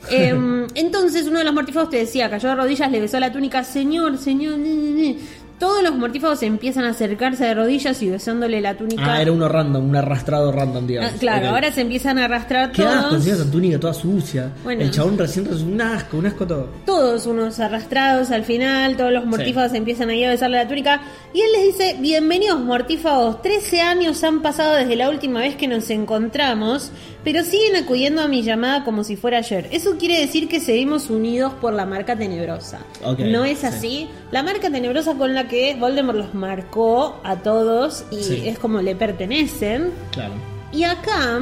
Em, 0.09 0.65
entonces 0.75 1.27
uno 1.27 1.39
de 1.39 1.45
los 1.45 1.53
mortífagos 1.53 1.89
te 1.91 1.97
decía, 1.97 2.29
cayó 2.29 2.49
de 2.49 2.55
rodillas, 2.55 2.91
le 2.91 3.01
besó 3.01 3.19
la 3.19 3.31
túnica, 3.31 3.63
señor, 3.63 4.17
señor. 4.17 4.57
ni, 4.57 4.69
ni, 4.75 4.91
ni". 4.93 5.19
Todos 5.59 5.83
los 5.83 5.93
mortífagos 5.95 6.41
empiezan 6.43 6.85
a 6.85 6.91
acercarse 6.91 7.43
de 7.43 7.53
rodillas 7.53 8.01
y 8.01 8.09
besándole 8.09 8.61
la 8.61 8.75
túnica. 8.77 9.03
Ah, 9.05 9.21
era 9.21 9.33
uno 9.33 9.49
random, 9.49 9.89
un 9.89 9.95
arrastrado 9.95 10.53
random, 10.53 10.87
digamos. 10.87 11.11
Ah, 11.13 11.17
claro, 11.19 11.49
ahora 11.49 11.69
se 11.73 11.81
empiezan 11.81 12.17
a 12.17 12.25
arrastrar 12.25 12.71
Qué 12.71 12.81
asco, 12.83 13.01
todos. 13.09 13.15
encima 13.15 13.35
esa 13.35 13.51
túnica 13.51 13.79
toda 13.79 13.93
sucia. 13.93 14.53
Bueno. 14.63 14.81
El 14.83 14.91
chabón 14.91 15.17
recién 15.17 15.47
es 15.47 15.61
un 15.61 15.81
asco, 15.81 16.17
un 16.17 16.27
asco 16.27 16.47
todo. 16.47 16.69
Todos 16.85 17.25
unos 17.25 17.59
arrastrados 17.59 18.31
al 18.31 18.45
final, 18.45 18.95
todos 18.95 19.11
los 19.11 19.25
mortífagos 19.25 19.73
empiezan 19.73 20.09
ahí 20.09 20.23
a 20.23 20.29
besarle 20.29 20.57
la 20.57 20.67
túnica. 20.67 21.01
Y 21.33 21.41
él 21.41 21.51
les 21.51 21.63
dice, 21.77 21.97
bienvenidos 21.99 22.59
mortífagos, 22.61 23.41
13 23.41 23.81
años 23.81 24.23
han 24.23 24.41
pasado 24.41 24.75
desde 24.75 24.95
la 24.95 25.09
última 25.09 25.41
vez 25.41 25.57
que 25.57 25.67
nos 25.67 25.89
encontramos, 25.89 26.91
pero 27.23 27.43
siguen 27.43 27.75
acudiendo 27.75 28.21
a 28.21 28.27
mi 28.27 28.43
llamada 28.43 28.83
como 28.83 29.03
si 29.03 29.15
fuera 29.15 29.39
ayer. 29.39 29.67
Eso 29.71 29.97
quiere 29.97 30.19
decir 30.19 30.47
que 30.47 30.59
seguimos 30.59 31.09
unidos 31.09 31.53
por 31.59 31.73
la 31.73 31.85
marca 31.85 32.15
tenebrosa. 32.17 32.79
¿No 33.17 33.43
es 33.45 33.59
sí. 33.59 33.65
así? 33.65 34.09
La 34.31 34.41
marca 34.43 34.69
tenebrosa 34.69 35.15
con 35.15 35.33
la 35.33 35.47
que 35.47 35.75
Voldemort 35.75 36.17
los 36.17 36.33
marcó 36.33 37.19
a 37.23 37.37
todos 37.37 38.05
y 38.11 38.23
Sí. 38.23 38.43
es 38.47 38.57
como 38.59 38.81
le 38.81 38.95
pertenecen. 38.95 39.91
Claro. 40.11 40.33
Y 40.71 40.83
acá 40.83 41.39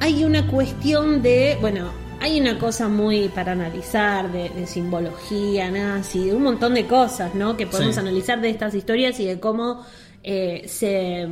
hay 0.00 0.24
una 0.24 0.46
cuestión 0.46 1.22
de, 1.22 1.56
bueno, 1.60 1.90
hay 2.22 2.40
una 2.40 2.58
cosa 2.58 2.88
muy 2.88 3.28
para 3.28 3.52
analizar 3.52 4.30
de, 4.32 4.50
de 4.50 4.66
simbología 4.66 5.70
nazi, 5.70 6.26
de 6.26 6.34
un 6.34 6.42
montón 6.42 6.74
de 6.74 6.86
cosas, 6.86 7.34
¿no? 7.34 7.56
Que 7.56 7.66
podemos 7.66 7.94
Sí. 7.94 8.00
analizar 8.00 8.40
de 8.40 8.50
estas 8.50 8.74
historias 8.74 9.18
y 9.20 9.26
de 9.26 9.38
cómo 9.40 9.84
eh, 10.22 10.64
se, 10.66 11.26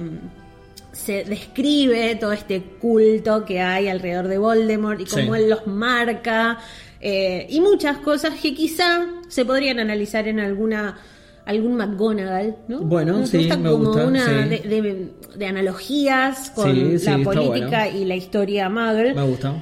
se 0.99 1.23
describe 1.25 2.17
todo 2.17 2.33
este 2.33 2.61
culto 2.81 3.45
que 3.45 3.61
hay 3.61 3.87
alrededor 3.89 4.27
de 4.29 4.39
Voldemort 4.39 5.01
y 5.01 5.05
cómo 5.05 5.35
Sí. 5.37 5.41
él 5.43 5.51
los 5.51 5.67
marca 5.67 6.59
eh, 7.01 7.47
y 7.49 7.61
muchas 7.61 7.99
cosas 7.99 8.35
que 8.41 8.53
quizá 8.55 9.07
se 9.29 9.45
podrían 9.45 9.79
analizar 9.79 10.27
en 10.27 10.41
alguna 10.41 10.99
algún 11.47 11.77
McGonagall, 11.77 12.57
¿no? 12.69 12.81
Bueno, 12.81 13.13
¿No 13.15 13.21
te 13.21 13.27
sí, 13.29 13.39
gusta 13.39 13.57
me 13.57 13.71
como 13.71 13.85
gusta, 13.87 14.07
una 14.07 14.25
sí. 14.27 14.33
de, 14.51 14.59
de- 14.83 15.09
de 15.37 15.47
analogías 15.47 16.51
con 16.51 16.75
Sí, 16.99 17.07
la 17.07 17.19
política 17.19 17.85
bueno. 17.85 17.99
y 17.99 18.05
la 18.05 18.17
historia 18.17 18.69
Muggle. 18.69 19.15
Me 19.15 19.23
gusta. 19.23 19.55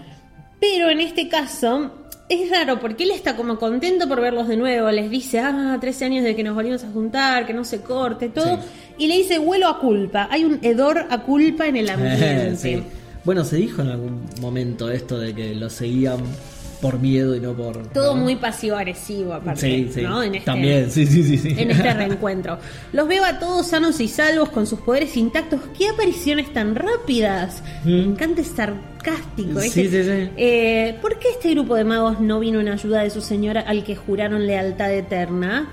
Pero 0.58 0.88
en 0.90 1.00
este 1.00 1.28
caso 1.28 1.92
es 2.28 2.50
raro 2.50 2.80
porque 2.80 3.04
él 3.04 3.10
está 3.12 3.36
como 3.36 3.58
contento 3.58 4.08
por 4.08 4.20
verlos 4.20 4.48
de 4.48 4.56
nuevo. 4.56 4.90
Les 4.90 5.10
dice, 5.10 5.40
ah, 5.40 5.78
13 5.80 6.04
años 6.06 6.24
de 6.24 6.34
que 6.34 6.42
nos 6.42 6.54
volvimos 6.54 6.82
a 6.84 6.90
juntar, 6.90 7.46
que 7.46 7.52
no 7.52 7.64
se 7.64 7.80
corte, 7.80 8.28
todo. 8.28 8.56
Sí. 8.56 8.68
Y 8.98 9.06
le 9.08 9.16
dice, 9.16 9.38
huelo 9.38 9.68
a 9.68 9.78
culpa. 9.78 10.28
Hay 10.30 10.44
un 10.44 10.58
hedor 10.62 11.06
a 11.10 11.22
culpa 11.22 11.66
en 11.66 11.76
el 11.76 11.88
ambiente. 11.90 12.56
Sí. 12.56 12.82
Bueno, 13.24 13.44
se 13.44 13.56
dijo 13.56 13.82
en 13.82 13.88
algún 13.88 14.24
momento 14.40 14.90
esto 14.90 15.18
de 15.18 15.34
que 15.34 15.54
lo 15.54 15.68
seguían 15.68 16.18
por 16.80 16.98
miedo 16.98 17.34
y 17.36 17.40
no 17.40 17.52
por. 17.54 17.86
Todo 17.88 18.14
¿no? 18.14 18.22
muy 18.22 18.36
pasivo-agresivo, 18.36 19.32
aparte. 19.34 19.60
Sí, 19.60 19.90
sí. 19.92 20.02
¿no? 20.02 20.22
En 20.22 20.34
este- 20.34 20.44
También, 20.46 20.90
sí, 20.90 21.06
sí, 21.06 21.22
sí. 21.22 21.38
sí. 21.38 21.54
en 21.58 21.70
este 21.70 21.94
reencuentro. 21.94 22.58
Los 22.92 23.08
veo 23.08 23.24
a 23.24 23.38
todos 23.38 23.66
sanos 23.66 23.98
y 24.00 24.08
salvos 24.08 24.50
con 24.50 24.66
sus 24.66 24.80
poderes 24.80 25.16
intactos. 25.16 25.60
¡Qué 25.76 25.88
apariciones 25.88 26.52
tan 26.52 26.74
rápidas! 26.74 27.62
Me 27.84 27.92
Mm. 28.02 28.10
encanta 28.12 28.40
es 28.42 28.48
sarcástico. 28.48 29.60
Sí, 29.60 29.82
¿viste? 29.82 30.04
sí, 30.04 30.10
sí. 30.10 30.30
Eh, 30.36 30.98
¿Por 31.00 31.18
qué 31.18 31.28
este 31.30 31.50
grupo 31.50 31.74
de 31.76 31.84
magos 31.84 32.20
no 32.20 32.40
vino 32.40 32.60
en 32.60 32.68
ayuda 32.68 33.02
de 33.02 33.10
su 33.10 33.20
señora 33.20 33.60
al 33.62 33.84
que 33.84 33.96
juraron 33.96 34.46
lealtad 34.46 34.92
eterna? 34.92 35.68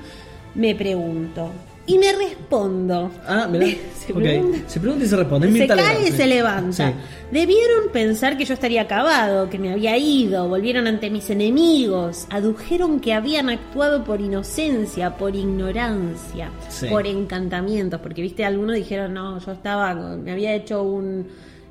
Me 0.56 0.76
pregunto. 0.76 1.52
Y 1.86 1.98
me 1.98 2.14
respondo. 2.14 3.12
Ah, 3.28 3.48
mirá. 3.52 3.66
Se 4.06 4.14
pregunta. 4.14 4.58
Se 4.68 4.80
pregunta 4.82 5.06
y 5.06 5.08
se 5.08 5.16
responde. 5.16 5.52
Se 5.58 5.68
cae 5.68 6.02
y 6.04 6.06
sí. 6.08 6.12
se 6.12 6.28
levanta. 6.28 6.90
Sí. 6.90 6.96
Debieron 7.32 7.90
pensar 7.94 8.38
que 8.38 8.44
yo 8.44 8.54
estaría 8.54 8.82
acabado, 8.82 9.50
que 9.50 9.58
me 9.58 9.72
había 9.72 9.98
ido, 9.98 10.48
volvieron 10.50 10.88
ante 10.88 11.10
mis 11.10 11.30
enemigos, 11.30 12.28
adujeron 12.30 13.00
que 13.00 13.14
habían 13.14 13.50
actuado 13.50 14.04
por 14.04 14.20
inocencia, 14.20 15.16
por 15.18 15.36
ignorancia, 15.38 16.50
Sí. 16.68 16.88
por 16.88 17.08
encantamientos, 17.08 18.02
porque 18.02 18.22
viste, 18.22 18.44
algunos 18.44 18.76
dijeron, 18.76 19.14
no, 19.14 19.40
yo 19.40 19.52
estaba, 19.54 19.94
me 19.96 20.34
había 20.34 20.54
hecho 20.54 20.84
un, 20.84 21.26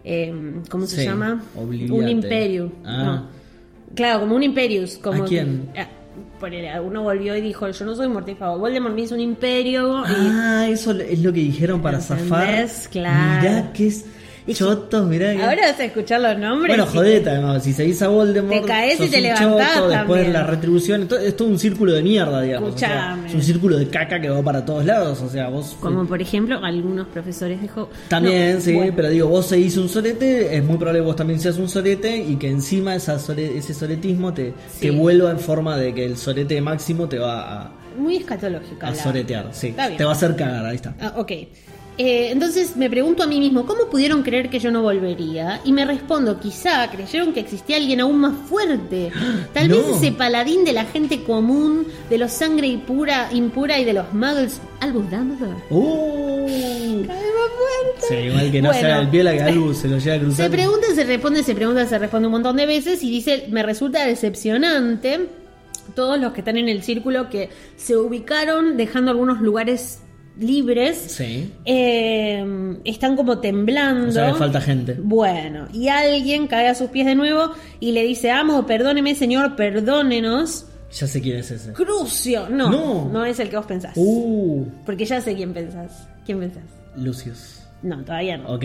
eh, 0.05 0.33
¿cómo 0.71 0.87
se 0.87 1.05
llama? 1.05 1.43
obliviate. 1.55 1.93
Un 1.93 2.09
imperium. 2.09 2.71
Ah. 2.85 3.03
No. 3.05 3.27
Claro, 3.95 4.21
como 4.21 4.37
un 4.37 4.43
imperius. 4.43 4.97
Como 4.97 5.25
¿A 5.25 5.27
quién? 5.27 5.69
que- 5.75 5.87
ponele, 6.43 6.79
uno 6.81 7.03
volvió 7.03 7.35
y 7.37 7.41
dijo, 7.41 7.67
yo 7.71 7.85
no 7.87 7.95
soy 7.95 8.09
mortífago, 8.09 8.59
Voldemort 8.59 8.95
me 8.95 9.01
hizo 9.03 9.15
un 9.15 9.21
imperio 9.23 10.01
y 10.03 10.05
Ah, 10.31 10.67
eso 10.69 10.91
es 10.93 11.21
lo 11.23 11.33
que 11.33 11.41
dijeron 11.41 11.81
para 11.81 11.99
¿Entendés? 11.99 12.29
zafar. 12.29 12.91
Claro. 12.91 13.41
Mirá 13.41 13.73
que 13.73 13.87
es 13.87 14.05
Chotos, 14.53 15.07
mirá 15.07 15.33
que. 15.33 15.43
Ahora 15.43 15.71
vas 15.71 15.79
a 15.81 15.85
escuchar 15.85 16.21
los 16.21 16.37
nombres. 16.39 16.77
Bueno, 16.77 16.87
jodete, 16.91 17.31
además, 17.31 17.63
si 17.63 17.73
seguís 17.73 18.03
a 18.03 18.09
Voldemort, 18.09 18.61
Te 18.63 18.67
caes 18.67 19.01
y 19.01 19.09
te 19.09 19.21
levantás 19.21 19.75
choto, 19.75 19.89
después 19.89 20.29
la 20.29 20.43
retribución, 20.45 21.09
es 21.25 21.37
todo 21.37 21.49
un 21.49 21.59
círculo 21.59 21.93
de 21.93 22.03
mierda, 22.03 22.41
digamos. 22.43 22.75
o 22.75 22.79
sea, 22.79 22.89
Escuchame. 23.11 23.29
es 23.29 23.35
un 23.35 23.43
círculo 23.43 23.77
de 23.79 23.89
caca 23.89 24.21
que 24.21 24.29
va 24.29 24.43
para 24.43 24.65
todos 24.65 24.85
lados, 24.85 25.21
o 25.23 25.29
sea, 25.29 25.49
vos... 25.49 25.77
Como 25.81 26.05
por 26.07 26.21
ejemplo, 26.21 26.59
algunos 26.65 27.07
profesores 27.09 27.61
de 27.61 27.69
También, 28.09 28.55
No, 28.57 28.61
sí, 28.61 28.73
bueno. 28.75 28.93
pero 28.97 29.09
digo, 29.11 29.29
vos 29.29 29.47
seguís 29.47 29.77
un 29.77 29.89
sorete, 29.89 30.57
es 30.57 30.65
muy 30.65 30.77
probable 30.77 31.01
que 31.01 31.07
vos 31.07 31.17
también 31.17 31.39
seas 31.39 31.59
un 31.59 31.69
sorete 31.69 32.17
y 32.17 32.37
que 32.37 32.49
encima 32.49 32.95
esa 32.97 33.19
sole- 33.19 33.57
ese 33.57 33.75
soretismo 33.75 34.33
te, 34.35 34.53
Sí. 34.73 34.81
te 34.81 34.91
vuelva 34.91 35.31
en 35.31 35.39
forma 35.39 35.77
de 35.77 35.95
que 35.95 36.05
el 36.05 36.17
sorete 36.17 36.61
máximo 36.61 37.09
te 37.09 37.19
va 37.19 37.63
a, 37.63 37.73
Muy 37.97 38.17
escatológica. 38.17 38.89
a 38.89 38.91
la- 38.91 38.97
soretear, 38.97 39.49
sí, 39.53 39.75
te 39.97 40.05
va 40.05 40.11
a 40.11 40.15
hacer 40.15 40.35
cagar, 40.35 40.67
ahí 40.67 40.77
está. 40.77 40.95
Ah, 41.01 41.15
ok. 41.17 41.33
Eh, 41.99 42.31
entonces 42.33 42.75
me 42.77 42.89
pregunto 42.89 43.23
a 43.23 43.27
mí 43.27 43.39
mismo, 43.39 43.67
¿cómo 43.67 43.87
pudieron 43.91 44.23
creer 44.23 44.49
que 44.49 44.59
yo 44.59 44.71
no 44.71 44.81
volvería? 44.81 45.61
Y 45.65 45.73
me 45.73 45.85
respondo, 45.85 46.41
quizá 46.41 46.91
creyeron 46.91 47.35
que 47.35 47.41
existía 47.41 47.77
alguien 47.77 48.01
aún 48.01 48.19
más 48.19 48.33
fuerte. 48.49 49.11
Tal 49.53 49.69
No. 49.69 49.77
vez 49.77 49.87
ese 49.97 50.13
paladín 50.13 50.65
de 50.65 50.73
la 50.73 50.87
gente 50.87 51.23
común, 51.23 51.87
de 52.09 52.17
los 52.19 52.33
sangre 52.33 52.67
impura, 52.67 53.29
impura 53.33 53.79
y 53.79 53.85
de 53.85 53.93
los 53.93 54.13
muggles, 54.15 54.61
Albus 54.81 55.11
Dumbledore. 55.11 55.57
Fuerte. 57.07 58.07
Sí, 58.09 58.15
igual 58.15 58.51
que 58.51 58.63
no 58.63 58.69
Bueno. 58.71 58.81
sea 58.87 58.99
el 59.01 59.09
piola 59.09 59.33
que 59.35 59.43
algo 59.43 59.75
se 59.75 59.89
lo 59.89 59.99
llega 59.99 60.17
a 60.17 60.19
cruzar. 60.21 60.47
Se 60.47 60.51
pregunta, 60.51 60.87
se 60.95 61.05
responde, 61.05 61.43
se 61.43 61.55
pregunta, 61.55 61.87
se 61.87 61.99
responde 61.99 62.27
un 62.27 62.33
montón 62.33 62.57
de 62.57 62.67
veces 62.67 63.03
y 63.03 63.11
dice, 63.11 63.47
me 63.51 63.63
resulta 63.63 64.05
decepcionante 64.07 65.29
todos 65.95 66.19
los 66.19 66.33
que 66.33 66.41
están 66.41 66.57
en 66.57 66.69
el 66.69 66.83
círculo 66.83 67.29
que 67.29 67.51
se 67.77 67.97
ubicaron 67.97 68.77
dejando 68.77 69.11
algunos 69.11 69.41
lugares 69.41 70.01
libres. 70.39 70.97
Sí. 70.99 71.53
eh, 71.65 72.77
están 72.85 73.17
como 73.17 73.39
temblando. 73.39 74.09
O 74.09 74.13
sea, 74.13 74.33
que 74.33 74.39
falta 74.39 74.61
gente. 74.61 74.97
Bueno, 75.01 75.69
y 75.73 75.89
alguien 75.89 76.47
cae 76.47 76.69
a 76.69 76.75
sus 76.75 76.91
pies 76.91 77.07
de 77.07 77.15
nuevo 77.15 77.53
y 77.81 77.93
le 77.93 78.03
dice, 78.03 78.31
amo, 78.31 78.67
perdóneme 78.67 79.15
señor, 79.15 79.57
perdónenos. 79.57 80.67
Ya 80.93 81.07
sé 81.07 81.21
quién 81.23 81.39
es 81.39 81.51
ese. 81.51 81.73
Crucio. 81.73 82.49
No, 82.51 82.71
No. 82.71 83.09
no, 83.11 83.25
es 83.25 83.41
el 83.41 83.49
que 83.49 83.57
vos 83.57 83.67
pensás. 83.67 83.93
Uh, 83.97 84.67
Porque 84.85 85.05
ya 85.07 85.21
sé 85.21 85.35
quién 85.35 85.53
pensás. 85.55 86.07
¿Quién 86.27 86.39
pensás? 86.41 86.65
Lucius. 86.97 87.61
No, 87.83 88.05
todavía 88.05 88.37
no. 88.37 88.49
Ok. 88.55 88.65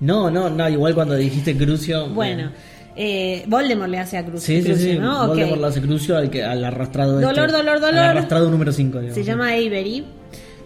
No, 0.00 0.30
no, 0.30 0.48
no, 0.50 0.68
igual 0.68 0.94
cuando 0.94 1.14
dijiste 1.16 1.56
Crucio. 1.56 2.08
Bueno, 2.10 2.50
eh, 2.96 3.44
Voldemort 3.48 3.90
le 3.90 3.98
hace 3.98 4.16
a 4.18 4.24
Crucio. 4.24 4.40
Sí, 4.46 4.62
sí, 4.62 4.68
Crucio, 4.68 4.92
sí. 4.92 4.98
Voldemort 4.98 5.60
le 5.60 5.66
hace 5.66 5.80
Crucio 5.82 6.16
al, 6.16 6.30
que, 6.30 6.44
al 6.44 6.64
arrastrado 6.64 7.20
Dolor, 7.20 7.46
este, 7.46 7.56
dolor, 7.58 7.80
dolor. 7.80 7.98
Al 7.98 8.10
arrastrado 8.10 8.50
número 8.50 8.72
5. 8.72 9.00
Se 9.12 9.24
llama 9.24 9.48
Avery. 9.48 10.04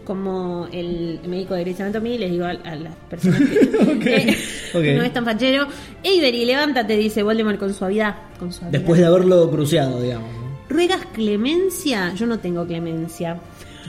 Como 0.09 0.67
el 0.73 1.21
médico 1.29 1.53
de 1.53 1.61
Grey's 1.61 1.79
Anatomy, 1.83 2.17
les 2.17 2.31
digo 2.31 2.47
a, 2.47 2.53
a 2.53 2.77
las 2.77 2.95
personas 3.11 3.41
que 4.03 4.17
eh, 4.75 4.95
no 4.97 5.03
es 5.05 5.13
tan 5.13 5.27
fachero. 5.27 5.67
Avery, 6.01 6.47
levántate, 6.47 6.97
dice 6.97 7.23
Voldemort 7.23 7.59
con 7.59 7.75
suavidad. 7.75 8.17
Con 8.39 8.51
suavidad. 8.51 8.73
Después 8.73 8.99
de 8.99 9.05
haberlo 9.07 9.51
cruceado, 9.51 10.01
digamos. 10.01 10.31
¿Ruegas 10.71 11.05
clemencia? 11.13 12.15
Yo 12.15 12.25
no 12.25 12.39
tengo 12.39 12.67
clemencia. 12.67 13.39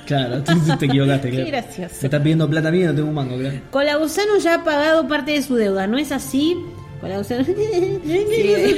Claro, 0.06 0.44
tú 0.44 0.54
te 0.78 0.88
equivocaste. 0.88 1.32
Qué 1.32 1.46
gracioso. 1.46 1.96
Me 2.02 2.08
estás 2.08 2.22
pidiendo 2.22 2.50
plata 2.50 2.70
mía 2.70 2.84
y 2.84 2.88
no 2.88 2.96
tengo 2.96 3.08
un 3.08 3.16
mango, 3.16 3.38
claro. 3.38 3.58
Colausano 3.72 4.38
ya 4.40 4.56
ha 4.56 4.64
pagado 4.66 5.08
parte 5.08 5.32
de 5.32 5.42
su 5.42 5.56
deuda, 5.56 5.88
¿no 5.88 5.98
es 5.98 6.12
así? 6.12 6.58
Colausano. 7.00 7.46
Sí. 7.46 7.54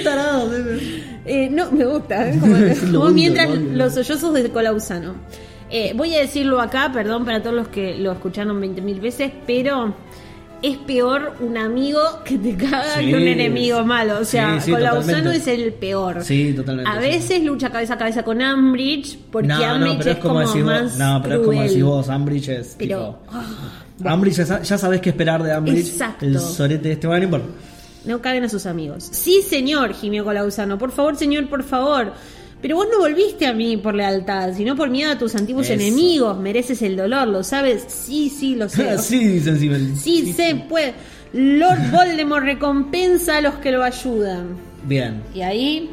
Tarado, 0.04 0.48
Eh, 1.26 1.50
no, 1.50 1.72
me 1.72 1.86
gusta. 1.86 2.30
¿eh? 2.30 2.38
Como, 2.40 3.10
mientras 3.10 3.50
los 3.50 3.96
sollozos 3.96 4.32
de 4.36 4.48
Colausano. 4.52 5.16
Eh, 5.72 5.94
voy 5.96 6.14
a 6.16 6.20
decirlo 6.20 6.60
acá, 6.60 6.92
perdón 6.94 7.24
para 7.26 7.42
todos 7.42 7.56
los 7.56 7.68
que 7.70 7.96
lo 7.98 8.12
escucharon 8.12 8.60
20.000 8.62 9.00
veces, 9.00 9.32
pero 9.48 9.96
es 10.62 10.78
peor 10.78 11.38
un 11.40 11.58
amigo 11.58 12.00
que 12.26 12.38
te 12.38 12.56
caga 12.56 12.96
Sí. 13.00 13.08
que 13.08 13.16
un 13.16 13.22
enemigo 13.28 13.84
malo. 13.86 14.20
O 14.20 14.26
sea, 14.26 14.60
Sí, 14.60 14.66
sí, 14.66 14.72
Colausano 14.72 15.32
es 15.32 15.48
el 15.48 15.74
peor. 15.74 16.24
Sí, 16.24 16.54
totalmente, 16.54 16.92
A 16.92 17.00
veces 17.00 17.42
lucha 17.44 17.70
cabeza 17.72 17.94
a 17.96 17.98
cabeza 17.98 18.24
con 18.24 18.42
Ambridge, 18.42 19.18
porque 19.32 19.48
no, 19.48 19.56
Ambridge 19.64 19.94
no, 19.94 19.98
pero 20.00 20.12
es, 20.12 20.18
es 20.18 20.24
como, 20.24 20.40
decís 20.42 20.64
más 20.64 20.82
vos. 20.84 20.98
No, 20.98 21.22
pero 21.24 21.36
es 21.36 21.40
como 21.42 21.52
cruel. 21.54 21.68
decís 21.70 21.84
vos, 21.84 22.10
Ambridge 22.10 22.50
es 22.50 22.76
Pero, 22.78 23.20
ah. 23.32 23.44
Ambridge 24.06 24.36
ya, 24.46 24.62
ya 24.62 24.78
sabes 24.78 25.02
qué 25.02 25.10
esperar 25.10 25.42
de 25.42 25.52
Ambridge. 25.54 25.88
Exacto. 25.88 26.26
El 26.26 26.38
sorete 26.40 26.90
de 26.90 26.94
este 26.94 27.08
bueno, 27.08 27.28
no 27.28 27.38
importa. 27.38 27.48
No 28.04 28.20
caben 28.22 28.44
a 28.44 28.50
sus 28.50 28.66
amigos. 28.66 29.08
Sí, 29.12 29.42
señor, 29.48 29.94
gimió 29.94 30.24
Colausano. 30.26 30.78
Por 30.78 30.92
favor, 30.92 31.16
señor, 31.16 31.48
por 31.50 31.64
favor. 31.64 32.14
Pero 32.62 32.76
vos 32.76 32.88
no 32.92 33.00
volviste 33.00 33.48
a 33.48 33.54
mí 33.54 33.78
por 33.78 33.96
lealtad, 33.96 34.54
sino 34.56 34.76
por 34.76 34.90
miedo 34.90 35.12
a 35.12 35.18
tus 35.18 35.34
antiguos 35.36 35.66
Eso. 35.66 35.74
enemigos. 35.74 36.38
Mereces 36.40 36.82
el 36.84 36.96
dolor, 36.96 37.28
¿lo 37.28 37.44
sabes? 37.44 37.86
Sí, 37.88 38.30
sí, 38.30 38.56
lo 38.56 38.70
sé. 38.70 38.98
sí, 39.00 39.18
dicen 39.28 39.56
encima. 39.56 39.78
Sí, 40.00 40.32
se 40.34 40.56
puede. 40.56 40.94
Lord 41.34 41.92
Voldemort 41.92 42.44
recompensa 42.46 43.38
a 43.38 43.42
los 43.42 43.56
que 43.56 43.72
lo 43.72 43.84
ayudan. 43.84 44.58
Bien. 44.84 45.24
Y 45.34 45.42
ahí 45.42 45.90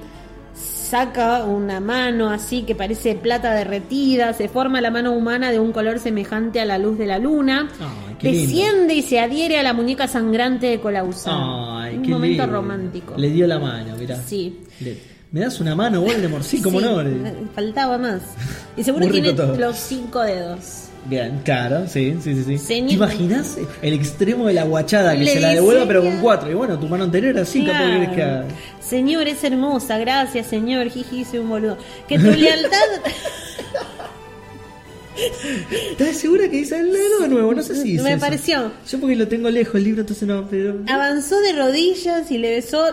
saca 0.55 1.45
una 1.45 1.81
mano 1.81 2.31
así 2.31 2.63
que 2.63 2.75
parece 2.75 3.15
plata 3.15 3.55
derretida, 3.55 4.33
se 4.33 4.49
forma 4.49 4.81
la 4.81 4.91
mano 4.91 5.13
humana 5.13 5.51
de 5.51 5.61
un 5.61 5.73
color 5.73 5.99
semejante 5.99 6.61
a 6.61 6.65
la 6.65 6.79
luz 6.79 6.99
de 6.99 7.07
la 7.07 7.19
luna, 7.19 7.69
Ay, 7.79 8.17
qué 8.19 8.31
lindo. 8.33 8.47
desciende 8.47 8.95
y 8.95 9.03
se 9.03 9.21
adhiere 9.21 9.59
a 9.59 9.63
la 9.63 9.73
muñeca 9.75 10.09
sangrante 10.09 10.67
de 10.67 10.81
Colausano. 10.81 11.79
Ay, 11.79 11.97
un 11.99 12.09
momento 12.11 12.43
lindo. 12.43 12.47
romántico. 12.47 13.15
Le 13.17 13.31
dio 13.31 13.47
la 13.47 13.59
mano, 13.59 13.97
mirá. 13.99 14.17
Sí. 14.17 14.61
Le- 14.81 15.18
¿Me 15.31 15.41
das 15.41 15.61
una 15.61 15.75
mano, 15.75 16.01
Voldemort? 16.01 16.43
Sí, 16.43 16.63
cómo 16.63 16.81
Sí, 16.81 16.87
no. 16.87 17.03
Faltaba 17.55 17.99
más. 17.99 18.23
Y 18.77 18.83
seguro 18.85 19.07
tiene 19.09 19.33
todo. 19.35 19.57
los 19.57 19.77
cinco 19.77 20.21
dedos. 20.23 20.85
Bien, 21.05 21.41
claro, 21.45 21.87
sí, 21.89 22.17
sí, 22.23 22.35
sí. 22.35 22.45
sí. 22.45 22.59
Señor- 22.59 22.89
¿Te 22.89 22.95
imaginas 22.95 23.57
el 23.83 23.93
extremo 23.95 24.47
de 24.47 24.53
la 24.55 24.65
guachada 24.65 25.13
que 25.17 25.25
Le 25.25 25.33
se 25.35 25.41
la 25.41 25.51
devuelva 25.51 25.87
pero 25.87 26.03
con 26.03 26.19
cuatro? 26.21 26.51
Y 26.51 26.55
bueno, 26.55 26.79
tu 26.79 26.87
mano 26.89 27.05
anterior 27.05 27.35
era 27.35 27.45
cinco, 27.47 27.71
¿por 27.73 27.81
qué 27.81 28.11
crees 28.11 28.11
que? 28.17 28.85
Señor, 28.85 29.27
es 29.29 29.43
hermosa, 29.45 29.97
gracias, 29.99 30.47
señor. 30.49 30.89
Jiji, 30.91 31.25
soy 31.25 31.39
un 31.41 31.49
boludo. 31.49 31.79
Que 32.09 32.19
tu 32.19 32.31
lealtad. 32.31 32.77
¿Estás 35.91 36.17
segura 36.17 36.45
que 36.49 36.59
dice 36.59 36.79
el 36.79 36.93
dedo 36.93 37.21
de 37.21 37.29
nuevo? 37.29 37.53
No 37.55 37.63
sé 37.63 37.75
si 37.75 37.93
dice 37.93 38.05
Me 38.05 38.13
eso. 38.13 38.21
pareció. 38.21 38.73
Yo 38.89 39.01
porque 39.01 39.17
lo 39.17 39.27
tengo 39.27 39.51
lejos 39.51 39.75
el 39.77 39.85
libro, 39.85 40.03
entonces 40.03 40.29
no, 40.29 40.47
pero... 40.49 40.77
Avanzó 40.87 41.41
de 41.41 41.53
rodillas 41.55 42.31
y 42.31 42.39
le 42.39 42.51
besó 42.51 42.85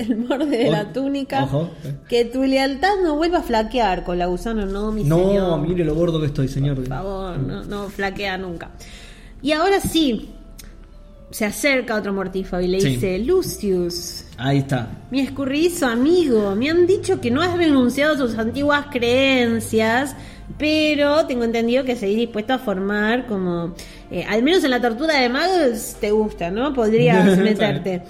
el 0.00 0.14
borde 0.16 0.46
de 0.58 0.70
la 0.70 0.92
túnica. 0.92 1.44
ojo. 1.44 1.70
Que 2.08 2.24
tu 2.24 2.42
lealtad 2.44 2.94
no 3.02 3.16
vuelva 3.16 3.38
a 3.38 3.42
flaquear 3.42 4.04
con 4.04 4.18
la 4.18 4.26
gusano, 4.26 4.66
no, 4.66 4.90
mi 4.92 5.04
No, 5.04 5.16
señor. 5.28 5.60
mire 5.60 5.84
lo 5.84 5.94
gordo 5.94 6.20
que 6.20 6.26
estoy, 6.26 6.48
señor. 6.48 6.76
Por 6.76 6.88
favor, 6.88 7.38
no, 7.38 7.64
no 7.64 7.88
flaquea 7.88 8.36
nunca. 8.38 8.70
Y 9.42 9.52
ahora 9.52 9.80
sí, 9.80 10.30
se 11.30 11.44
acerca 11.44 11.94
otro 11.96 12.12
mortífago 12.12 12.62
y 12.62 12.68
le 12.68 12.80
Sí. 12.80 12.88
dice: 12.88 13.18
Lucius, 13.20 14.24
Ahí 14.36 14.58
está. 14.58 14.88
mi 15.10 15.20
escurridizo 15.20 15.86
amigo, 15.86 16.54
me 16.56 16.70
han 16.70 16.86
dicho 16.86 17.20
que 17.20 17.30
no 17.30 17.40
has 17.42 17.56
renunciado 17.56 18.14
a 18.14 18.18
tus 18.18 18.36
antiguas 18.38 18.86
creencias, 18.90 20.16
pero 20.58 21.24
tengo 21.26 21.44
entendido 21.44 21.84
que 21.84 21.94
seguís 21.94 22.16
dispuesto 22.16 22.52
a 22.54 22.58
formar 22.58 23.26
como, 23.26 23.74
eh, 24.10 24.24
al 24.28 24.42
menos 24.42 24.64
en 24.64 24.70
la 24.72 24.80
tortura 24.80 25.14
de 25.20 25.28
magos 25.28 25.96
te 26.00 26.10
gusta, 26.10 26.50
¿no? 26.50 26.72
Podrías 26.74 27.38
meterte. 27.38 28.02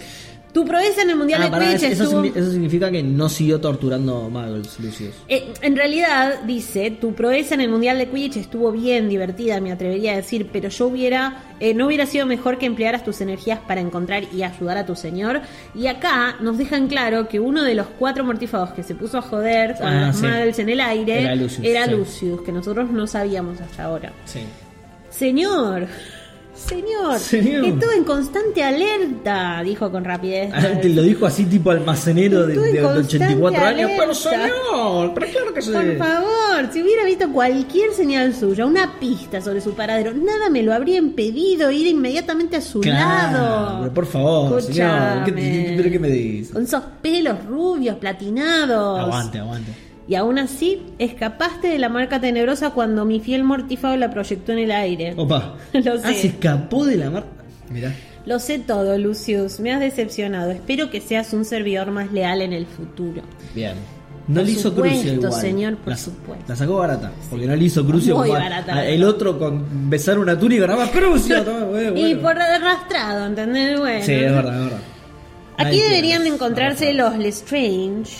Tu 0.52 0.64
proeza 0.64 1.02
en 1.02 1.10
el 1.10 1.16
Mundial 1.16 1.42
Ah, 1.44 1.48
de 1.58 1.64
Quidditch 1.64 1.82
eso, 1.92 2.02
estuvo... 2.04 2.24
eso 2.24 2.50
significa 2.50 2.90
que 2.90 3.02
no 3.04 3.28
siguió 3.28 3.60
torturando 3.60 4.28
Muggles, 4.28 4.80
Lucius. 4.80 5.14
Eh, 5.28 5.52
en 5.62 5.76
realidad, 5.76 6.40
dice, 6.44 6.90
tu 6.90 7.14
proeza 7.14 7.54
en 7.54 7.60
el 7.60 7.68
Mundial 7.68 7.98
de 7.98 8.08
Quidditch 8.08 8.36
estuvo 8.38 8.72
bien, 8.72 9.08
divertida, 9.08 9.60
me 9.60 9.70
atrevería 9.70 10.12
a 10.14 10.16
decir, 10.16 10.48
pero 10.52 10.68
yo 10.68 10.88
hubiera, 10.88 11.44
eh, 11.60 11.72
no 11.72 11.86
hubiera 11.86 12.04
sido 12.04 12.26
mejor 12.26 12.58
que 12.58 12.66
emplearas 12.66 13.04
tus 13.04 13.20
energías 13.20 13.60
para 13.60 13.80
encontrar 13.80 14.24
y 14.34 14.42
ayudar 14.42 14.76
a 14.78 14.86
tu 14.86 14.96
señor. 14.96 15.40
Y 15.74 15.86
acá 15.86 16.34
nos 16.40 16.58
dejan 16.58 16.88
claro 16.88 17.28
que 17.28 17.38
uno 17.38 17.62
de 17.62 17.74
los 17.76 17.86
cuatro 17.98 18.24
mortífagos 18.24 18.70
que 18.70 18.82
se 18.82 18.96
puso 18.96 19.18
a 19.18 19.22
joder 19.22 19.76
con 19.76 19.86
Ah, 19.86 20.06
los 20.08 20.16
sí. 20.16 20.26
Muggles 20.26 20.58
en 20.58 20.68
el 20.68 20.80
aire 20.80 21.20
Era 21.22 21.34
Lucius, 21.36 21.64
era 21.64 21.84
sí. 21.84 21.90
Lucius, 21.92 22.42
que 22.42 22.50
nosotros 22.50 22.90
no 22.90 23.06
sabíamos 23.06 23.60
hasta 23.60 23.84
ahora. 23.84 24.12
Sí. 24.24 24.40
Señor, 25.10 25.86
señor, 26.68 27.18
Señor. 27.18 27.64
estuve 27.64 27.96
en 27.96 28.04
constante 28.04 28.62
alerta, 28.62 29.62
dijo 29.64 29.90
con 29.90 30.04
rapidez. 30.04 30.50
Ah, 30.54 30.78
te 30.80 30.88
lo 30.90 31.02
dijo 31.02 31.26
así 31.26 31.44
tipo 31.46 31.70
almacenero 31.70 32.46
de, 32.46 32.54
de- 32.56 32.72
de 32.72 32.80
constante 32.82 33.16
84 33.16 33.64
años. 33.66 33.90
Pero 33.90 34.02
alerta. 34.02 34.14
señor, 34.30 35.14
pero 35.14 35.26
claro 35.32 35.54
que 35.54 35.62
sí. 35.62 35.70
Por 35.72 35.96
favor, 35.98 36.72
si 36.72 36.82
hubiera 36.82 37.04
visto 37.04 37.32
cualquier 37.32 37.92
señal 37.92 38.34
suya, 38.34 38.66
una 38.66 38.98
pista 39.00 39.40
sobre 39.40 39.60
su 39.60 39.72
paradero, 39.74 40.12
nada 40.14 40.50
me 40.50 40.62
lo 40.62 40.72
habría 40.72 40.98
impedido 40.98 41.70
ir 41.70 41.86
inmediatamente 41.86 42.56
a 42.56 42.60
su 42.60 42.80
Claro, 42.80 43.38
lado. 43.38 43.78
pero 43.80 43.94
por 43.94 44.06
favor, 44.06 44.62
señor. 44.62 45.24
¿Qué, 45.24 45.88
qué 45.90 45.98
me 45.98 46.08
dice? 46.08 46.52
Con 46.52 46.62
esos 46.64 46.82
pelos 47.02 47.44
rubios, 47.46 47.96
platinados. 47.96 49.00
Aguante, 49.00 49.38
aguante. 49.38 49.72
Y 50.10 50.16
aún 50.16 50.38
así, 50.38 50.82
escapaste 50.98 51.68
de 51.68 51.78
la 51.78 51.88
marca 51.88 52.20
tenebrosa 52.20 52.70
cuando 52.70 53.04
mi 53.04 53.20
fiel 53.20 53.44
mortífago 53.44 53.96
la 53.96 54.10
proyectó 54.10 54.50
en 54.52 54.58
el 54.58 54.72
aire. 54.72 55.14
Opa. 55.16 55.54
Lo 55.72 55.94
Ah, 55.94 56.08
sé. 56.08 56.14
se 56.14 56.26
escapó 56.26 56.84
de 56.84 56.96
la 56.96 57.10
mar. 57.10 57.24
Mirá. 57.70 57.94
Lo 58.26 58.40
sé 58.40 58.58
todo, 58.58 58.98
Lucius. 58.98 59.60
Me 59.60 59.72
has 59.72 59.78
decepcionado. 59.80 60.50
Espero 60.50 60.90
que 60.90 61.00
seas 61.00 61.32
un 61.32 61.44
servidor 61.44 61.92
más 61.92 62.12
leal 62.12 62.42
en 62.42 62.52
el 62.52 62.66
futuro. 62.66 63.22
Bien. 63.54 63.74
No 64.26 64.34
Por 64.40 64.44
le 64.44 64.50
hizo 64.50 64.68
supuesto, 64.70 64.98
crucio 65.00 65.12
igual. 65.14 65.32
señor, 65.40 65.76
por 65.76 65.88
la, 65.88 65.96
supuesto. 65.96 66.44
La 66.48 66.56
sacó 66.56 66.76
barata. 66.76 67.12
Porque 67.30 67.46
no 67.46 67.54
le 67.56 67.64
hizo 67.64 67.86
crucio 67.86 68.16
Muy 68.16 68.30
barata, 68.30 68.74
a- 68.74 68.86
el 68.86 69.02
otro 69.04 69.38
con 69.38 69.88
besar 69.88 70.18
una 70.18 70.36
túnica, 70.38 70.66
nada 70.66 70.80
más 70.80 70.90
crucio. 70.90 71.42
bueno, 71.70 71.96
Y 71.96 72.16
por 72.16 72.36
arrastrado, 72.36 73.26
¿entendés? 73.26 73.78
Bueno. 73.78 74.04
Sí, 74.04 74.12
es 74.12 74.32
verdad, 74.32 74.56
es 74.58 74.64
verdad. 74.64 74.78
Aquí 75.56 75.78
deberían 75.80 76.22
de 76.24 76.30
encontrarse 76.30 76.86
arrastrado. 76.90 77.10
los 77.16 77.18
Lestrange. 77.20 78.12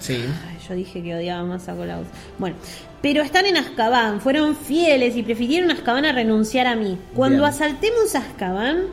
Sí. 0.00 0.14
Ay, 0.14 0.55
yo 0.68 0.74
dije 0.74 1.02
que 1.02 1.14
odiaba 1.14 1.42
más 1.44 1.68
a 1.68 1.74
Colaus. 1.74 2.06
Bueno, 2.38 2.56
pero 3.02 3.22
están 3.22 3.46
en 3.46 3.56
Azkaban, 3.56 4.20
fueron 4.20 4.56
fieles 4.56 5.16
y 5.16 5.22
prefirieron 5.22 5.70
Azkaban 5.70 6.04
a 6.04 6.12
renunciar 6.12 6.66
a 6.66 6.76
mí. 6.76 6.98
Cuando 7.14 7.38
Bien. 7.38 7.50
asaltemos 7.50 8.14
Azkaban... 8.14 8.84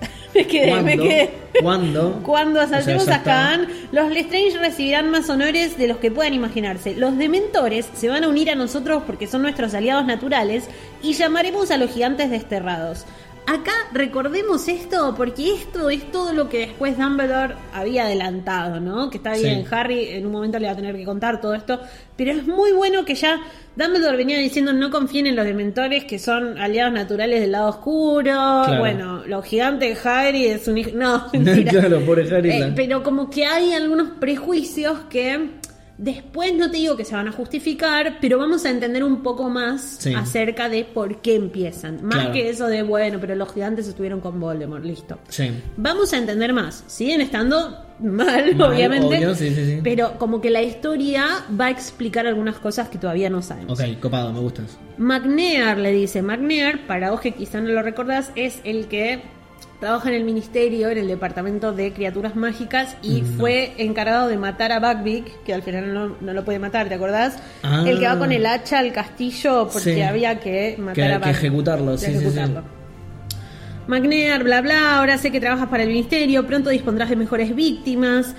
me 0.34 0.46
quedé, 0.46 0.82
me 0.82 0.96
quedé. 0.96 1.30
¿Cuándo? 1.60 2.20
Cuando 2.22 2.60
asaltemos 2.60 3.02
O 3.02 3.06
sea. 3.06 3.16
Azkaban, 3.16 3.66
los 3.90 4.10
Lestrange 4.10 4.58
recibirán 4.58 5.10
más 5.10 5.28
honores 5.28 5.76
de 5.76 5.88
los 5.88 5.96
que 5.96 6.10
puedan 6.10 6.34
imaginarse. 6.34 6.94
Los 6.94 7.16
Dementores 7.18 7.88
se 7.94 8.08
van 8.08 8.24
a 8.24 8.28
unir 8.28 8.50
a 8.50 8.54
nosotros 8.54 9.02
porque 9.06 9.26
son 9.26 9.42
nuestros 9.42 9.74
aliados 9.74 10.06
naturales 10.06 10.68
y 11.02 11.14
llamaremos 11.14 11.70
a 11.70 11.78
los 11.78 11.90
gigantes 11.90 12.30
desterrados. 12.30 13.06
Acá 13.50 13.72
recordemos 13.94 14.68
esto 14.68 15.14
porque 15.16 15.54
esto 15.54 15.88
es 15.88 16.12
todo 16.12 16.34
lo 16.34 16.50
que 16.50 16.58
después 16.66 16.98
Dumbledore 16.98 17.54
había 17.72 18.04
adelantado, 18.04 18.78
¿no? 18.78 19.08
Que 19.08 19.16
está 19.16 19.32
bien, 19.32 19.62
Sí. 19.62 19.68
Harry 19.74 20.08
en 20.10 20.26
un 20.26 20.32
momento 20.32 20.58
le 20.58 20.66
va 20.66 20.72
a 20.72 20.76
tener 20.76 20.94
que 20.94 21.04
contar 21.04 21.40
todo 21.40 21.54
esto, 21.54 21.80
pero 22.14 22.32
es 22.32 22.46
muy 22.46 22.72
bueno 22.72 23.06
que 23.06 23.14
ya 23.14 23.40
Dumbledore 23.74 24.18
venía 24.18 24.38
diciendo 24.38 24.74
no 24.74 24.90
confíen 24.90 25.26
en 25.28 25.34
los 25.36 25.46
dementores 25.46 26.04
que 26.04 26.18
son 26.18 26.58
aliados 26.58 26.92
naturales 26.92 27.40
del 27.40 27.52
lado 27.52 27.70
oscuro, 27.70 28.64
bueno, 28.78 29.22
los 29.26 29.44
gigantes 29.46 30.04
Harry 30.04 30.46
es 30.46 30.68
un 30.68 30.76
hijo, 30.76 30.90
no, 30.92 31.28
mentira. 31.32 31.70
Claro, 31.70 32.00
pobre 32.04 32.28
Harry, 32.36 32.50
Eh, 32.50 32.72
pero 32.76 33.02
como 33.02 33.30
que 33.30 33.46
hay 33.46 33.72
algunos 33.72 34.10
prejuicios 34.20 34.98
que 35.08 35.52
después 35.98 36.54
no 36.54 36.70
te 36.70 36.76
digo 36.78 36.96
que 36.96 37.04
se 37.04 37.14
van 37.14 37.28
a 37.28 37.32
justificar, 37.32 38.18
pero 38.20 38.38
vamos 38.38 38.64
a 38.64 38.70
entender 38.70 39.04
un 39.04 39.22
poco 39.22 39.50
más 39.50 39.96
Sí. 39.98 40.14
acerca 40.14 40.68
de 40.68 40.84
por 40.84 41.20
qué 41.20 41.34
empiezan. 41.34 42.02
Más 42.04 42.14
Claro. 42.14 42.32
que 42.32 42.48
eso 42.48 42.66
de, 42.68 42.82
bueno, 42.82 43.18
pero 43.20 43.34
los 43.34 43.52
gigantes 43.52 43.88
estuvieron 43.88 44.20
con 44.20 44.38
Voldemort, 44.40 44.84
listo. 44.84 45.18
Sí. 45.28 45.50
Vamos 45.76 46.12
a 46.12 46.18
entender 46.18 46.52
más. 46.52 46.84
Siguen 46.86 47.20
estando 47.20 47.84
mal, 48.00 48.54
Mal, 48.54 48.72
obviamente. 48.72 49.06
obvio, 49.06 49.34
sí, 49.34 49.50
sí, 49.52 49.64
sí. 49.66 49.80
Pero 49.82 50.18
como 50.18 50.40
que 50.40 50.50
la 50.50 50.62
historia 50.62 51.26
va 51.60 51.66
a 51.66 51.70
explicar 51.70 52.26
algunas 52.28 52.58
cosas 52.58 52.88
que 52.88 52.96
todavía 52.98 53.28
no 53.28 53.42
sabemos. 53.42 53.78
Ok, 53.78 53.98
copado, 54.00 54.32
me 54.32 54.38
gusta 54.38 54.62
eso. 54.62 54.78
McNair 54.98 55.78
le 55.78 55.92
dice, 55.92 56.22
McNair, 56.22 56.86
para 56.86 57.10
vos 57.10 57.20
que 57.20 57.32
quizá 57.32 57.60
no 57.60 57.70
lo 57.70 57.82
recordás, 57.82 58.30
es 58.36 58.60
el 58.64 58.86
que 58.86 59.20
trabaja 59.80 60.08
en 60.08 60.16
el 60.16 60.24
ministerio, 60.24 60.88
en 60.88 60.98
el 60.98 61.06
departamento 61.06 61.72
de 61.72 61.92
criaturas 61.92 62.34
mágicas 62.34 62.96
y 63.02 63.22
No. 63.22 63.38
fue 63.38 63.72
encargado 63.78 64.26
de 64.28 64.36
matar 64.36 64.72
a 64.72 64.80
Buckbeak, 64.80 65.44
que 65.44 65.54
al 65.54 65.62
final 65.62 65.94
no, 65.94 66.16
no 66.20 66.32
lo 66.32 66.44
puede 66.44 66.58
matar, 66.58 66.88
¿te 66.88 66.94
acordás? 66.94 67.38
Ah. 67.62 67.84
El 67.86 67.98
que 68.00 68.06
va 68.06 68.18
con 68.18 68.32
el 68.32 68.44
hacha 68.46 68.80
al 68.80 68.92
castillo 68.92 69.68
porque 69.72 69.94
Sí. 69.94 70.02
había 70.02 70.40
que 70.40 70.74
matar 70.78 70.94
Que- 70.94 71.02
a 71.04 71.06
que 71.06 71.14
Buckbeak. 71.14 71.36
ejecutarlo, 71.36 71.92
De 71.92 71.98
sí, 71.98 72.06
sí, 72.06 72.12
sí. 72.12 72.18
ejecutarlo. 72.18 72.62
McNair, 73.86 74.42
bla 74.44 74.60
bla, 74.60 74.98
ahora 74.98 75.16
sé 75.16 75.30
que 75.30 75.40
trabajas 75.40 75.68
para 75.68 75.82
el 75.84 75.88
ministerio, 75.88 76.46
pronto 76.46 76.68
dispondrás 76.70 77.08
de 77.08 77.16
mejores 77.16 77.54
víctimas. 77.54 78.34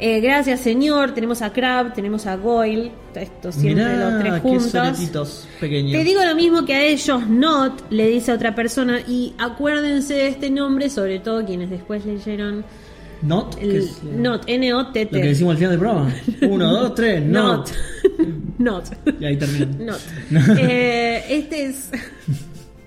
Eh, 0.00 0.20
gracias, 0.20 0.60
señor. 0.60 1.12
Tenemos 1.12 1.42
a 1.42 1.52
Crab, 1.52 1.92
tenemos 1.92 2.26
a 2.26 2.36
Goyle. 2.36 2.92
Esto 3.14 3.50
siempre 3.50 3.84
Mirá, 3.84 4.10
los 4.10 4.20
tres 4.20 4.40
juntos. 4.40 5.48
pequeños. 5.58 5.92
Te 5.92 6.04
digo 6.04 6.24
lo 6.24 6.36
mismo 6.36 6.64
que 6.64 6.74
a 6.74 6.84
ellos, 6.84 7.28
Not, 7.28 7.90
le 7.90 8.06
dice 8.08 8.30
a 8.30 8.34
otra 8.36 8.54
persona. 8.54 9.00
Y 9.08 9.34
acuérdense 9.38 10.14
de 10.14 10.28
este 10.28 10.50
nombre, 10.50 10.88
sobre 10.88 11.18
todo 11.18 11.44
quienes 11.44 11.68
después 11.70 12.06
leyeron 12.06 12.64
Not, 13.22 13.56
que 13.56 13.64
el 13.64 13.76
es, 13.78 13.86
eh, 13.96 14.14
Not, 14.16 14.44
N-O-T-T. 14.46 15.16
Lo 15.16 15.22
que 15.22 15.28
decimos 15.28 15.50
al 15.52 15.56
final 15.58 15.70
del 15.72 15.80
programa. 15.80 16.14
Uno, 16.42 16.72
dos, 16.72 16.94
tres, 16.94 17.22
not. 17.24 17.68
Not. 18.58 18.84
Y 19.20 19.24
ahí 19.24 19.36
termina. 19.36 19.66
Not. 19.78 20.00
Eh, 20.60 21.24
este 21.28 21.66
es. 21.66 21.90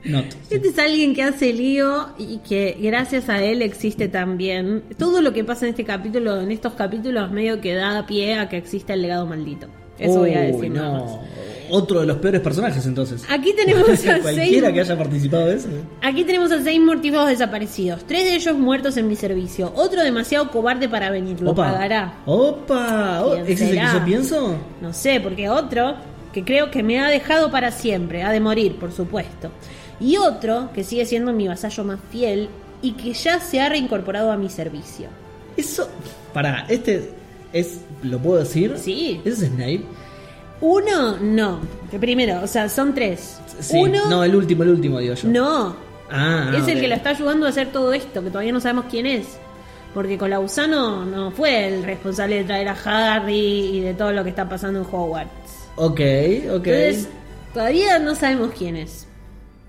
Not. 0.04 0.26
Este 0.50 0.68
es 0.70 0.80
alguien 0.80 1.14
que 1.14 1.24
hace 1.24 1.54
lío 1.54 2.10
y 2.18 2.38
que 2.40 2.78
gracias 2.82 3.30
a 3.30 3.44
él 3.44 3.62
existe 3.62 4.08
también. 4.08 4.84
Todo 4.98 5.22
lo 5.22 5.34
que 5.34 5.44
pasa 5.44 5.66
en 5.66 5.72
este 5.72 5.86
capítulo, 5.86 6.42
en 6.42 6.52
estos 6.52 6.74
capítulos, 6.74 7.32
medio 7.32 7.62
que 7.62 7.74
da 7.76 8.06
pie 8.06 8.36
a 8.40 8.50
que 8.50 8.58
exista 8.58 8.94
el 8.94 9.04
legado 9.04 9.26
maldito. 9.26 9.68
Eso 10.00 10.20
voy 10.20 10.34
a 10.34 10.42
decir. 10.42 10.72
nada 10.72 11.00
más. 11.00 11.12
no. 11.12 11.52
Otro 11.70 12.02
de 12.02 12.06
los 12.06 12.18
peores 12.18 12.42
personajes 12.42 12.86
entonces. 12.86 13.24
Aquí 13.30 13.54
tenemos 13.54 13.88
a 13.90 13.96
seis. 13.96 14.22
Cualquiera 14.22 14.74
que 14.74 14.82
haya 14.82 14.98
participado 14.98 15.46
de 15.46 15.56
eso. 15.56 15.70
Aquí 16.02 16.26
tenemos 16.26 16.52
a 16.52 16.62
seis 16.62 16.82
mortífagos 16.82 17.30
desaparecidos. 17.30 18.04
Tres 18.06 18.26
de 18.26 18.36
ellos 18.36 18.58
muertos 18.58 18.98
en 18.98 19.08
mi 19.08 19.16
servicio. 19.16 19.72
Otro 19.76 20.04
demasiado 20.04 20.52
cobarde 20.52 20.90
para 20.90 21.10
venir. 21.12 21.40
Lo 21.40 21.56
pagará. 21.56 22.16
Opa. 22.26 23.22
Oh, 23.24 23.32
¿Quién 23.36 23.46
¿Ese 23.46 23.54
es 23.54 23.62
el 23.62 23.80
que 23.80 23.86
yo 23.94 24.06
pienso? 24.06 24.56
No 24.82 24.92
sé, 24.92 25.22
porque 25.22 25.48
otro 25.50 25.96
que 26.34 26.44
creo 26.44 26.72
que 26.72 26.84
me 26.84 27.00
ha 27.00 27.08
dejado 27.10 27.52
para 27.52 27.72
siempre, 27.72 28.24
ha 28.24 28.32
de 28.32 28.40
morir, 28.40 28.78
por 28.78 28.92
supuesto. 28.92 29.52
Y 30.00 30.18
otro 30.18 30.70
que 30.74 30.84
sigue 30.84 31.06
siendo 31.06 31.34
mi 31.34 31.48
vasallo 31.48 31.84
más 31.84 32.00
fiel 32.12 32.50
y 32.82 32.94
que 32.94 33.14
ya 33.14 33.40
se 33.40 33.62
ha 33.62 33.70
reincorporado 33.70 34.32
a 34.32 34.38
mi 34.38 34.50
servicio. 34.50 35.08
Eso. 35.58 35.90
Pará, 36.34 36.66
este 36.70 37.12
es. 37.54 37.82
¿Lo 38.02 38.18
puedo 38.20 38.40
decir? 38.40 38.76
Sí. 38.78 39.22
¿Ese 39.26 39.46
es 39.46 39.52
Snape? 39.52 39.84
Uno, 40.62 41.18
no. 41.18 41.60
Que 41.90 42.00
primero, 42.00 42.42
o 42.44 42.48
sea, 42.48 42.70
son 42.70 42.94
tres. 42.94 43.40
Sí. 43.60 43.78
Uno, 43.78 44.10
No, 44.10 44.24
el 44.24 44.36
último, 44.36 44.64
el 44.64 44.70
último, 44.70 45.00
digo 45.00 45.14
yo. 45.16 45.30
no. 45.30 45.92
Ah, 46.14 46.52
es 46.58 46.68
el 46.68 46.82
que 46.82 46.90
lo 46.90 46.96
está 46.96 47.12
ayudando 47.12 47.46
a 47.46 47.50
hacer 47.50 47.72
todo 47.72 47.94
esto, 47.94 48.22
que 48.22 48.30
todavía 48.30 48.52
no 48.52 48.60
sabemos 48.60 48.86
quién 48.92 49.06
es. 49.06 49.38
Porque 49.94 50.18
Colausano 50.18 51.06
no 51.06 51.32
fue 51.32 51.68
el 51.70 51.84
responsable 51.84 52.36
de 52.36 52.44
traer 52.44 52.68
a 52.68 52.76
Harry 53.16 53.78
y 53.78 53.80
de 53.80 53.94
todo 53.94 54.12
lo 54.12 54.22
que 54.26 54.30
está 54.32 54.48
pasando 54.50 54.80
en 54.82 54.86
Hogwarts. 54.92 55.32
Ok, 55.76 56.00
ok. 56.54 56.68
Entonces, 56.68 57.08
todavía 57.54 58.00
no 58.00 58.16
sabemos 58.16 58.52
quién 58.58 58.76
es. 58.76 59.08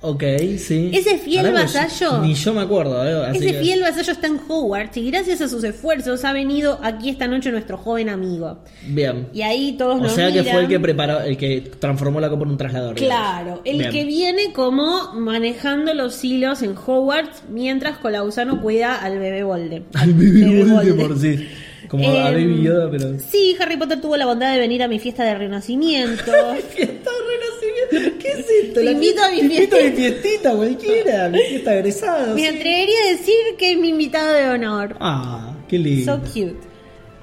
ok, 0.05 0.25
sí. 0.59 0.91
Ese 0.93 1.17
fiel 1.19 1.47
Ahora, 1.47 1.63
vasallo- 1.65 2.21
Ni 2.23 2.35
yo 2.35 2.53
me 2.53 2.61
acuerdo, 2.63 3.07
¿eh? 3.07 3.25
Así 3.29 3.39
Ese 3.39 3.53
que- 3.53 3.61
fiel 3.63 3.83
vasallo 3.83 4.11
está 4.13 4.27
en 4.27 4.41
Hogwarts 4.49 4.97
y 4.97 5.09
gracias 5.13 5.41
a 5.43 5.49
sus 5.49 5.63
esfuerzos 5.63 6.25
ha 6.25 6.33
venido 6.33 6.81
aquí 6.83 7.09
esta 7.09 7.29
noche 7.29 7.53
nuestro 7.53 7.77
joven 7.79 8.09
amigo. 8.09 8.59
Bien. 8.89 9.29
Y 9.33 9.43
ahí 9.43 9.77
todos 9.79 10.01
O 10.01 10.03
nos 10.03 10.13
sea 10.13 10.33
que 10.33 10.43
fue 10.43 10.63
el 10.63 10.67
que 10.69 10.81
preparó, 10.81 11.21
el 11.21 11.37
que 11.37 11.61
transformó 11.79 12.21
la 12.21 12.29
copa 12.31 12.43
en 12.43 12.51
un 12.51 12.57
traslador. 12.57 12.97
Claro, 12.97 13.63
el 13.65 13.79
Bien. 13.79 13.91
que 13.93 14.05
viene 14.05 14.53
como 14.53 15.13
manejando 15.15 15.95
los 15.95 16.25
hilos 16.25 16.63
en 16.63 16.75
Hogwarts 16.77 17.45
mientras 17.49 17.99
Colausano 17.99 18.61
cuida 18.61 18.97
al 18.97 19.21
bebé 19.21 19.45
Volde. 19.45 19.85
Al 19.95 20.13
bebé 20.15 20.41
Bebé 20.47 20.65
Voldemort, 20.65 21.17
sí. 21.19 21.47
Como 21.93 22.11
Baby 22.13 22.63
Yoda, 22.63 22.91
pero. 22.91 23.19
Sí, 23.31 23.55
Harry 23.61 23.77
Potter 23.77 24.01
tuvo 24.01 24.17
la 24.17 24.25
bondad 24.27 24.51
de 24.53 24.59
venir 24.59 24.83
a 24.83 24.89
mi 24.89 24.99
fiesta 24.99 25.25
de 25.25 25.35
renacimiento. 25.35 26.25
Fiesta 26.75 27.11
de 27.11 27.91
renacimiento. 27.93 28.19
¿Qué 28.19 28.29
es 28.29 28.47
esto? 28.65 28.81
Te 28.81 28.85
La 28.85 28.91
invito 28.93 29.23
a 29.23 29.31
mi 29.31 29.37
Te 29.37 29.43
invito 29.45 29.77
a 29.77 29.81
mi 29.81 29.91
fiestita. 29.91 30.57
cualquiera. 30.57 31.29
Mi 31.29 31.39
fiesta 31.39 31.71
de 31.73 31.79
egresados. 31.81 32.35
Me 32.35 32.49
atrevería 32.49 32.99
a 33.07 33.11
decir 33.13 33.35
que 33.59 33.73
es 33.73 33.79
mi 33.79 33.91
invitado 33.91 34.33
de 34.33 34.49
honor. 34.49 34.97
Ah, 35.01 35.55
qué 35.69 35.79
lindo. 35.79 36.15
So 36.17 36.21
cute. 36.23 36.57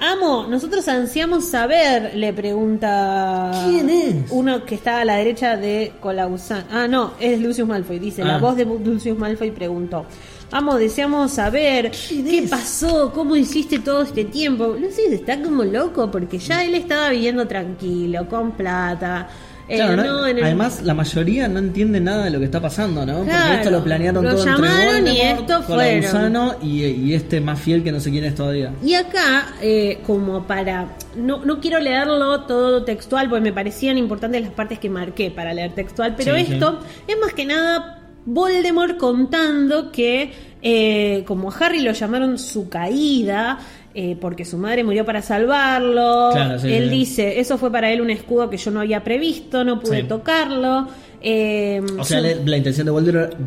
Amo, 0.01 0.45
nosotros 0.47 0.87
ansiamos 0.87 1.49
saber, 1.49 2.15
le 2.15 2.31
pregunta. 2.31 3.51
¿Quién 3.67 3.89
es? 3.89 4.15
Uno 4.31 4.63
que 4.65 4.75
está 4.75 5.01
a 5.01 5.05
la 5.05 5.15
derecha 5.17 5.57
de 5.57 5.91
Colausan. 5.99 6.65
Ah, 6.71 6.87
no, 6.87 7.13
es 7.19 7.39
Lucius 7.41 7.67
Malfoy. 7.67 7.99
Dice, 7.99 8.23
la 8.23 8.35
Ah. 8.35 8.39
voz 8.39 8.55
de 8.55 8.63
Lucius 8.65 9.17
Malfoy 9.17 9.51
preguntó. 9.51 10.05
Amo, 10.51 10.77
deseamos 10.77 11.33
saber 11.33 11.91
¿Quién 12.07 12.25
qué 12.25 12.47
pasó, 12.49 13.11
cómo 13.13 13.35
hiciste 13.35 13.79
todo 13.79 14.01
este 14.01 14.25
tiempo. 14.25 14.75
Lucius 14.79 15.11
está 15.11 15.39
como 15.41 15.63
loco 15.63 16.09
porque 16.09 16.39
ya 16.39 16.63
él 16.65 16.73
estaba 16.75 17.09
viviendo 17.09 17.47
tranquilo, 17.47 18.27
con 18.27 18.51
plata. 18.53 19.27
Eh, 19.67 19.75
Claro, 19.75 19.97
¿no? 19.97 20.03
no, 20.03 20.25
el- 20.25 20.43
Además, 20.43 20.81
la 20.81 20.95
mayoría 20.95 21.47
no 21.47 21.59
entiende 21.59 21.99
nada 21.99 22.23
de 22.25 22.31
lo 22.31 22.39
que 22.39 22.45
está 22.45 22.59
pasando, 22.59 23.05
¿no? 23.05 23.19
Porque 23.19 23.53
esto 23.57 23.69
lo 23.69 23.83
planearon 23.83 24.25
Lo 24.25 24.31
todo 24.31 24.43
llamaron 24.43 24.95
entre 24.95 25.13
y 25.13 25.21
esto 25.21 25.63
Colausano 25.67 26.55
y, 26.63 26.85
y 26.85 27.13
este 27.13 27.39
más 27.39 27.59
fiel 27.59 27.83
que 27.83 27.91
no 27.91 27.99
sé 27.99 28.09
quién 28.09 28.23
es 28.23 28.33
todavía. 28.33 28.73
Y 28.83 28.95
acá, 28.95 29.53
eh, 29.61 29.99
como 30.07 30.41
para. 30.47 30.87
No, 31.15 31.45
no 31.45 31.59
quiero 31.59 31.79
leerlo 31.79 32.41
todo 32.45 32.83
textual, 32.83 33.29
porque 33.29 33.43
me 33.43 33.53
parecían 33.53 33.99
importantes 33.99 34.41
las 34.41 34.49
partes 34.51 34.79
que 34.79 34.89
marqué 34.89 35.29
para 35.29 35.53
leer 35.53 35.73
textual, 35.75 36.15
pero 36.17 36.35
Sí, 36.35 36.45
sí. 36.47 36.53
esto 36.53 36.79
es 37.07 37.15
más 37.21 37.33
que 37.33 37.45
nada 37.45 37.98
Voldemort 38.25 38.97
contando 38.97 39.91
que, 39.91 40.31
eh, 40.61 41.23
como 41.25 41.51
a 41.51 41.55
Harry 41.57 41.81
lo 41.81 41.91
llamaron 41.93 42.37
su 42.37 42.69
caída. 42.69 43.59
eh, 43.95 44.15
porque 44.21 44.45
su 44.45 44.57
madre 44.59 44.83
murió 44.83 45.03
para 45.03 45.21
salvarlo. 45.23 46.29
Claro, 46.31 46.59
sí, 46.59 46.71
él 46.71 46.89
sí. 46.89 46.95
dice, 46.95 47.39
eso 47.39 47.57
fue 47.57 47.71
para 47.71 47.91
él 47.91 48.01
un 48.01 48.11
escudo 48.11 48.47
que 48.49 48.55
yo 48.55 48.69
no 48.69 48.81
había 48.81 49.03
previsto, 49.03 49.63
no 49.63 49.79
pude 49.79 50.01
Sí. 50.01 50.07
tocarlo. 50.07 50.87
eh, 51.21 51.81
O 51.99 52.03
sea, 52.05 52.21
su- 52.21 52.45
la 52.45 52.55
intención 52.55 52.85
de 52.85 52.91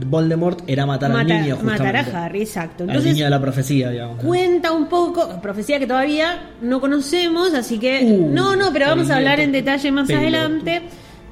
Voldemort, 0.04 0.62
era 0.66 0.84
matar 0.84 1.10
mata- 1.10 1.20
al 1.20 1.26
niño, 1.42 1.54
justamente. 1.56 1.84
matar 1.84 1.96
a 2.14 2.24
Harry, 2.24 2.42
exacto. 2.42 2.82
al 2.84 2.90
Entonces, 2.90 3.14
niño 3.14 3.24
de 3.24 3.30
la 3.30 3.40
profecía, 3.40 3.88
digamos. 3.90 4.22
cuenta 4.22 4.72
un 4.72 4.88
poco, 4.88 5.40
profecía 5.40 5.78
que 5.78 5.86
todavía 5.86 6.50
no 6.60 6.80
conocemos, 6.80 7.54
así 7.54 7.78
que 7.78 8.00
Uh, 8.02 8.28
no, 8.30 8.54
no, 8.56 8.72
pero 8.74 8.86
vamos 8.88 9.08
a 9.10 9.16
hablar 9.16 9.40
en 9.40 9.52
detalle 9.52 9.90
más 9.92 10.10
adelante. 10.10 10.82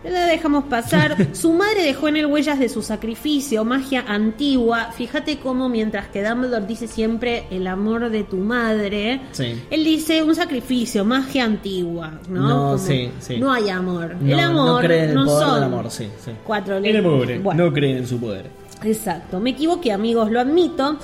La 0.02 0.24
dejamos 0.26 0.64
pasar. 0.64 1.14
Su 1.34 1.52
madre 1.52 1.82
dejó 1.82 2.08
en 2.08 2.16
él 2.16 2.26
huellas 2.26 2.58
de 2.58 2.68
su 2.70 2.80
sacrificio, 2.80 3.64
magia 3.66 4.02
antigua. 4.08 4.92
Fíjate 4.96 5.38
cómo 5.38 5.68
mientras 5.68 6.08
que 6.08 6.22
Dumbledore 6.26 6.64
dice 6.66 6.86
siempre 6.88 7.44
el 7.50 7.66
amor 7.66 8.08
de 8.08 8.24
tu 8.24 8.38
madre, 8.38 9.20
Sí. 9.32 9.62
él 9.70 9.84
dice 9.84 10.22
un 10.22 10.34
sacrificio, 10.34 11.04
magia 11.04 11.44
antigua, 11.44 12.18
¿no? 12.30 12.40
No, 12.48 12.48
Como, 12.72 12.78
sí, 12.78 13.10
sí. 13.18 13.36
No 13.38 13.52
hay 13.52 13.68
amor. 13.68 14.16
No, 14.20 14.32
el 14.32 14.40
amor 14.40 14.66
no 14.66 14.78
cree 14.88 15.02
en 15.04 15.08
el 15.10 15.14
no 15.16 15.24
poder 15.26 15.46
son 15.46 15.54
del 15.56 15.64
amor, 15.64 15.90
sí, 15.90 16.08
sí. 16.24 16.30
cuatro 16.44 16.76
El 16.78 17.02
Bueno. 17.42 17.64
no 17.66 17.72
cree 17.72 17.98
en 17.98 18.06
su 18.06 18.18
poder. 18.18 18.46
Exacto, 18.82 19.38
me 19.38 19.50
equivoqué 19.50 19.92
amigos, 19.92 20.30
lo 20.30 20.40
admito. 20.40 20.96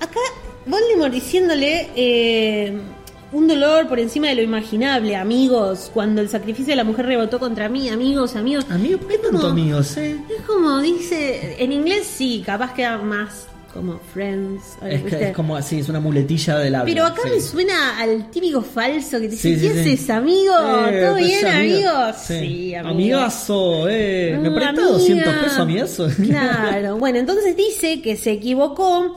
Acá 0.00 0.20
Voldemort 0.64 1.12
diciéndole 1.12 1.90
eh, 1.94 2.72
un 3.32 3.46
dolor 3.46 3.86
por 3.88 3.98
encima 4.00 4.28
de 4.28 4.34
lo 4.34 4.42
imaginable, 4.42 5.14
amigos, 5.16 5.90
cuando 5.94 6.20
el 6.20 6.28
sacrificio 6.28 6.72
de 6.72 6.76
la 6.76 6.84
mujer 6.84 7.06
rebotó 7.06 7.38
contra 7.38 7.68
mí, 7.68 7.88
amigos, 7.88 8.34
amigos. 8.36 8.64
Amigo, 8.70 8.98
¿por 8.98 9.08
qué 9.08 9.18
tanto 9.18 9.46
amigos, 9.46 9.96
eh? 9.96 10.16
Es 10.36 10.42
como 10.46 10.80
dice, 10.80 11.56
en 11.62 11.72
inglés 11.72 12.06
sí, 12.06 12.42
capaz 12.44 12.74
queda 12.74 12.98
más 12.98 13.46
como 13.72 14.00
friends. 14.12 14.62
Es, 14.82 14.98
que- 15.02 15.04
¿viste? 15.10 15.28
es 15.28 15.36
como 15.36 15.54
así, 15.56 15.78
es 15.78 15.88
una 15.88 16.00
muletilla 16.00 16.58
del 16.58 16.74
habla. 16.74 16.86
Pero 16.92 17.04
acá 17.06 17.22
sí. 17.22 17.30
me 17.30 17.40
suena 17.40 18.00
al 18.00 18.28
típico 18.28 18.62
falso 18.62 19.20
que 19.20 19.28
te 19.28 19.36
dice, 19.36 19.54
Sí, 19.54 19.60
sí, 19.60 19.72
¿qué 19.72 19.80
haces, 19.80 20.10
amigo? 20.10 20.52
Eh, 20.88 21.00
¿Todo 21.04 21.12
pues, 21.12 21.26
bien, 21.26 21.46
amigo. 21.46 21.90
Sí. 22.20 22.74
amigo. 22.74 22.88
Amigazo, 22.94 23.88
eh. 23.88 24.36
¿Me 24.42 24.50
Mm, 24.50 24.54
prestás 24.54 24.74
amiga. 24.78 24.92
200 24.92 25.34
pesos, 25.34 25.58
amigazo? 25.60 26.08
Claro, 26.18 26.96
bueno, 26.98 27.18
entonces 27.20 27.56
dice 27.56 28.02
que 28.02 28.16
se 28.16 28.32
equivocó 28.32 29.14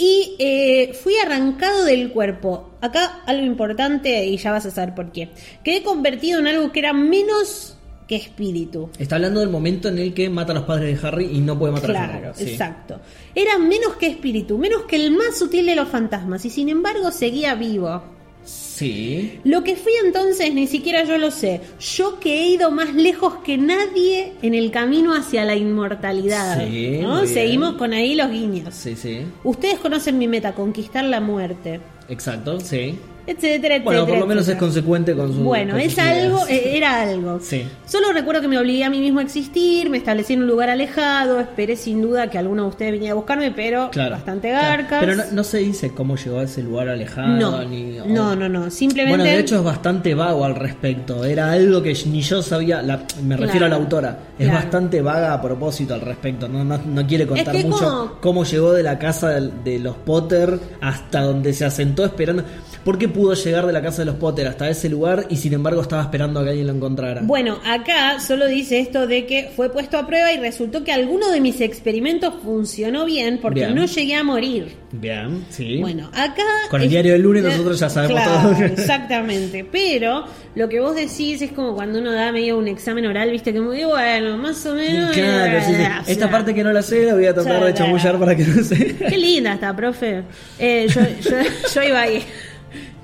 y 0.00 0.34
eh, 0.38 0.94
fui 0.94 1.14
arrancado 1.18 1.84
del 1.84 2.10
cuerpo. 2.10 2.70
Acá 2.80 3.20
algo 3.26 3.44
importante 3.44 4.24
y 4.24 4.38
ya 4.38 4.50
vas 4.50 4.64
a 4.64 4.70
saber 4.70 4.94
por 4.94 5.12
qué. 5.12 5.28
Quedé 5.62 5.82
convertido 5.82 6.40
en 6.40 6.46
algo 6.46 6.72
que 6.72 6.78
era 6.78 6.94
menos 6.94 7.76
que 8.08 8.16
espíritu. 8.16 8.88
Está 8.98 9.16
hablando 9.16 9.40
del 9.40 9.50
momento 9.50 9.88
en 9.88 9.98
el 9.98 10.14
que 10.14 10.30
mata 10.30 10.52
a 10.52 10.54
los 10.54 10.64
padres 10.64 10.98
de 11.00 11.06
Harry 11.06 11.26
y 11.26 11.40
no 11.40 11.58
puede 11.58 11.74
matar 11.74 11.90
a 11.90 11.92
Claro, 11.92 12.28
Harry. 12.30 12.44
sí. 12.46 12.50
exacto. 12.52 12.98
Era 13.34 13.58
menos 13.58 13.96
que 13.96 14.06
espíritu, 14.06 14.56
menos 14.56 14.84
que 14.84 14.96
el 14.96 15.10
más 15.10 15.38
sutil 15.38 15.66
de 15.66 15.76
los 15.76 15.88
fantasmas 15.88 16.46
y 16.46 16.50
sin 16.50 16.70
embargo 16.70 17.12
seguía 17.12 17.54
vivo. 17.54 18.02
Sí. 18.44 19.40
Lo 19.44 19.62
que 19.62 19.76
fui 19.76 19.92
entonces 20.04 20.54
ni 20.54 20.66
siquiera 20.66 21.04
yo 21.04 21.18
lo 21.18 21.30
sé. 21.30 21.60
Yo 21.78 22.18
que 22.18 22.40
he 22.40 22.48
ido 22.48 22.70
más 22.70 22.94
lejos 22.94 23.34
que 23.44 23.58
nadie 23.58 24.32
en 24.42 24.54
el 24.54 24.70
camino 24.70 25.14
hacia 25.14 25.44
la 25.44 25.54
inmortalidad. 25.54 26.66
Sí, 26.66 26.98
¿no? 27.02 27.26
Seguimos 27.26 27.74
con 27.74 27.92
ahí 27.92 28.14
los 28.14 28.30
guiños. 28.30 28.74
Sí, 28.74 28.96
sí. 28.96 29.22
Ustedes 29.44 29.78
conocen 29.78 30.18
mi 30.18 30.28
meta, 30.28 30.54
conquistar 30.54 31.04
la 31.04 31.20
muerte. 31.20 31.80
Exacto, 32.08 32.58
sí. 32.60 32.98
Etcétera, 33.26 33.76
etcétera. 33.76 33.84
Bueno, 33.84 34.06
por 34.06 34.18
lo 34.18 34.26
menos 34.26 34.48
es 34.48 34.56
consecuente 34.56 35.14
con 35.14 35.32
su. 35.32 35.40
Bueno, 35.42 35.72
con 35.72 35.80
es 35.80 35.98
algo, 35.98 36.38
ideas. 36.46 36.50
eh, 36.50 36.76
era 36.76 37.02
algo. 37.02 37.38
Sí. 37.40 37.64
Solo 37.86 38.12
recuerdo 38.12 38.40
que 38.40 38.48
me 38.48 38.58
obligué 38.58 38.84
a 38.84 38.90
mí 38.90 38.98
mismo 39.00 39.20
a 39.20 39.22
existir, 39.22 39.90
me 39.90 39.98
establecí 39.98 40.32
en 40.34 40.42
un 40.42 40.48
lugar 40.48 40.70
alejado, 40.70 41.40
esperé 41.40 41.76
sin 41.76 42.02
duda 42.02 42.28
que 42.30 42.38
alguno 42.38 42.62
de 42.64 42.68
ustedes 42.70 42.92
viniera 42.92 43.12
a 43.12 43.16
buscarme, 43.16 43.50
pero 43.52 43.90
Claro. 43.90 44.12
bastante 44.12 44.48
claro. 44.50 44.66
garcas. 44.68 45.00
Pero 45.00 45.14
no, 45.16 45.22
no 45.32 45.44
se 45.44 45.58
dice 45.58 45.90
cómo 45.94 46.16
llegó 46.16 46.38
a 46.38 46.42
ese 46.44 46.62
lugar 46.62 46.88
alejado. 46.88 47.28
no, 47.28 47.62
ni, 47.64 47.98
no, 48.06 48.34
no, 48.36 48.48
no, 48.48 48.70
simplemente... 48.70 49.18
Bueno, 49.18 49.24
de 49.32 49.38
hecho 49.40 49.56
es 49.56 49.64
bastante 49.64 50.14
vago 50.14 50.44
al 50.44 50.54
respecto. 50.54 51.24
Era 51.24 51.52
algo 51.52 51.82
que 51.82 51.96
ni 52.06 52.20
yo 52.22 52.42
sabía. 52.42 52.82
la- 52.82 53.04
me 53.22 53.36
refiero 53.36 53.50
Claro, 53.60 53.66
a 53.66 53.68
la 53.68 53.76
autora. 53.76 54.18
Es 54.38 54.50
bastante 54.52 55.02
vaga 55.02 55.34
a 55.34 55.42
propósito 55.42 55.94
al 55.94 56.00
respecto. 56.00 56.48
No, 56.48 56.64
no, 56.64 56.78
no 56.78 57.06
quiere 57.06 57.26
contar 57.26 57.54
que 57.54 57.64
mucho 57.64 57.78
como- 57.78 58.20
cómo 58.20 58.44
llegó 58.44 58.72
de 58.72 58.82
la 58.82 58.98
casa 58.98 59.28
de, 59.40 59.78
los 59.78 59.96
Potter 59.96 60.58
hasta 60.80 61.22
donde 61.22 61.52
se 61.52 61.64
asentó 61.64 62.04
esperando. 62.04 62.44
¿Por 62.84 62.96
qué 62.98 63.08
pudo 63.08 63.34
llegar 63.34 63.66
de 63.66 63.72
la 63.74 63.82
casa 63.82 63.98
de 64.02 64.06
los 64.06 64.14
Potter 64.16 64.46
hasta 64.46 64.68
ese 64.68 64.88
lugar 64.88 65.26
y 65.28 65.36
sin 65.36 65.52
embargo 65.52 65.82
estaba 65.82 66.02
esperando 66.02 66.40
a 66.40 66.44
que 66.44 66.50
alguien 66.50 66.66
lo 66.66 66.72
encontrara? 66.72 67.20
Bueno, 67.22 67.58
acá 67.66 68.18
solo 68.20 68.46
dice 68.46 68.78
esto 68.80 69.06
de 69.06 69.26
que 69.26 69.50
fue 69.54 69.70
puesto 69.70 69.98
a 69.98 70.06
prueba 70.06 70.32
y 70.32 70.38
resultó 70.38 70.82
que 70.82 70.90
alguno 70.92 71.30
de 71.30 71.40
mis 71.40 71.60
experimentos 71.60 72.32
funcionó 72.42 73.04
bien 73.04 73.38
porque 73.42 73.60
Bien. 73.60 73.74
no 73.74 73.84
llegué 73.84 74.14
a 74.14 74.24
morir. 74.24 74.76
Bien, 74.92 75.44
sí. 75.50 75.78
Bueno, 75.80 76.08
acá... 76.14 76.42
Con 76.70 76.80
el 76.80 76.86
es- 76.86 76.90
diario 76.90 77.12
del 77.12 77.22
lunes 77.22 77.42
nosotros 77.44 77.78
ya 77.78 77.90
sabemos 77.90 78.22
Claro, 78.22 78.50
todo. 78.50 78.64
Exactamente, 78.64 79.64
pero 79.70 80.24
lo 80.54 80.68
que 80.68 80.80
vos 80.80 80.96
decís 80.96 81.42
es 81.42 81.52
como 81.52 81.74
cuando 81.74 81.98
uno 81.98 82.10
da 82.12 82.32
medio 82.32 82.56
un 82.58 82.66
examen 82.66 83.06
oral, 83.06 83.30
viste 83.30 83.52
que 83.52 83.60
muy 83.60 83.84
bueno, 83.84 84.38
más 84.38 84.64
o 84.66 84.74
menos... 84.74 85.12
Claro, 85.12 85.60
sí, 85.66 85.74
sí. 85.74 86.12
Esta 86.12 86.30
parte 86.30 86.54
que 86.54 86.64
no 86.64 86.72
la 86.72 86.82
sé 86.82 87.04
la 87.04 87.14
voy 87.14 87.26
a 87.26 87.34
tratar 87.34 87.62
de 87.62 87.74
chamullar 87.74 88.18
para 88.18 88.34
que 88.34 88.44
no 88.44 88.64
sé. 88.64 88.96
Qué 88.96 89.18
linda 89.18 89.52
está, 89.54 89.76
profe. 89.76 90.22
Eh, 90.58 90.86
yo, 90.88 91.00
yo, 91.30 91.36
yo 91.74 91.82
iba 91.82 92.00
ahí. 92.00 92.24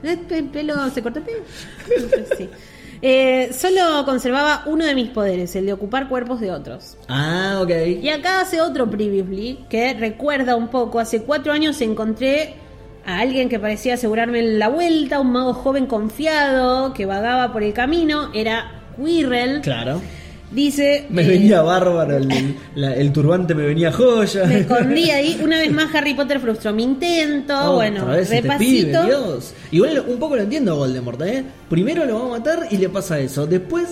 ¿El 0.02 0.44
pelo? 0.48 0.90
¿Se 0.90 1.02
cortó 1.02 1.18
el 1.20 1.24
pelo? 1.24 1.44
Sí. 2.36 2.48
Eh, 3.02 3.50
solo 3.52 4.04
conservaba 4.04 4.62
uno 4.66 4.84
de 4.84 4.94
mis 4.94 5.10
poderes, 5.10 5.54
el 5.56 5.66
de 5.66 5.72
ocupar 5.72 6.08
cuerpos 6.08 6.40
de 6.40 6.50
otros. 6.50 6.96
Ah, 7.08 7.60
ok. 7.62 7.70
Y 8.02 8.08
acá 8.08 8.40
hace 8.40 8.60
otro 8.60 8.88
previously 8.88 9.64
que 9.68 9.94
recuerda 9.94 10.56
un 10.56 10.68
poco. 10.68 10.98
Hace 10.98 11.22
cuatro 11.22 11.52
años 11.52 11.80
encontré 11.80 12.54
a 13.04 13.18
alguien 13.18 13.48
que 13.48 13.60
parecía 13.60 13.94
asegurarme 13.94 14.42
la 14.42 14.68
vuelta, 14.68 15.20
un 15.20 15.32
mago 15.32 15.52
joven 15.52 15.86
confiado 15.86 16.94
que 16.94 17.06
vagaba 17.06 17.52
por 17.52 17.62
el 17.62 17.72
camino. 17.72 18.30
Era 18.34 18.82
Quirrell. 18.96 19.60
Claro. 19.60 20.00
Dice. 20.50 21.06
Me 21.10 21.22
eh, 21.22 21.28
venía 21.28 21.60
bárbaro, 21.62 22.16
el, 22.16 22.54
la- 22.76 22.94
el 22.94 23.12
turbante 23.12 23.54
me 23.54 23.66
venía 23.66 23.90
joya. 23.92 24.44
Me 24.46 24.60
escondí 24.60 25.10
ahí. 25.10 25.40
Una 25.42 25.58
vez 25.58 25.72
más 25.72 25.92
Harry 25.94 26.14
Potter 26.14 26.38
frustró 26.40 26.72
mi 26.72 26.84
intento. 26.84 27.54
Otra 27.54 27.70
bueno, 27.70 28.14
este 28.14 28.40
repasito. 28.42 28.86
pibe, 28.86 29.04
Dios. 29.06 29.54
Igual 29.72 30.04
un 30.06 30.18
poco 30.18 30.36
lo 30.36 30.42
entiendo 30.42 30.72
a 30.72 30.74
Voldemort, 30.76 31.20
¿eh? 31.22 31.44
Primero 31.68 32.04
lo 32.04 32.20
va 32.20 32.26
a 32.26 32.38
matar 32.38 32.68
y 32.70 32.76
le 32.78 32.88
pasa 32.88 33.18
eso. 33.18 33.46
Después 33.46 33.88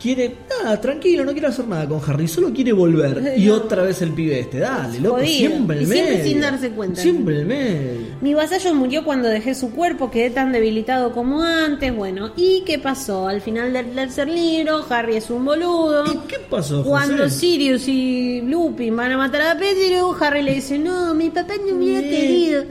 quiere, 0.00 0.34
nada, 0.62 0.80
tranquilo, 0.80 1.24
no 1.24 1.32
quiere 1.32 1.46
hacer 1.48 1.66
nada 1.66 1.88
con 1.88 2.00
Harry, 2.06 2.28
solo 2.28 2.52
quiere 2.52 2.72
volver. 2.72 3.34
Y 3.36 3.46
No. 3.46 3.54
otra 3.54 3.82
vez 3.82 4.00
el 4.02 4.10
pibe 4.12 4.40
este, 4.40 4.58
dale, 4.58 5.00
loco, 5.00 5.16
Jodido. 5.16 5.28
siempre 5.50 5.76
el 5.78 5.82
Y 5.82 5.86
siempre 5.86 6.12
medio. 6.16 6.24
sin 6.30 6.40
darse 6.40 6.70
cuenta. 6.70 7.00
Siempre 7.02 7.40
el 7.40 7.46
medio. 7.46 8.06
Mi 8.20 8.34
vasallo 8.34 8.74
murió 8.74 9.04
cuando 9.04 9.28
dejé 9.28 9.54
su 9.54 9.70
cuerpo, 9.72 10.10
quedé 10.10 10.30
tan 10.30 10.52
debilitado 10.52 11.12
como 11.12 11.42
antes. 11.42 11.94
Bueno, 11.94 12.32
¿y 12.36 12.62
qué 12.66 12.78
pasó? 12.78 13.28
Al 13.28 13.40
final 13.40 13.72
del 13.72 13.86
tercer 13.90 14.28
libro, 14.28 14.84
Harry 14.88 15.16
es 15.16 15.30
un 15.30 15.44
boludo. 15.44 16.04
¿Y 16.06 16.16
qué 16.28 16.36
pasó, 16.50 16.78
José? 16.78 16.88
Cuando 16.88 17.28
Sirius 17.28 17.88
y 17.88 18.40
Lupin 18.42 18.96
van 18.96 19.12
a 19.12 19.16
matar 19.18 19.42
a 19.42 19.58
Pettigrew, 19.58 20.14
Harry 20.20 20.42
le 20.42 20.54
dice, 20.54 20.78
no, 20.78 21.14
mi 21.14 21.30
papá 21.30 21.54
no 21.58 21.74
me 21.74 21.84
hubiera 21.84 22.08
querido. 22.08 22.64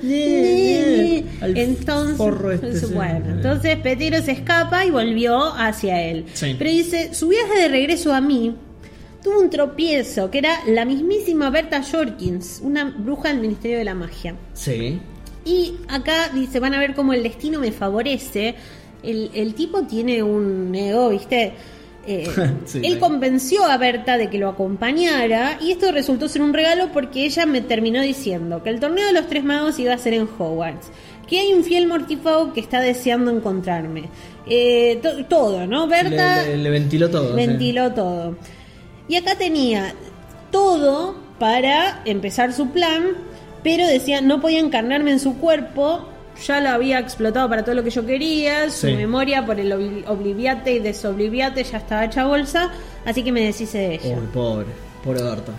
Entonces, 1.41 2.63
este, 2.83 2.93
bueno, 2.93 3.25
entonces 3.29 3.77
Pettigrew 3.79 4.21
se 4.23 4.31
escapa 4.31 4.85
y 4.85 4.91
volvió 4.91 5.53
hacia 5.53 6.01
él. 6.01 6.25
Sí. 6.33 6.55
Pero 6.57 6.69
dice, 6.69 7.09
su 7.15 7.29
viaje 7.29 7.59
de 7.59 7.67
regreso 7.69 8.13
a 8.13 8.21
mí 8.21 8.55
tuvo 9.23 9.39
un 9.39 9.49
tropiezo, 9.49 10.29
que 10.29 10.37
era 10.37 10.59
la 10.67 10.85
mismísima 10.85 11.49
Berta 11.49 11.81
Jorkins, 11.81 12.59
una 12.63 12.93
bruja 12.97 13.29
del 13.29 13.39
Ministerio 13.39 13.77
de 13.79 13.85
la 13.85 13.95
Magia. 13.95 14.35
Sí. 14.53 14.99
Y 15.45 15.75
acá 15.87 16.29
dice, 16.33 16.59
van 16.59 16.73
a 16.73 16.79
ver 16.79 16.93
cómo 16.93 17.13
el 17.13 17.23
destino 17.23 17.59
me 17.59 17.71
favorece. 17.71 18.55
El, 19.01 19.31
el 19.33 19.53
tipo 19.55 19.83
tiene 19.83 20.21
un 20.21 20.73
ego, 20.75 21.09
¿viste? 21.09 21.53
Eh, 22.07 22.27
Sí, 22.65 22.81
él 22.83 22.99
convenció 22.99 23.65
a 23.65 23.77
Berta 23.77 24.17
de 24.17 24.29
que 24.29 24.37
lo 24.37 24.49
acompañara 24.49 25.57
y 25.59 25.71
esto 25.71 25.91
resultó 25.91 26.29
ser 26.29 26.41
un 26.41 26.53
regalo 26.53 26.91
porque 26.91 27.25
ella 27.25 27.45
me 27.45 27.61
terminó 27.61 28.01
diciendo 28.01 28.61
que 28.61 28.69
el 28.69 28.79
torneo 28.79 29.07
de 29.07 29.13
los 29.13 29.27
tres 29.27 29.43
magos 29.43 29.79
iba 29.79 29.93
a 29.93 29.97
ser 29.97 30.13
en 30.13 30.27
Hogwarts, 30.37 30.91
que 31.27 31.39
hay 31.39 31.53
un 31.53 31.63
fiel 31.63 31.87
mortífago 31.87 32.53
que 32.53 32.59
está 32.61 32.79
deseando 32.81 33.31
encontrarme. 33.31 34.09
Eh, 34.47 34.99
to- 35.01 35.25
todo, 35.25 35.65
¿no? 35.65 35.87
Berta 35.87 36.43
Le, 36.43 36.57
le- 36.57 36.63
le 36.63 36.69
ventiló 36.69 37.09
todo. 37.09 37.29
sí. 37.29 37.35
ventiló 37.35 37.91
todo. 37.93 38.35
Y 39.07 39.15
acá 39.15 39.35
tenía 39.35 39.93
todo 40.51 41.15
para 41.39 42.01
empezar 42.05 42.53
su 42.53 42.69
plan, 42.69 43.03
pero 43.63 43.85
decía 43.87 44.21
no 44.21 44.39
podía 44.41 44.59
encarnarme 44.59 45.11
en 45.11 45.19
su 45.19 45.37
cuerpo. 45.37 46.09
Ya 46.47 46.59
lo 46.59 46.69
había 46.69 46.99
explotado 46.99 47.47
para 47.47 47.63
todo 47.63 47.75
lo 47.75 47.83
que 47.83 47.89
yo 47.91 48.05
quería. 48.05 48.69
Su 48.69 48.87
Sí. 48.87 48.93
memoria 48.93 49.45
por 49.45 49.59
el 49.59 49.71
obli- 49.71 50.03
obliviate 50.07 50.73
y 50.73 50.79
desobliviate 50.79 51.63
ya 51.63 51.77
estaba 51.77 52.05
hecha 52.05 52.25
bolsa. 52.25 52.71
Así 53.05 53.23
que 53.23 53.31
me 53.31 53.41
deshice 53.45 53.77
de 53.77 53.95
ella. 53.95 54.17
Uy, 54.19 54.27
pobre, 54.33 54.65
pobre 55.03 55.23
Berta. 55.23 55.53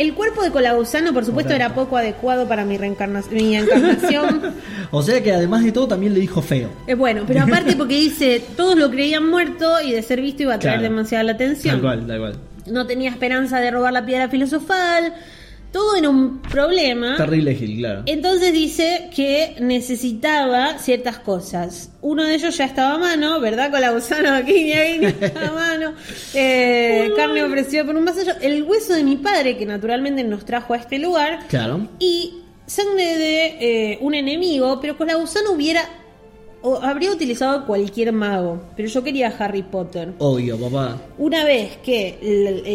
El 0.00 0.14
cuerpo 0.14 0.42
de 0.42 0.50
Colagusano, 0.50 1.12
por 1.12 1.26
supuesto, 1.26 1.52
era 1.52 1.74
poco 1.74 1.96
adecuado 1.98 2.48
para 2.48 2.64
mi, 2.64 2.78
reencarna- 2.78 3.22
mi 3.30 3.54
encarnación. 3.56 4.54
O 4.92 5.02
sea 5.02 5.22
que 5.22 5.30
además 5.32 5.62
de 5.62 5.70
todo 5.72 5.86
también 5.88 6.14
le 6.14 6.20
dijo 6.20 6.40
feo. 6.42 6.68
Eh, 6.86 6.94
bueno, 6.94 7.22
pero 7.26 7.42
aparte 7.42 7.76
porque 7.76 7.94
dice, 7.94 8.42
todos 8.56 8.76
lo 8.76 8.90
creían 8.90 9.28
muerto 9.28 9.80
y 9.80 9.92
de 9.92 10.02
ser 10.02 10.20
visto 10.20 10.42
iba 10.42 10.54
a 10.54 10.56
atraer 10.56 10.78
Claro. 10.80 10.94
demasiada 10.94 11.24
la 11.24 11.32
atención. 11.32 11.74
Tal 11.74 11.80
cual, 11.82 12.06
tal 12.06 12.18
cual. 12.18 12.34
no 12.66 12.86
tenía 12.86 13.10
esperanza 13.10 13.60
de 13.60 13.70
robar 13.70 13.92
la 13.92 14.04
piedra 14.06 14.28
filosofal, 14.28 15.12
todo 15.72 15.96
era 15.96 16.08
un 16.08 16.40
problema. 16.42 17.16
Terrible 17.16 17.54
Gil, 17.54 17.78
claro. 17.78 18.02
Entonces 18.06 18.52
dice 18.52 19.10
que 19.14 19.56
necesitaba 19.60 20.78
ciertas 20.78 21.18
cosas. 21.18 21.90
Uno 22.00 22.24
de 22.24 22.34
ellos 22.34 22.56
ya 22.56 22.64
estaba 22.64 22.94
a 22.94 22.98
mano, 22.98 23.40
¿verdad? 23.40 23.70
Con 23.70 23.80
la 23.80 23.90
gusano 23.90 24.32
aquí, 24.34 24.72
aquí, 24.72 25.06
a 25.36 25.52
mano. 25.52 25.94
Eh, 26.34 27.10
carne 27.16 27.42
ofrecida 27.44 27.84
por 27.84 27.94
un 27.96 28.04
vasallo. 28.04 28.32
El 28.40 28.64
hueso 28.64 28.94
de 28.94 29.04
mi 29.04 29.16
padre, 29.16 29.56
que 29.56 29.66
naturalmente 29.66 30.24
nos 30.24 30.44
trajo 30.44 30.74
a 30.74 30.76
este 30.76 30.98
lugar. 30.98 31.46
Claro. 31.48 31.88
Y 31.98 32.34
sangre 32.66 33.16
de 33.16 33.46
eh, 33.92 33.98
un 34.00 34.14
enemigo, 34.14 34.80
pero 34.80 34.96
con 34.96 35.06
la 35.06 35.14
gusano 35.14 35.52
hubiera. 35.52 35.88
O 36.62 36.76
habría 36.82 37.10
utilizado 37.10 37.64
cualquier 37.64 38.12
mago, 38.12 38.60
pero 38.76 38.86
yo 38.86 39.02
quería 39.02 39.28
a 39.28 39.44
Harry 39.44 39.62
Potter. 39.62 40.12
Obvio, 40.18 40.58
papá. 40.58 40.96
Una 41.16 41.42
vez 41.44 41.78
que 41.82 42.18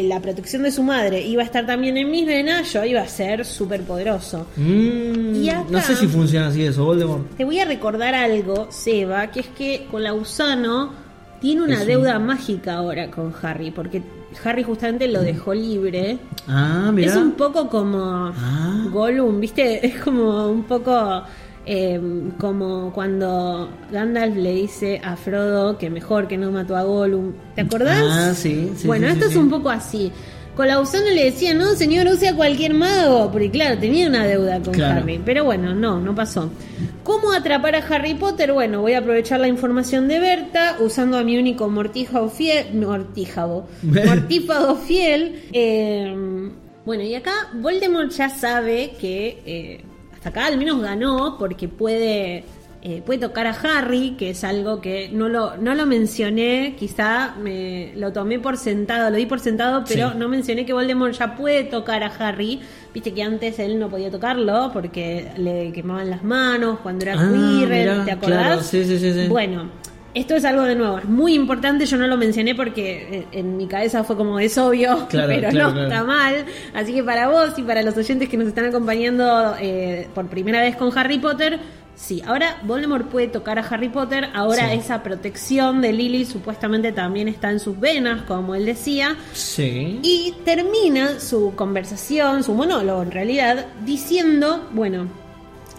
la, 0.01 0.15
la 0.15 0.21
protección 0.21 0.63
de 0.63 0.71
su 0.71 0.81
madre 0.81 1.21
iba 1.21 1.43
a 1.43 1.45
estar 1.45 1.67
también 1.67 1.95
en 1.97 2.09
mis 2.09 2.25
venas, 2.25 2.73
yo 2.73 2.83
iba 2.83 3.01
a 3.01 3.07
ser 3.07 3.45
súper 3.45 3.81
poderoso. 3.83 4.47
Mm, 4.55 5.35
Y 5.35 5.49
acá- 5.49 5.65
no 5.69 5.81
sé 5.81 5.95
si 5.95 6.07
funciona 6.07 6.47
así 6.47 6.63
eso, 6.63 6.83
Voldemort. 6.83 7.29
Te 7.37 7.45
voy 7.45 7.59
a 7.59 7.65
recordar 7.65 8.15
algo, 8.15 8.67
Seba, 8.71 9.27
que 9.29 9.41
es 9.41 9.47
que 9.49 9.85
con 9.91 10.01
la 10.01 10.11
gusano 10.11 10.91
tiene 11.39 11.61
una 11.61 11.75
Es 11.75 11.81
un- 11.81 11.87
deuda 11.87 12.17
mágica 12.17 12.77
ahora 12.77 13.11
con 13.11 13.31
Harry, 13.43 13.69
porque 13.69 14.01
Harry 14.43 14.63
justamente 14.63 15.07
lo 15.07 15.21
dejó 15.21 15.53
libre. 15.53 16.17
Ah, 16.47 16.89
mira. 16.91 17.11
Es 17.11 17.15
un 17.17 17.33
poco 17.33 17.69
como 17.69 17.99
Ah. 18.35 18.87
Gollum, 18.91 19.39
¿viste? 19.39 19.85
Es 19.85 20.01
como 20.01 20.47
un 20.49 20.63
poco 20.63 21.21
eh, 21.65 21.99
como 22.39 22.91
cuando 22.93 23.69
Gandalf 23.91 24.35
le 24.35 24.53
dice 24.53 25.01
a 25.03 25.15
Frodo 25.15 25.77
que 25.77 25.89
mejor 25.89 26.27
que 26.27 26.37
no 26.37 26.51
mató 26.51 26.75
a 26.75 26.83
Gollum. 26.83 27.33
¿Te 27.55 27.61
acordás? 27.61 28.03
Ah, 28.09 28.33
sí, 28.35 28.71
sí, 28.75 28.87
Bueno, 28.87 29.07
sí, 29.07 29.13
esto 29.13 29.25
sí, 29.27 29.31
es 29.31 29.37
un 29.37 29.49
poco 29.49 29.69
así. 29.69 30.11
Con 30.55 30.67
la 30.69 30.79
Usano 30.79 31.09
le 31.09 31.25
decía, 31.25 31.53
no, 31.53 31.73
señor, 31.75 32.07
use 32.07 32.29
a 32.29 32.33
cualquier 32.35 32.73
mago, 32.73 33.29
porque 33.29 33.51
claro, 33.51 33.77
tenía 33.77 34.07
una 34.07 34.25
deuda 34.25 34.61
con 34.61 34.73
Claro. 34.73 35.01
Harry. 35.01 35.19
Pero 35.25 35.43
bueno, 35.43 35.75
no, 35.75 35.99
no 35.99 36.15
pasó. 36.15 36.49
¿Cómo 37.03 37.33
atrapar 37.33 37.75
a 37.75 37.79
Harry 37.79 38.13
Potter? 38.13 38.53
Bueno, 38.53 38.79
voy 38.79 38.93
a 38.93 38.99
aprovechar 38.99 39.41
la 39.41 39.49
información 39.49 40.07
de 40.07 40.19
Berta 40.19 40.77
usando 40.79 41.17
a 41.17 41.23
mi 41.23 41.37
único 41.37 41.67
mortífago 41.67 42.29
fiel. 42.29 42.73
Mortífago. 42.73 43.67
mortífago 43.83 44.75
fiel. 44.77 45.43
eh, 45.51 46.15
bueno, 46.85 47.03
y 47.03 47.15
acá 47.15 47.31
Voldemort 47.55 48.11
ya 48.11 48.29
sabe 48.29 48.91
que 49.01 49.41
eh, 49.45 49.81
acá 50.25 50.45
al 50.47 50.57
menos 50.57 50.81
ganó 50.81 51.37
porque 51.39 51.67
puede. 51.67 52.43
eh, 52.87 53.01
puede 53.03 53.17
tocar 53.19 53.47
a 53.47 53.49
Harry, 53.63 54.11
que 54.15 54.29
es 54.29 54.43
algo 54.43 54.79
que 54.79 55.09
no 55.11 55.27
lo, 55.27 55.57
no 55.57 55.73
lo 55.73 55.87
mencioné, 55.87 56.75
quizá 56.77 57.33
me 57.41 57.91
lo 57.95 58.13
tomé 58.13 58.37
por 58.37 58.57
sentado, 58.57 59.09
lo 59.09 59.15
di 59.15 59.25
por 59.25 59.39
sentado, 59.39 59.83
pero 59.87 60.11
Sí. 60.11 60.17
no 60.19 60.29
mencioné 60.29 60.67
que 60.67 60.73
Voldemort 60.73 61.13
ya 61.17 61.35
puede 61.35 61.63
tocar 61.63 62.03
a 62.03 62.07
Harry. 62.19 62.59
Viste 62.93 63.11
que 63.11 63.23
antes 63.23 63.57
él 63.57 63.79
no 63.79 63.89
podía 63.89 64.11
tocarlo 64.11 64.69
porque 64.71 65.31
le 65.37 65.71
quemaban 65.71 66.11
las 66.11 66.23
manos 66.23 66.77
cuando 66.83 67.05
era 67.05 67.15
Ah, 67.19 67.25
mirá, 67.25 68.05
¿te 68.05 68.11
acordás? 68.11 68.43
claro, 68.45 68.61
sí, 68.61 68.85
sí, 68.85 68.99
sí, 68.99 69.13
sí. 69.13 69.27
Bueno, 69.29 69.71
esto 70.15 70.33
es 70.35 70.43
algo 70.45 70.63
de 70.63 70.75
nuevo, 70.75 70.97
es 70.97 71.05
muy 71.05 71.33
importante, 71.35 71.85
yo 71.85 71.97
no 71.97 72.07
lo 72.07 72.17
mencioné 72.17 72.55
porque 72.55 73.27
en, 73.31 73.39
en 73.39 73.57
mi 73.57 73.67
cabeza 73.67 74.03
fue 74.03 74.15
como 74.17 74.39
es 74.39 74.57
obvio, 74.57 75.07
Claro, 75.09 75.27
pero 75.27 75.49
claro, 75.49 75.67
no 75.67 75.73
claro. 75.73 75.87
está 75.89 76.03
mal. 76.03 76.45
Así 76.73 76.93
que 76.93 77.03
para 77.03 77.27
vos 77.27 77.49
y 77.57 77.61
para 77.61 77.83
los 77.83 77.95
oyentes 77.97 78.27
que 78.29 78.37
nos 78.37 78.47
están 78.47 78.65
acompañando 78.65 79.55
eh, 79.59 80.07
por 80.15 80.27
primera 80.27 80.61
vez 80.61 80.75
con 80.75 80.97
Harry 80.97 81.19
Potter, 81.19 81.59
Sí, 81.97 82.21
ahora 82.27 82.57
Voldemort 82.63 83.07
puede 83.07 83.29
tocar 83.29 83.57
a 83.57 83.61
Harry 83.61 83.87
Potter, 83.87 84.27
ahora 84.33 84.67
Sí. 84.69 84.75
esa 84.79 85.01
protección 85.01 85.79
de 85.81 85.93
Lily 85.93 86.25
supuestamente 86.25 86.91
también 86.91 87.29
está 87.29 87.49
en 87.51 87.61
sus 87.61 87.79
venas, 87.79 88.23
como 88.23 88.53
él 88.53 88.65
decía, 88.65 89.15
Sí. 89.31 90.01
y 90.03 90.33
termina 90.43 91.21
su 91.21 91.53
conversación, 91.55 92.43
su 92.43 92.53
monólogo 92.53 93.01
en 93.01 93.11
realidad, 93.11 93.67
diciendo, 93.85 94.67
bueno, 94.73 95.07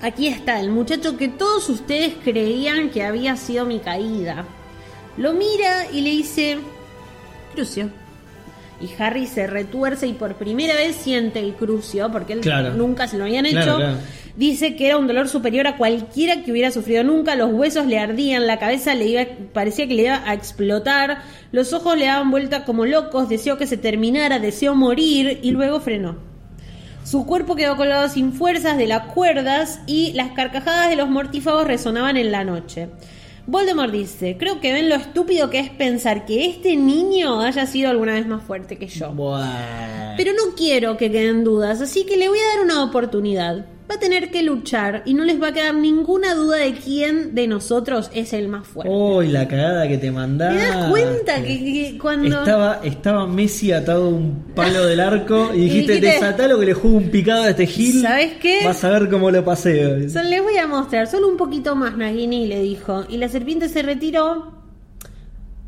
aquí 0.02 0.28
está 0.28 0.60
el 0.60 0.70
muchacho 0.70 1.16
que 1.16 1.28
todos 1.28 1.68
ustedes 1.68 2.14
creían 2.22 2.90
que 2.90 3.02
había 3.04 3.36
sido 3.36 3.64
mi 3.66 3.78
caída. 3.78 4.44
Lo 5.16 5.32
mira 5.32 5.86
y 5.92 6.00
le 6.02 6.10
dice, 6.10 6.58
Crucio. 7.54 7.90
Y 8.78 8.90
Harry 9.02 9.26
se 9.26 9.46
retuerce 9.46 10.06
y 10.06 10.12
por 10.12 10.34
primera 10.34 10.74
vez 10.74 10.96
siente 10.96 11.40
el 11.40 11.54
crucio, 11.54 12.12
porque 12.12 12.34
él 12.34 12.40
Claro. 12.40 12.74
nunca 12.74 13.08
se 13.08 13.16
lo 13.16 13.24
habían 13.24 13.46
hecho. 13.46 13.54
Claro, 13.56 13.76
claro. 13.78 13.96
Dice 14.36 14.76
que 14.76 14.88
era 14.88 14.98
un 14.98 15.06
dolor 15.06 15.28
superior 15.30 15.66
a 15.66 15.78
cualquiera 15.78 16.42
que 16.44 16.52
hubiera 16.52 16.70
sufrido 16.70 17.02
nunca, 17.02 17.36
los 17.36 17.50
huesos 17.54 17.86
le 17.86 17.98
ardían, 17.98 18.46
la 18.46 18.58
cabeza 18.58 18.94
le 18.94 19.06
iba, 19.06 19.22
parecía 19.54 19.88
que 19.88 19.94
le 19.94 20.02
iba 20.02 20.22
a 20.28 20.34
explotar, 20.34 21.22
los 21.52 21.72
ojos 21.72 21.96
le 21.96 22.04
daban 22.04 22.30
vuelta 22.30 22.66
como 22.66 22.84
locos, 22.84 23.30
deseó 23.30 23.56
que 23.56 23.66
se 23.66 23.78
terminara, 23.78 24.38
deseó 24.40 24.74
morir 24.74 25.38
y 25.42 25.52
luego 25.52 25.80
frenó. 25.80 26.16
Su 27.06 27.24
cuerpo 27.24 27.54
quedó 27.54 27.76
colgado 27.76 28.08
sin 28.08 28.32
fuerzas 28.32 28.76
de 28.76 28.88
las 28.88 29.12
cuerdas 29.12 29.78
y 29.86 30.12
las 30.14 30.32
carcajadas 30.32 30.90
de 30.90 30.96
los 30.96 31.08
mortífagos 31.08 31.64
resonaban 31.64 32.16
en 32.16 32.32
la 32.32 32.42
noche. 32.42 32.88
Voldemort 33.46 33.92
dice, 33.92 34.36
creo 34.36 34.58
que 34.58 34.72
ven 34.72 34.88
lo 34.88 34.96
estúpido 34.96 35.48
que 35.48 35.60
es 35.60 35.70
pensar 35.70 36.26
que 36.26 36.46
este 36.46 36.74
niño 36.74 37.42
haya 37.42 37.64
sido 37.66 37.90
alguna 37.90 38.14
vez 38.14 38.26
más 38.26 38.42
fuerte 38.42 38.76
que 38.76 38.88
yo. 38.88 39.12
Buah. 39.12 40.16
Pero 40.16 40.32
no 40.32 40.56
quiero 40.56 40.96
que 40.96 41.12
queden 41.12 41.44
dudas, 41.44 41.80
así 41.80 42.04
que 42.06 42.16
le 42.16 42.28
voy 42.28 42.40
a 42.40 42.56
dar 42.56 42.64
una 42.64 42.82
oportunidad. 42.82 43.66
Va 43.88 43.94
a 43.94 43.98
tener 44.00 44.32
que 44.32 44.42
luchar 44.42 45.02
y 45.04 45.14
no 45.14 45.22
les 45.22 45.40
va 45.40 45.48
a 45.48 45.52
quedar 45.52 45.74
ninguna 45.74 46.34
duda 46.34 46.56
de 46.56 46.74
quién 46.74 47.36
de 47.36 47.46
nosotros 47.46 48.10
es 48.12 48.32
el 48.32 48.48
más 48.48 48.66
fuerte. 48.66 48.92
Uy, 48.92 49.28
la 49.28 49.46
cagada 49.46 49.86
que 49.86 49.96
te 49.96 50.10
mandaste. 50.10 50.58
¿Te 50.58 50.64
das 50.64 50.90
cuenta 50.90 51.42
que, 51.42 51.58
que 51.58 51.98
cuando... 52.00 52.40
Estaba, 52.40 52.80
estaba 52.82 53.26
Messi 53.28 53.70
atado 53.70 54.06
a 54.06 54.08
un 54.08 54.44
palo 54.56 54.86
del 54.86 54.98
arco 54.98 55.50
y 55.54 55.60
dijiste, 55.68 55.92
dijiste, 55.94 56.14
desatalo 56.14 56.58
que 56.58 56.66
le 56.66 56.74
juego 56.74 56.96
un 56.96 57.10
picado 57.10 57.44
a 57.44 57.50
este 57.50 57.66
Gil. 57.66 58.02
¿Sabes 58.02 58.32
qué? 58.40 58.60
Vas 58.64 58.82
a 58.82 58.90
ver 58.90 59.08
cómo 59.08 59.30
lo 59.30 59.44
paseo. 59.44 60.08
So, 60.08 60.20
les 60.22 60.42
voy 60.42 60.56
a 60.56 60.66
mostrar, 60.66 61.06
solo 61.06 61.28
un 61.28 61.36
poquito 61.36 61.76
más, 61.76 61.96
Nagini 61.96 62.46
le 62.46 62.60
dijo. 62.60 63.04
Y 63.08 63.18
la 63.18 63.28
serpiente 63.28 63.68
se 63.68 63.82
retiró. 63.82 64.52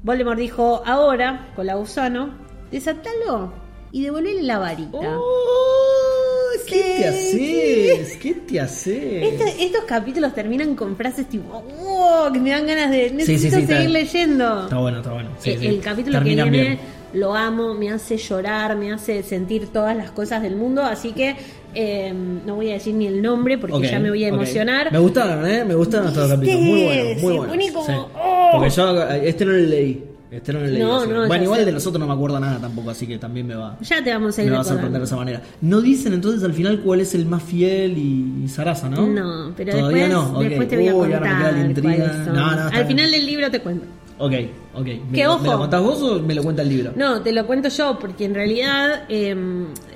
Voldemort 0.03 0.39
dijo, 0.39 0.83
ahora, 0.85 1.53
con 1.55 1.67
la 1.67 1.75
gusano, 1.75 2.31
desatalo 2.71 3.53
y 3.93 4.03
devolverle 4.03 4.43
la 4.43 4.59
varita. 4.59 4.99
Oh, 4.99 6.28
¿Qué 6.69 6.83
te 6.99 7.09
haces? 7.09 8.17
¿Qué 8.19 8.35
te 8.35 8.61
haces? 8.61 9.23
Este- 9.23 9.65
estos 9.65 9.85
capítulos 9.85 10.35
terminan 10.35 10.75
con 10.75 10.97
frases 10.97 11.29
tipo, 11.29 11.63
wow, 11.63 12.33
que 12.33 12.41
me 12.41 12.51
dan 12.51 12.67
ganas 12.67 12.91
de... 12.91 13.11
Necesito 13.11 13.39
sí, 13.39 13.51
sí, 13.51 13.63
está- 13.63 13.77
seguir 13.77 13.91
leyendo. 13.91 14.65
Está 14.65 14.79
bueno, 14.79 14.99
está 14.99 15.13
bueno. 15.13 15.31
El, 15.45 15.81
capítulo 15.81 16.19
que 16.19 16.25
viene 16.25 16.51
bien. 16.51 16.79
lo 17.15 17.35
amo, 17.35 17.75
me 17.75 17.91
hace 17.91 18.17
llorar, 18.17 18.77
me 18.77 18.93
hace 18.93 19.23
sentir 19.23 19.69
todas 19.69 19.97
las 19.97 20.11
cosas 20.11 20.43
del 20.43 20.57
mundo, 20.57 20.83
así 20.83 21.13
que 21.13 21.37
eh, 21.75 22.13
no 22.13 22.57
voy 22.57 22.71
a 22.71 22.75
decir 22.75 22.95
ni 22.95 23.07
el 23.07 23.21
nombre 23.23 23.59
porque 23.59 23.89
ya 23.89 23.99
me 23.99 24.11
voy 24.11 24.25
a 24.25 24.29
emocionar. 24.29 24.93
Me 24.93 24.99
gustaron, 24.99 25.49
¿eh? 25.49 25.65
Me 25.65 25.75
gustaron 25.75 26.09
estos 26.09 26.31
capítulos. 26.31 26.61
Muy 26.61 26.85
buenos, 26.85 27.23
muy 27.23 27.37
buenos. 27.37 27.71
como. 27.73 28.11
¡oh! 28.15 28.51
Porque 28.53 28.71
yo 28.71 29.11
este 29.11 29.45
no 29.45 29.53
lo 29.53 29.59
leí. 29.59 30.08
Este 30.31 30.53
no 30.53 30.61
lo 30.61 30.67
leí. 30.67 30.79
No, 30.83 31.07
bueno, 31.27 31.45
igual 31.45 31.61
sé. 31.61 31.67
de 31.67 31.73
los 31.73 31.87
otros 31.87 31.99
no 32.01 32.07
me 32.07 32.13
acuerdo 32.13 32.39
nada 32.39 32.59
tampoco, 32.59 32.91
así 32.91 33.07
que 33.07 33.17
también 33.19 33.47
me 33.47 33.55
va, 33.55 33.77
Ya 33.81 34.03
te 34.05 34.13
vamos 34.13 34.37
a 34.39 34.43
ir 34.43 34.51
me 34.51 34.57
va 34.57 34.61
a 34.61 34.65
sorprender 34.65 35.01
de 35.01 35.07
esa 35.07 35.17
manera. 35.17 35.43
No 35.63 35.81
dicen 35.81 36.13
entonces 36.13 36.43
al 36.45 36.53
final 36.53 36.81
cuál 36.81 37.01
es 37.01 37.15
el 37.15 37.25
más 37.27 37.43
fiel 37.43 37.97
y, 37.97 38.43
y 38.45 38.49
Sarasa, 38.49 38.91
¿no? 38.91 39.07
No, 39.07 39.53
pero 39.57 39.73
Todavía 39.73 40.09
después, 40.09 40.25
no. 40.33 40.39
Ok. 40.39 40.45
después 40.45 40.69
te 40.69 40.77
voy 40.77 40.89
a 40.89 40.93
me 40.93 41.09
queda 41.09 41.19
contar 41.21 41.67
intriga. 41.67 41.97
cuáles 41.97 42.25
son. 42.27 42.35
No, 42.35 42.47
Al 42.47 42.71
bien. 42.71 42.87
final 42.89 43.11
del 43.11 43.27
libro 43.27 43.51
te 43.51 43.61
cuento. 43.61 43.85
Ok, 44.21 44.33
ok. 44.75 44.85
¿Me, 44.85 45.01
Que 45.13 45.25
lo- 45.25 45.35
ojo. 45.35 45.43
¿Me 45.45 45.49
lo 45.51 45.59
contás 45.59 45.81
vos 45.83 46.03
o 46.03 46.19
me 46.21 46.35
lo 46.35 46.43
cuenta 46.43 46.63
el 46.63 46.69
libro? 46.69 46.93
No, 46.97 47.23
te 47.23 47.33
lo 47.33 47.47
cuento 47.47 47.69
yo, 47.69 47.99
porque 48.01 48.25
en 48.25 48.35
realidad 48.35 49.05
eh, 49.09 49.35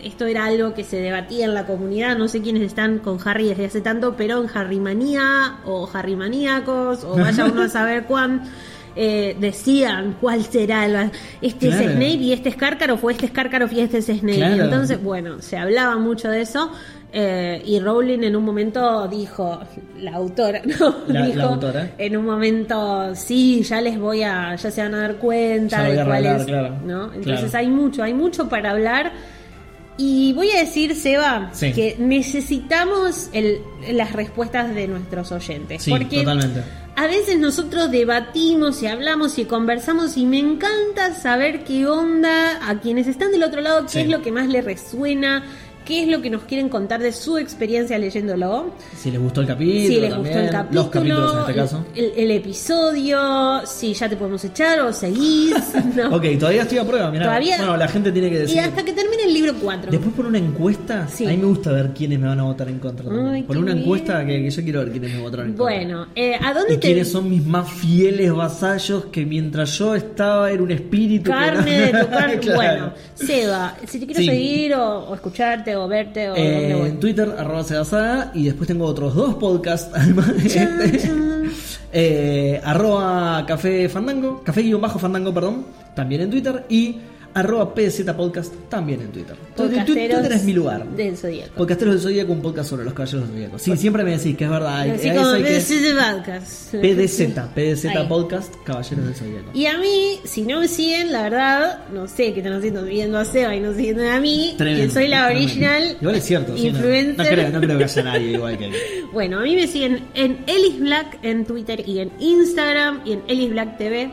esto 0.04 0.26
era 0.26 0.44
algo 0.46 0.74
que 0.74 0.84
se 0.84 0.96
debatía 0.98 1.44
en 1.44 1.54
la 1.54 1.66
comunidad. 1.66 2.16
No 2.16 2.28
sé 2.28 2.40
quiénes 2.40 2.62
están 2.62 3.00
con 3.00 3.18
Harry 3.24 3.48
desde 3.48 3.66
hace 3.66 3.80
tanto, 3.80 4.14
pero 4.16 4.40
en 4.40 4.48
Harry 4.54 4.78
Manía 4.78 5.56
o 5.66 5.90
Harry 5.92 6.14
Maníacos, 6.14 7.02
o 7.04 7.16
vaya 7.16 7.44
uno 7.46 7.62
a 7.62 7.68
saber 7.68 8.04
cuán. 8.04 8.42
eh, 8.96 9.36
decían 9.40 10.16
cuál 10.20 10.44
será 10.44 10.84
el, 10.86 11.10
este 11.40 11.68
Claro. 11.68 11.84
es 11.84 11.90
Snape 11.92 12.06
y 12.14 12.32
este 12.32 12.48
es 12.50 12.56
Karkaroff 12.56 13.02
o 13.04 13.10
este 13.10 13.26
es 13.26 13.32
Karkaroff 13.32 13.72
y 13.72 13.80
este 13.80 13.98
es 13.98 14.06
Snape 14.06 14.36
Claro. 14.36 14.64
entonces 14.64 15.02
bueno 15.02 15.40
se 15.40 15.56
hablaba 15.56 15.96
mucho 15.98 16.28
de 16.30 16.42
eso 16.42 16.70
eh, 17.14 17.60
y 17.66 17.78
Rowling 17.78 18.22
en 18.24 18.36
un 18.36 18.44
momento 18.44 19.06
dijo 19.08 19.60
la 19.98 20.12
autora 20.14 20.62
no 20.80 20.96
La- 21.08 21.20
la 21.20 21.26
dijo 21.26 21.40
autora. 21.42 21.90
en 21.98 22.16
un 22.16 22.24
momento 22.26 23.14
sí 23.14 23.62
ya 23.62 23.80
les 23.80 23.98
voy 23.98 24.22
a 24.22 24.54
ya 24.56 24.70
se 24.70 24.82
van 24.82 24.94
a 24.94 24.98
dar 25.02 25.16
cuenta 25.16 25.82
de 25.84 26.04
cuál 26.04 26.24
es 26.26 26.44
claro. 26.44 26.76
¿no? 26.84 27.12
Entonces 27.12 27.54
hay 27.54 27.68
mucho, 27.68 28.02
hay 28.02 28.14
mucho 28.14 28.48
para 28.48 28.70
hablar. 28.70 29.12
Y 29.98 30.32
voy 30.32 30.50
a 30.52 30.58
decir, 30.60 30.94
Seba, 30.94 31.50
Sí. 31.52 31.70
que 31.74 31.96
necesitamos 31.98 33.28
el- 33.34 33.58
las 33.92 34.12
respuestas 34.12 34.74
de 34.74 34.88
nuestros 34.88 35.30
oyentes. 35.32 35.82
Sí, 35.82 35.90
porque 35.90 36.20
totalmente. 36.20 36.62
A 36.94 37.06
veces 37.06 37.38
nosotros 37.38 37.90
debatimos 37.90 38.82
y 38.82 38.86
hablamos 38.86 39.38
y 39.38 39.46
conversamos 39.46 40.16
y 40.16 40.26
me 40.26 40.38
encanta 40.38 41.14
saber 41.14 41.64
qué 41.64 41.86
onda 41.86 42.68
a 42.68 42.80
quienes 42.80 43.06
están 43.06 43.32
del 43.32 43.42
otro 43.44 43.60
lado, 43.62 43.82
qué 43.84 43.88
Sí. 43.88 44.00
es 44.00 44.08
lo 44.08 44.20
que 44.22 44.30
más 44.30 44.48
les 44.48 44.64
resuena, 44.64 45.42
qué 45.84 46.02
es 46.02 46.08
lo 46.08 46.20
que 46.22 46.30
nos 46.30 46.42
quieren 46.44 46.68
contar 46.68 47.00
de 47.00 47.12
su 47.12 47.38
experiencia 47.38 47.98
leyéndolo. 47.98 48.72
Si 48.96 49.10
les 49.10 49.20
gustó 49.20 49.40
el 49.42 49.46
capítulo. 49.46 49.78
Si 49.88 50.00
les 50.00 50.10
también, 50.10 50.18
gustó 50.34 50.38
el 50.40 50.50
capítulo, 50.50 50.82
Los 50.82 50.90
capítulos 50.90 51.32
en 51.34 51.40
este 51.40 51.54
caso. 51.54 51.84
El, 51.94 52.12
el 52.16 52.30
episodio, 52.32 53.60
si 53.66 53.94
ya 53.94 54.08
te 54.08 54.16
podemos 54.16 54.44
echar 54.44 54.80
o 54.80 54.92
seguís. 54.92 55.54
¿no? 55.96 56.16
Ok, 56.16 56.24
todavía 56.38 56.62
estoy 56.62 56.78
a 56.78 56.84
prueba, 56.84 57.10
mirá. 57.10 57.24
Todavía- 57.26 57.56
Bueno, 57.58 57.76
la 57.76 57.88
gente 57.88 58.12
tiene 58.12 58.28
que 58.30 58.36
Y 58.36 58.38
decir. 58.38 58.60
hasta 58.60 58.84
que 58.84 58.92
termine 58.92 59.24
el 59.24 59.34
libro 59.34 59.54
4. 59.60 59.90
Después 59.90 60.14
por 60.14 60.26
una 60.26 60.38
encuesta, 60.38 61.06
Sí. 61.08 61.26
a 61.26 61.30
mí 61.30 61.36
me 61.36 61.46
gusta 61.46 61.72
ver 61.72 61.90
quiénes 61.94 62.18
me 62.18 62.26
van 62.28 62.40
a 62.40 62.44
votar 62.44 62.68
en 62.68 62.78
contra. 62.78 63.06
Ay, 63.32 63.42
por 63.42 63.56
una 63.56 63.72
bien. 63.72 63.78
encuesta 63.84 64.24
que, 64.24 64.42
que 64.42 64.50
yo 64.50 64.62
quiero 64.62 64.78
ver 64.80 64.90
quiénes 64.92 65.14
me 65.14 65.20
votaron 65.20 65.46
en 65.46 65.52
contra. 65.56 65.76
Bueno, 65.76 66.06
eh, 66.14 66.34
¿a 66.42 66.52
dónde 66.54 66.74
Y 66.74 66.76
te 66.78 66.86
quiénes 66.88 67.10
son 67.10 67.28
mis 67.30 67.44
más 67.44 67.70
fieles 67.70 68.32
vasallos 68.32 69.06
que 69.06 69.24
mientras 69.26 69.78
yo 69.78 69.94
estaba 69.94 70.50
era 70.50 70.62
un 70.62 70.70
espíritu. 70.70 71.24
que 71.24 71.30
carne 71.30 71.92
no- 71.92 71.98
de 71.98 72.04
tu 72.04 72.10
carne? 72.10 72.32
Claro. 72.42 72.56
Bueno, 72.56 72.92
Seba, 73.14 73.76
si 73.86 73.98
te 74.00 74.06
quiero 74.06 74.20
Sí. 74.20 74.26
seguir 74.26 74.74
o, 74.74 75.08
o 75.10 75.14
escucharte 75.14 75.71
o 75.76 75.88
verte 75.88 76.30
o 76.30 76.36
Eh, 76.36 76.52
dónde 76.60 76.74
voy. 76.74 76.88
en 76.90 77.00
Twitter, 77.00 77.34
arroba 77.38 77.64
Sebasada, 77.64 78.30
y 78.34 78.44
después 78.44 78.66
tengo 78.68 78.84
otros 78.86 79.14
dos 79.14 79.34
podcasts, 79.36 79.90
además 79.94 80.42
de 80.42 80.48
Chan, 80.48 80.80
este. 80.82 80.98
chan. 80.98 81.50
Eh, 81.92 82.60
arroba 82.64 83.44
Café 83.46 83.88
Fandango, 83.88 84.42
Café 84.42 84.62
guion 84.62 84.80
bajo 84.80 84.98
Fandango, 84.98 85.32
perdón, 85.34 85.66
también 85.94 86.22
en 86.22 86.30
Twitter, 86.30 86.64
y 86.68 86.96
arroba 87.34 87.74
PZ 87.74 88.04
Podcast, 88.14 88.52
también 88.68 89.00
en 89.00 89.08
Twitter. 89.12 89.36
Twitter 89.56 90.32
es 90.32 90.44
mi 90.44 90.52
lugar. 90.52 90.86
Del 90.86 91.16
Zodíaco. 91.16 91.54
Podcasteros 91.54 91.94
del 91.94 92.02
Zodíaco, 92.02 92.32
un 92.32 92.42
podcast 92.42 92.70
sobre 92.70 92.84
los 92.84 92.92
caballeros 92.94 93.22
del 93.28 93.32
Zodíaco. 93.34 93.58
Sí, 93.58 93.76
siempre 93.76 94.04
me 94.04 94.16
decís 94.16 94.36
que 94.36 94.44
es 94.44 94.50
verdad. 94.50 94.90
Así 94.90 95.10
como 95.10 95.28
de 95.28 95.94
podcast. 95.94 96.74
PDZ, 96.82 97.54
PDZ. 97.54 98.08
Podcast, 98.08 98.54
Caballeros 98.64 99.04
del 99.04 99.14
Zodíaco. 99.14 99.50
Y 99.54 99.66
a 99.66 99.78
mí, 99.78 100.20
si 100.24 100.42
no 100.42 100.60
me 100.60 100.68
siguen, 100.68 101.12
la 101.12 101.22
verdad, 101.22 101.88
no 101.92 102.08
sé 102.08 102.32
qué 102.32 102.40
están 102.40 102.54
haciendo 102.54 102.84
viendo 102.84 103.18
a 103.18 103.24
Seba 103.24 103.54
y 103.54 103.60
no 103.60 103.72
siguiendo 103.74 104.08
a 104.10 104.20
mí, 104.20 104.54
que 104.58 104.90
soy 104.90 105.08
la 105.08 105.26
original 105.26 105.96
Igual 106.00 106.16
es 106.16 106.24
cierto, 106.24 106.56
sí, 106.56 106.70
no- 106.70 106.78
influencer. 106.78 107.16
no, 107.16 107.24
creo, 107.24 107.50
no 107.50 107.60
creo 107.60 107.78
que 107.78 107.84
haya 107.84 108.02
nadie 108.02 108.32
igual 108.32 108.58
que 108.58 108.70
Bueno, 109.12 109.40
a 109.40 109.42
mí 109.42 109.54
me 109.54 109.66
siguen 109.66 110.04
en 110.14 110.38
Ellis 110.46 110.80
Black 110.80 111.18
en 111.22 111.44
Twitter 111.44 111.82
y 111.86 112.00
en 112.00 112.10
Instagram 112.18 113.00
y 113.04 113.12
en 113.12 113.22
Ellis 113.28 113.50
Black 113.50 113.78
TV 113.78 114.10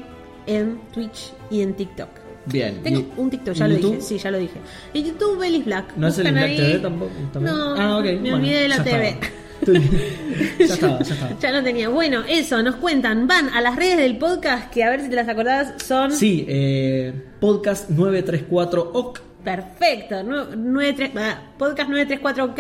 en 0.48 0.80
Twitch 0.94 1.32
y 1.52 1.62
en 1.62 1.74
TikTok. 1.74 2.29
Bien. 2.52 2.82
Tengo 2.84 3.00
¿Y- 3.00 3.08
un 3.18 3.30
TikTok, 3.30 3.54
ya 3.54 3.68
lo 3.68 3.76
YouTube? 3.76 3.96
dije, 3.96 4.02
sí, 4.08 4.18
ya 4.18 4.32
lo 4.32 4.38
dije. 4.38 4.60
En 4.94 5.06
YouTube 5.06 5.44
Ellis 5.44 5.66
Black. 5.66 5.96
¿No 5.98 6.08
es 6.08 6.18
el 6.20 6.32
Black 6.32 6.44
ahí. 6.46 6.58
TV 6.58 6.80
tampoco? 6.80 7.12
también? 7.34 7.56
No, 7.56 7.76
ah, 7.76 8.02
me 8.02 8.18
bueno, 8.20 8.36
olvidé 8.38 8.62
de 8.62 8.68
la 8.68 8.84
TV. 8.84 9.18
ya 10.60 10.66
estaba, 10.66 11.00
ya 11.04 11.14
estaba. 11.14 11.32
Ya 11.40 11.52
lo 11.52 11.64
tenía. 11.64 11.90
Bueno, 11.90 12.24
eso, 12.28 12.62
nos 12.64 12.76
cuentan. 12.76 13.28
Van 13.28 13.50
a 13.50 13.62
las 13.62 13.76
redes 13.76 13.98
del 13.98 14.18
podcast, 14.18 14.72
que 14.72 14.84
a 14.84 14.90
ver 14.90 15.02
si 15.02 15.10
te 15.10 15.16
las 15.16 15.28
acordás, 15.28 15.74
son... 15.84 16.12
Sí, 16.12 16.46
eh, 16.48 17.14
podcast 17.40 17.90
934 17.90 18.92
OC. 18.94 19.22
Perfecto. 19.44 20.22
nue- 20.24 20.56
93 20.56 21.12
ah, 21.16 21.42
podcast 21.58 21.90
934 21.90 22.44
OK. 22.46 22.60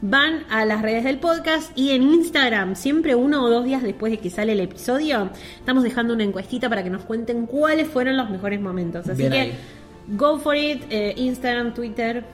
Van 0.00 0.44
a 0.50 0.64
las 0.64 0.82
redes 0.82 1.04
del 1.04 1.18
podcast 1.18 1.70
y 1.76 1.90
en 1.90 2.02
Instagram, 2.02 2.76
siempre 2.76 3.14
uno 3.16 3.44
o 3.44 3.50
dos 3.50 3.64
días 3.64 3.82
después 3.82 4.12
de 4.12 4.18
que 4.18 4.30
sale 4.30 4.52
el 4.52 4.60
episodio, 4.60 5.30
estamos 5.58 5.82
dejando 5.82 6.14
una 6.14 6.22
encuestita 6.24 6.68
para 6.68 6.84
que 6.84 6.90
nos 6.90 7.02
cuenten 7.04 7.46
cuáles 7.46 7.88
fueron 7.88 8.16
los 8.16 8.30
mejores 8.30 8.60
momentos. 8.60 9.08
Así 9.08 9.22
Bien 9.22 9.32
que 9.32 9.38
ahí. 9.40 9.54
go 10.16 10.38
for 10.38 10.54
it. 10.56 10.82
eh, 10.90 11.14
Instagram, 11.16 11.74
Twitter. 11.74 12.24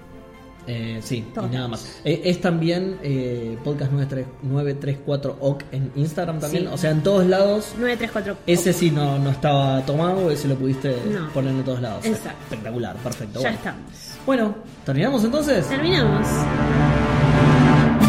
Eh, 0.66 1.00
sí, 1.02 1.24
y 1.36 1.54
nada 1.54 1.68
más. 1.68 2.00
Eh, 2.04 2.22
es 2.24 2.40
también 2.40 2.98
eh, 3.02 3.58
podcast 3.62 3.92
93 3.92 4.26
934 4.42 5.36
OC 5.40 5.64
en 5.72 5.92
Instagram 5.96 6.40
también. 6.40 6.64
Sí. 6.64 6.70
O 6.72 6.78
sea, 6.78 6.90
en 6.90 7.02
todos 7.02 7.26
lados. 7.26 7.72
934 7.78 8.36
Ese 8.46 8.72
sí 8.72 8.90
no, 8.90 9.18
no 9.18 9.30
estaba 9.30 9.84
tomado, 9.84 10.30
ese 10.30 10.48
lo 10.48 10.54
pudiste 10.56 10.96
No. 11.10 11.28
poner 11.30 11.52
en 11.54 11.64
todos 11.64 11.80
lados. 11.80 12.04
Exacto. 12.04 12.38
Espectacular, 12.44 12.96
perfecto. 12.96 13.40
Ya 13.40 13.50
bueno. 13.50 13.56
estamos. 13.58 13.82
Bueno, 14.26 14.54
¿terminamos 14.84 15.24
entonces? 15.24 15.68
Terminamos. 15.68 16.26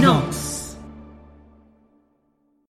No. 0.01 0.23